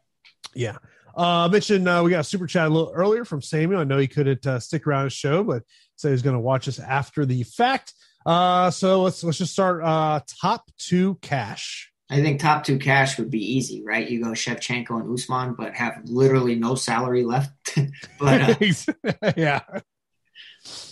Yeah. 0.53 0.77
Uh, 1.15 1.45
I 1.45 1.47
mentioned 1.47 1.87
uh, 1.87 2.01
we 2.03 2.11
got 2.11 2.19
a 2.19 2.23
super 2.25 2.47
chat 2.47 2.67
a 2.67 2.69
little 2.69 2.91
earlier 2.93 3.25
from 3.25 3.41
Samuel. 3.41 3.79
I 3.79 3.83
know 3.85 3.97
he 3.97 4.07
couldn't 4.07 4.45
uh, 4.45 4.59
stick 4.59 4.85
around 4.87 5.05
the 5.05 5.09
show, 5.09 5.43
but 5.43 5.63
said 6.01 6.11
he's 6.11 6.21
going 6.21 6.35
to 6.35 6.39
watch 6.39 6.67
us 6.67 6.79
after 6.79 7.25
the 7.25 7.43
fact. 7.43 7.93
Uh, 8.25 8.69
so 8.71 9.03
let's 9.03 9.23
let's 9.23 9.37
just 9.37 9.53
start 9.53 9.83
uh, 9.83 10.19
top 10.41 10.69
two 10.77 11.15
cash. 11.21 11.91
I 12.09 12.21
think 12.21 12.41
top 12.41 12.65
two 12.65 12.77
cash 12.77 13.17
would 13.17 13.31
be 13.31 13.55
easy, 13.55 13.83
right? 13.85 14.07
You 14.07 14.21
go 14.23 14.31
Shevchenko 14.31 14.99
and 14.99 15.13
Usman, 15.13 15.53
but 15.53 15.73
have 15.75 16.01
literally 16.03 16.55
no 16.55 16.75
salary 16.75 17.23
left. 17.23 17.51
but 18.19 18.41
uh, 18.41 18.55
yeah, 19.37 19.61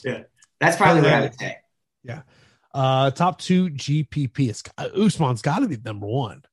yeah, 0.04 0.24
that's 0.60 0.78
probably 0.78 1.02
what 1.02 1.14
I 1.14 1.22
would 1.22 1.36
say. 1.36 1.58
Yeah, 2.04 2.22
uh, 2.74 3.12
top 3.12 3.40
two 3.40 3.70
GPP. 3.70 4.50
It's, 4.50 4.64
uh, 4.78 4.88
Usman's 4.96 5.42
got 5.42 5.60
to 5.60 5.68
be 5.68 5.78
number 5.84 6.08
one. 6.08 6.44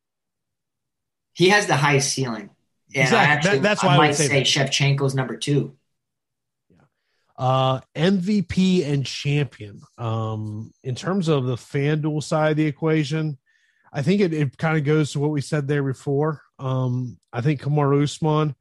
He 1.32 1.50
has 1.50 1.66
the 1.66 1.76
highest 1.76 2.12
ceiling. 2.12 2.50
Yeah, 2.88 3.02
Exactly. 3.02 3.18
I 3.18 3.34
actually, 3.34 3.50
That- 3.58 3.62
that's 3.62 3.84
I 3.84 3.86
why 3.86 3.94
I 3.94 3.98
would 3.98 4.04
might 4.04 4.14
say 4.14 4.26
say, 4.28 4.38
that. 4.38 4.70
Shevchenko's 4.70 5.14
number 5.14 5.36
two. 5.36 5.76
Uh, 7.38 7.80
MVP 7.94 8.86
and 8.86 9.04
champion. 9.04 9.82
Um, 9.98 10.72
in 10.82 10.94
terms 10.94 11.28
of 11.28 11.44
the 11.44 11.56
FanDuel 11.56 12.22
side 12.22 12.52
of 12.52 12.56
the 12.56 12.66
equation, 12.66 13.38
I 13.92 14.02
think 14.02 14.20
it, 14.20 14.32
it 14.32 14.58
kind 14.58 14.78
of 14.78 14.84
goes 14.84 15.12
to 15.12 15.20
what 15.20 15.30
we 15.30 15.40
said 15.40 15.68
there 15.68 15.82
before. 15.82 16.42
Um, 16.58 17.18
I 17.32 17.40
think 17.40 17.60
Kamar 17.60 17.92
Usman, 17.94 18.54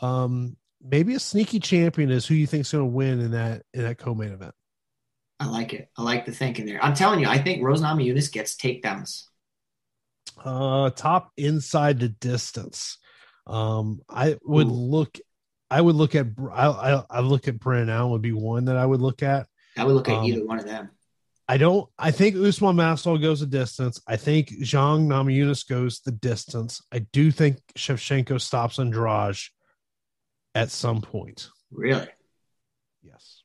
um, 0.00 0.56
maybe 0.82 1.14
a 1.14 1.20
sneaky 1.20 1.60
champion 1.60 2.10
is 2.10 2.26
who 2.26 2.34
you 2.34 2.46
think's 2.46 2.72
going 2.72 2.84
to 2.84 2.90
win 2.90 3.20
in 3.20 3.30
that 3.32 3.62
in 3.74 3.82
that 3.82 3.98
co-main 3.98 4.32
event. 4.32 4.54
I 5.38 5.46
like 5.46 5.72
it. 5.72 5.88
I 5.96 6.02
like 6.02 6.26
the 6.26 6.32
thinking 6.32 6.66
there. 6.66 6.82
I'm 6.84 6.94
telling 6.94 7.20
you, 7.20 7.26
I 7.26 7.38
think 7.38 7.62
Rose 7.62 7.80
Namajunas 7.80 8.30
gets 8.30 8.56
takedowns. 8.56 9.24
Uh, 10.42 10.90
top 10.90 11.32
inside 11.36 12.00
the 12.00 12.08
distance. 12.08 12.98
Um, 13.46 14.00
I 14.08 14.36
would 14.44 14.66
Ooh. 14.66 14.70
look. 14.70 15.18
I 15.70 15.80
would 15.80 15.94
look 15.94 16.14
at. 16.14 16.26
I 16.52 16.66
I, 16.68 17.04
I 17.10 17.20
look 17.20 17.48
at 17.48 17.60
Brendan 17.60 17.90
Allen 17.90 18.10
would 18.12 18.22
be 18.22 18.32
one 18.32 18.66
that 18.66 18.76
I 18.76 18.84
would 18.84 19.00
look 19.00 19.22
at. 19.22 19.46
I 19.76 19.84
would 19.84 19.94
look 19.94 20.08
at 20.08 20.18
Um, 20.18 20.24
either 20.24 20.44
one 20.44 20.58
of 20.58 20.64
them. 20.64 20.90
I 21.48 21.56
don't. 21.56 21.88
I 21.98 22.10
think 22.10 22.36
Usman 22.36 22.76
Masvidal 22.76 23.20
goes 23.20 23.40
the 23.40 23.46
distance. 23.46 24.00
I 24.06 24.16
think 24.16 24.50
Zhang 24.50 25.06
Namajunas 25.06 25.68
goes 25.68 26.00
the 26.00 26.12
distance. 26.12 26.80
I 26.92 27.00
do 27.00 27.30
think 27.30 27.58
Shevchenko 27.76 28.40
stops 28.40 28.78
Andrade 28.78 29.36
at 30.54 30.70
some 30.70 31.00
point. 31.00 31.48
Really. 31.70 32.08
Yes. 33.02 33.42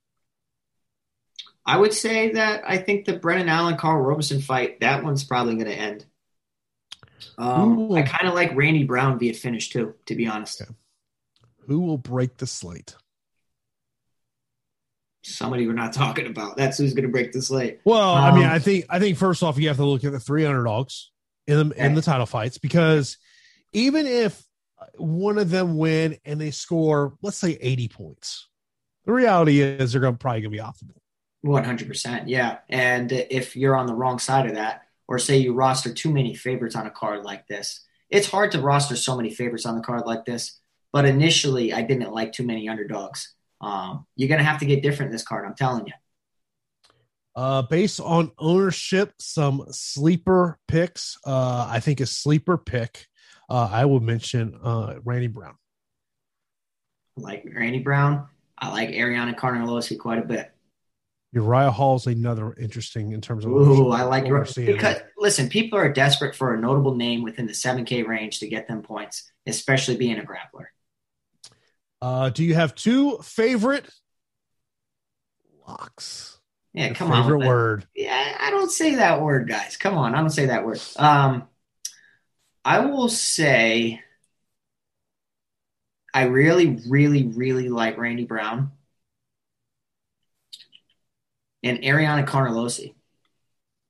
I 1.66 1.78
would 1.78 1.94
say 1.94 2.34
that 2.34 2.64
I 2.68 2.78
think 2.78 3.06
the 3.06 3.18
Brennan 3.18 3.50
Allen 3.50 3.78
Karl 3.78 4.02
Roberson 4.02 4.40
fight, 4.40 4.82
that 4.82 5.04
one's 5.04 5.24
probably 5.24 5.56
going 5.56 5.66
to 5.66 5.74
end. 5.74 6.06
Um, 7.40 7.92
I 7.92 8.04
kind 8.04 8.28
of 8.28 8.36
like 8.36 8.56
Randy 8.56 8.84
Brown 8.84 9.18
via 9.18 9.34
finish 9.34 9.70
too, 9.70 9.96
to 10.06 10.16
be 10.16 10.28
honest. 10.28 10.62
Okay. 10.62 10.72
Who 11.68 11.82
will 11.82 11.98
break 11.98 12.38
the 12.38 12.48
slate? 12.48 12.96
Somebody 15.24 15.66
we're 15.66 15.74
not 15.74 15.94
talking 15.94 16.28
about. 16.28 16.56
That's 16.56 16.78
who's 16.78 16.94
going 16.94 17.06
to 17.08 17.12
break 17.12 17.32
the 17.32 17.42
slate. 17.42 17.80
Well, 17.84 18.14
I 18.14 18.32
mean, 18.32 18.44
Um, 18.44 18.52
I 18.52 18.60
think 18.60 18.86
I 18.90 19.00
think 19.00 19.18
first 19.18 19.42
off, 19.42 19.58
you 19.58 19.68
have 19.70 19.78
to 19.78 19.86
look 19.86 20.04
at 20.04 20.12
the 20.12 20.20
three 20.20 20.46
underdogs 20.46 21.12
in 21.48 21.70
the 21.70 21.84
in 21.84 21.96
the 21.96 22.02
title 22.02 22.28
fights 22.28 22.60
because 22.60 23.18
even 23.74 24.06
if 24.06 24.44
one 24.98 25.40
of 25.40 25.50
them 25.50 25.78
win 25.78 26.18
and 26.26 26.40
they 26.40 26.52
score, 26.52 27.16
let's 27.24 27.38
say 27.38 27.58
eighty 27.60 27.88
points, 27.88 28.48
the 29.06 29.14
reality 29.14 29.62
is 29.62 29.92
they're 29.92 30.02
going 30.02 30.14
to 30.14 30.20
probably 30.20 30.42
going 30.42 30.52
to 30.52 30.58
be 30.58 30.62
off 30.62 30.78
the 30.80 30.86
board. 30.86 31.02
One 31.42 31.64
hundred 31.64 31.88
percent, 31.88 32.28
yeah. 32.28 32.60
And 32.70 33.12
if 33.12 33.56
you're 33.56 33.76
on 33.76 33.88
the 33.88 33.96
wrong 33.96 34.20
side 34.20 34.46
of 34.46 34.56
that, 34.56 34.84
or 35.08 35.18
say 35.18 35.38
you 35.38 35.54
roster 35.54 35.92
too 35.94 36.12
many 36.12 36.36
favorites 36.36 36.76
on 36.76 36.86
a 36.86 36.92
card 36.92 37.24
like 37.24 37.48
this, 37.48 37.84
it's 38.10 38.30
hard 38.30 38.52
to 38.52 38.62
roster 38.62 38.96
so 38.96 39.16
many 39.16 39.32
favorites 39.32 39.66
on 39.66 39.76
the 39.76 39.82
card 39.82 40.04
like 40.06 40.26
this. 40.26 40.60
But 40.96 41.04
initially, 41.04 41.74
I 41.74 41.82
didn't 41.82 42.14
like 42.14 42.32
too 42.32 42.46
many 42.46 42.70
underdogs. 42.70 43.36
Um, 43.60 44.06
you're 44.16 44.30
gonna 44.30 44.46
have 44.46 44.62
to 44.62 44.66
get 44.66 44.82
different 44.82 45.12
this 45.12 45.26
card. 45.26 45.46
I'm 45.46 45.54
telling 45.54 45.88
you. 45.88 45.94
Uh, 47.36 47.64
based 47.64 48.00
on 48.00 48.32
ownership, 48.40 49.12
some 49.20 49.66
sleeper 49.72 50.58
picks. 50.70 51.18
Uh, 51.26 51.68
I 51.70 51.82
think 51.82 52.00
a 52.00 52.06
sleeper 52.06 52.58
pick. 52.58 53.08
Uh, 53.50 53.68
I 53.70 53.84
will 53.84 54.00
mention 54.00 54.58
uh, 54.64 54.96
Randy 55.04 55.28
Brown. 55.28 55.56
I 57.18 57.22
like 57.22 57.46
Randy 57.54 57.80
Brown. 57.80 58.30
I 58.58 58.72
like 58.72 58.92
Ariana 58.92 59.36
Carnelossi 59.36 60.00
quite 60.00 60.20
a 60.20 60.26
bit. 60.26 60.50
Uriah 61.34 61.72
Hall 61.72 61.98
is 61.98 62.08
another 62.08 62.54
interesting 62.54 63.12
in 63.12 63.20
terms 63.20 63.44
of 63.44 63.52
Ooh. 63.52 63.92
I 63.92 64.04
like 64.04 64.24
because 64.56 65.00
listen, 65.18 65.50
people 65.50 65.78
are 65.78 65.92
desperate 65.92 66.36
for 66.36 66.54
a 66.54 66.58
notable 66.58 66.96
name 66.96 67.22
within 67.22 67.48
the 67.48 67.52
7K 67.52 68.08
range 68.08 68.40
to 68.40 68.48
get 68.48 68.70
them 68.70 68.82
points, 68.82 69.30
especially 69.46 69.98
being 69.98 70.20
a 70.20 70.24
grappler. 70.24 70.68
Uh, 72.06 72.30
do 72.30 72.44
you 72.44 72.54
have 72.54 72.76
two 72.76 73.18
favorite 73.24 73.90
locks? 75.68 76.38
Yeah, 76.72 76.86
Your 76.86 76.96
come 76.96 77.12
on. 77.12 77.24
favorite 77.24 77.48
word. 77.48 77.88
Yeah, 77.96 78.38
I 78.40 78.52
don't 78.52 78.70
say 78.70 78.94
that 78.98 79.24
word, 79.24 79.50
guys. 79.50 79.76
Come 79.76 79.98
on, 79.98 80.14
I 80.14 80.20
don't 80.20 80.30
say 80.30 80.46
that 80.46 80.64
word. 80.64 80.80
Um, 80.98 81.48
I 82.64 82.82
will 82.82 83.10
say 83.10 84.04
I 86.14 86.26
really, 86.26 86.80
really, 86.88 87.26
really 87.26 87.70
like 87.70 87.98
Randy 87.98 88.26
Brown 88.26 88.70
and 91.64 91.80
Ariana 91.80 92.28
Carnelossi. 92.28 92.94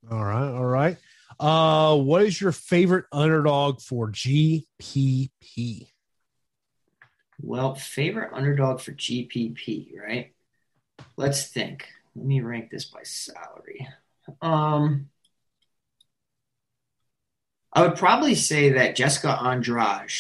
All 0.10 0.24
right, 0.24 0.56
all 0.56 0.64
right. 0.64 0.96
Uh, 1.38 1.98
what 1.98 2.22
is 2.22 2.40
your 2.40 2.54
favorite 2.54 3.08
underdog 3.12 3.82
for 3.82 4.10
GPP? 4.10 5.90
Well, 7.42 7.76
favorite 7.76 8.32
underdog 8.34 8.80
for 8.80 8.92
GPP, 8.92 9.98
right? 10.00 10.34
Let's 11.18 11.48
think. 11.48 11.88
Let 12.16 12.26
me 12.26 12.42
rank 12.42 12.72
this 12.72 12.86
by 12.86 13.04
salary. 13.04 13.88
Um, 14.42 15.10
I 17.74 17.82
would 17.82 17.98
probably 17.98 18.36
say 18.36 18.74
that 18.74 18.96
Jessica 18.96 19.38
Andrade 19.42 20.12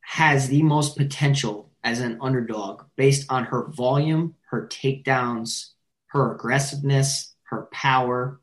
has 0.00 0.48
the 0.48 0.62
most 0.62 0.96
potential 0.96 1.70
as 1.82 2.00
an 2.00 2.18
underdog 2.20 2.84
based 2.96 3.30
on 3.30 3.44
her 3.44 3.64
volume, 3.68 4.34
her 4.50 4.66
takedowns, 4.66 5.70
her 6.08 6.34
aggressiveness, 6.34 7.34
her 7.44 7.68
power, 7.72 8.40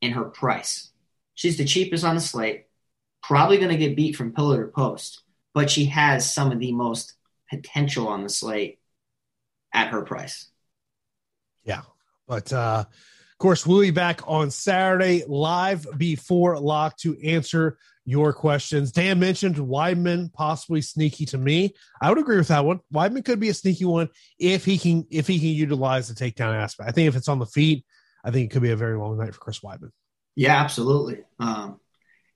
and 0.00 0.14
her 0.14 0.26
price. 0.26 0.90
She's 1.34 1.56
the 1.56 1.64
cheapest 1.64 2.04
on 2.04 2.14
the 2.14 2.20
slate, 2.20 2.66
probably 3.22 3.58
going 3.58 3.70
to 3.70 3.76
get 3.76 3.96
beat 3.96 4.16
from 4.16 4.32
pillar 4.32 4.64
to 4.64 4.72
post, 4.72 5.22
but 5.54 5.70
she 5.70 5.86
has 5.86 6.32
some 6.32 6.52
of 6.52 6.58
the 6.58 6.72
most 6.72 7.14
potential 7.50 8.08
on 8.08 8.22
the 8.22 8.28
slate 8.28 8.78
at 9.72 9.88
her 9.88 10.02
price. 10.02 10.48
Yeah, 11.64 11.82
but 12.26 12.52
uh, 12.52 12.84
of 12.86 13.38
course, 13.38 13.66
we'll 13.66 13.80
be 13.80 13.90
back 13.90 14.20
on 14.26 14.50
Saturday 14.50 15.24
live 15.26 15.86
before 15.96 16.58
lock 16.58 16.96
to 16.98 17.18
answer 17.22 17.78
your 18.04 18.32
questions. 18.32 18.90
Dan 18.90 19.20
mentioned 19.20 19.56
Weidman 19.56 20.32
possibly 20.32 20.80
sneaky 20.80 21.26
to 21.26 21.38
me. 21.38 21.74
I 22.00 22.08
would 22.08 22.18
agree 22.18 22.38
with 22.38 22.48
that 22.48 22.64
one. 22.64 22.80
Weidman 22.92 23.24
could 23.24 23.38
be 23.38 23.50
a 23.50 23.54
sneaky 23.54 23.84
one 23.84 24.08
if 24.38 24.64
he 24.64 24.78
can 24.78 25.06
if 25.10 25.26
he 25.26 25.38
can 25.38 25.48
utilize 25.48 26.08
the 26.08 26.14
takedown 26.14 26.54
aspect. 26.54 26.88
I 26.88 26.92
think 26.92 27.08
if 27.08 27.16
it's 27.16 27.28
on 27.28 27.38
the 27.38 27.46
feet, 27.46 27.84
I 28.24 28.30
think 28.30 28.50
it 28.50 28.52
could 28.52 28.62
be 28.62 28.70
a 28.70 28.76
very 28.76 28.96
long 28.96 29.18
night 29.18 29.34
for 29.34 29.40
Chris 29.40 29.60
Weidman. 29.60 29.90
Yeah, 30.36 30.56
absolutely. 30.56 31.18
Um, 31.38 31.80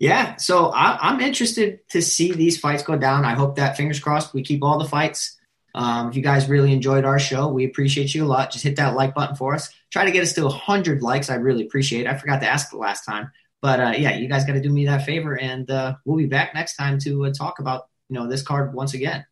yeah, 0.02 0.34
so 0.34 0.72
I, 0.72 0.98
I'm 1.00 1.20
interested 1.20 1.78
to 1.90 2.02
see 2.02 2.32
these 2.32 2.58
fights 2.58 2.82
go 2.82 2.96
down. 2.96 3.24
I 3.24 3.34
hope 3.34 3.54
that, 3.54 3.76
fingers 3.76 4.00
crossed, 4.00 4.34
we 4.34 4.42
keep 4.42 4.64
all 4.64 4.80
the 4.80 4.84
fights. 4.84 5.38
Um, 5.76 6.08
if 6.08 6.16
you 6.16 6.22
guys 6.22 6.48
really 6.48 6.72
enjoyed 6.72 7.04
our 7.04 7.20
show, 7.20 7.46
we 7.46 7.64
appreciate 7.64 8.12
you 8.12 8.24
a 8.24 8.26
lot. 8.26 8.50
Just 8.50 8.64
hit 8.64 8.74
that 8.76 8.96
like 8.96 9.14
button 9.14 9.36
for 9.36 9.54
us. 9.54 9.72
Try 9.92 10.04
to 10.04 10.10
get 10.10 10.24
us 10.24 10.32
to 10.32 10.42
100 10.42 11.02
likes. 11.02 11.30
I 11.30 11.36
really 11.36 11.64
appreciate 11.64 12.00
it. 12.00 12.08
I 12.08 12.18
forgot 12.18 12.40
to 12.40 12.48
ask 12.48 12.70
the 12.70 12.78
last 12.78 13.04
time. 13.04 13.30
But 13.60 13.78
uh, 13.78 13.92
yeah, 13.96 14.16
you 14.16 14.28
guys 14.28 14.44
got 14.44 14.54
to 14.54 14.60
do 14.60 14.72
me 14.72 14.86
that 14.86 15.06
favor, 15.06 15.38
and 15.38 15.70
uh, 15.70 15.94
we'll 16.04 16.18
be 16.18 16.26
back 16.26 16.52
next 16.52 16.74
time 16.74 16.98
to 17.02 17.26
uh, 17.26 17.32
talk 17.32 17.60
about 17.60 17.86
you 18.08 18.18
know 18.18 18.26
this 18.26 18.42
card 18.42 18.74
once 18.74 18.94
again. 18.94 19.24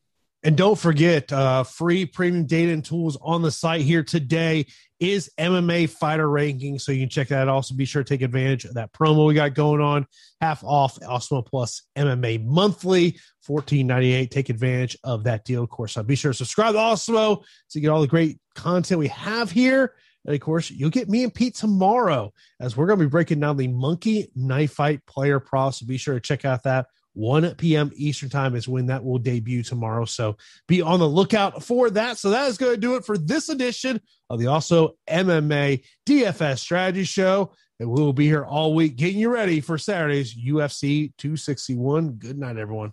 And 0.42 0.56
don't 0.56 0.78
forget, 0.78 1.30
uh, 1.32 1.64
free 1.64 2.06
premium 2.06 2.46
data 2.46 2.72
and 2.72 2.84
tools 2.84 3.18
on 3.20 3.42
the 3.42 3.50
site 3.50 3.82
here 3.82 4.02
today 4.02 4.66
is 4.98 5.30
MMA 5.38 5.88
fighter 5.90 6.28
ranking. 6.28 6.78
So 6.78 6.92
you 6.92 7.00
can 7.00 7.08
check 7.10 7.28
that 7.28 7.42
out. 7.42 7.48
Also, 7.48 7.74
be 7.74 7.84
sure 7.84 8.02
to 8.02 8.08
take 8.08 8.22
advantage 8.22 8.64
of 8.64 8.74
that 8.74 8.92
promo 8.92 9.26
we 9.26 9.34
got 9.34 9.54
going 9.54 9.82
on. 9.82 10.06
Half 10.40 10.64
off 10.64 10.98
Awesemo 11.00 11.44
Plus 11.44 11.82
MMA 11.96 12.44
monthly, 12.44 13.18
fourteen 13.42 13.86
ninety 13.86 14.12
eight. 14.12 14.30
Take 14.30 14.48
advantage 14.48 14.96
of 15.04 15.24
that 15.24 15.44
deal. 15.44 15.62
Of 15.62 15.68
course, 15.68 15.96
uh, 15.96 16.02
be 16.02 16.16
sure 16.16 16.32
to 16.32 16.36
subscribe 16.36 16.72
to 16.72 16.78
Awesemo 16.78 17.42
so 17.68 17.78
you 17.78 17.82
get 17.82 17.90
all 17.90 18.00
the 18.00 18.06
great 18.06 18.38
content 18.54 18.98
we 18.98 19.08
have 19.08 19.50
here. 19.50 19.94
And 20.24 20.34
of 20.34 20.40
course, 20.40 20.70
you'll 20.70 20.90
get 20.90 21.08
me 21.08 21.24
and 21.24 21.34
Pete 21.34 21.54
tomorrow 21.54 22.32
as 22.60 22.76
we're 22.76 22.86
going 22.86 22.98
to 22.98 23.04
be 23.06 23.10
breaking 23.10 23.40
down 23.40 23.56
the 23.56 23.68
Monkey 23.68 24.30
Knife 24.34 24.72
Fight 24.72 25.04
player 25.06 25.40
props. 25.40 25.80
So 25.80 25.86
be 25.86 25.96
sure 25.96 26.14
to 26.14 26.20
check 26.20 26.44
out 26.44 26.64
that 26.64 26.86
1 27.14 27.54
p.m. 27.56 27.90
Eastern 27.94 28.28
time 28.28 28.54
is 28.54 28.68
when 28.68 28.86
that 28.86 29.04
will 29.04 29.18
debut 29.18 29.62
tomorrow. 29.62 30.04
So 30.04 30.36
be 30.68 30.82
on 30.82 31.00
the 31.00 31.08
lookout 31.08 31.62
for 31.62 31.90
that. 31.90 32.18
So 32.18 32.30
that 32.30 32.48
is 32.48 32.58
going 32.58 32.74
to 32.74 32.80
do 32.80 32.96
it 32.96 33.04
for 33.04 33.18
this 33.18 33.48
edition 33.48 34.00
of 34.28 34.38
the 34.38 34.46
Awesemo 34.46 34.92
MMA 35.08 35.84
DFS 36.06 36.58
Strategy 36.58 37.04
Show. 37.04 37.52
And 37.78 37.90
we 37.90 38.00
will 38.00 38.12
be 38.12 38.26
here 38.26 38.44
all 38.44 38.74
week 38.74 38.96
getting 38.96 39.18
you 39.18 39.30
ready 39.30 39.60
for 39.60 39.78
Saturday's 39.78 40.34
UFC 40.34 41.12
261. 41.18 42.12
Good 42.12 42.38
night, 42.38 42.58
everyone. 42.58 42.92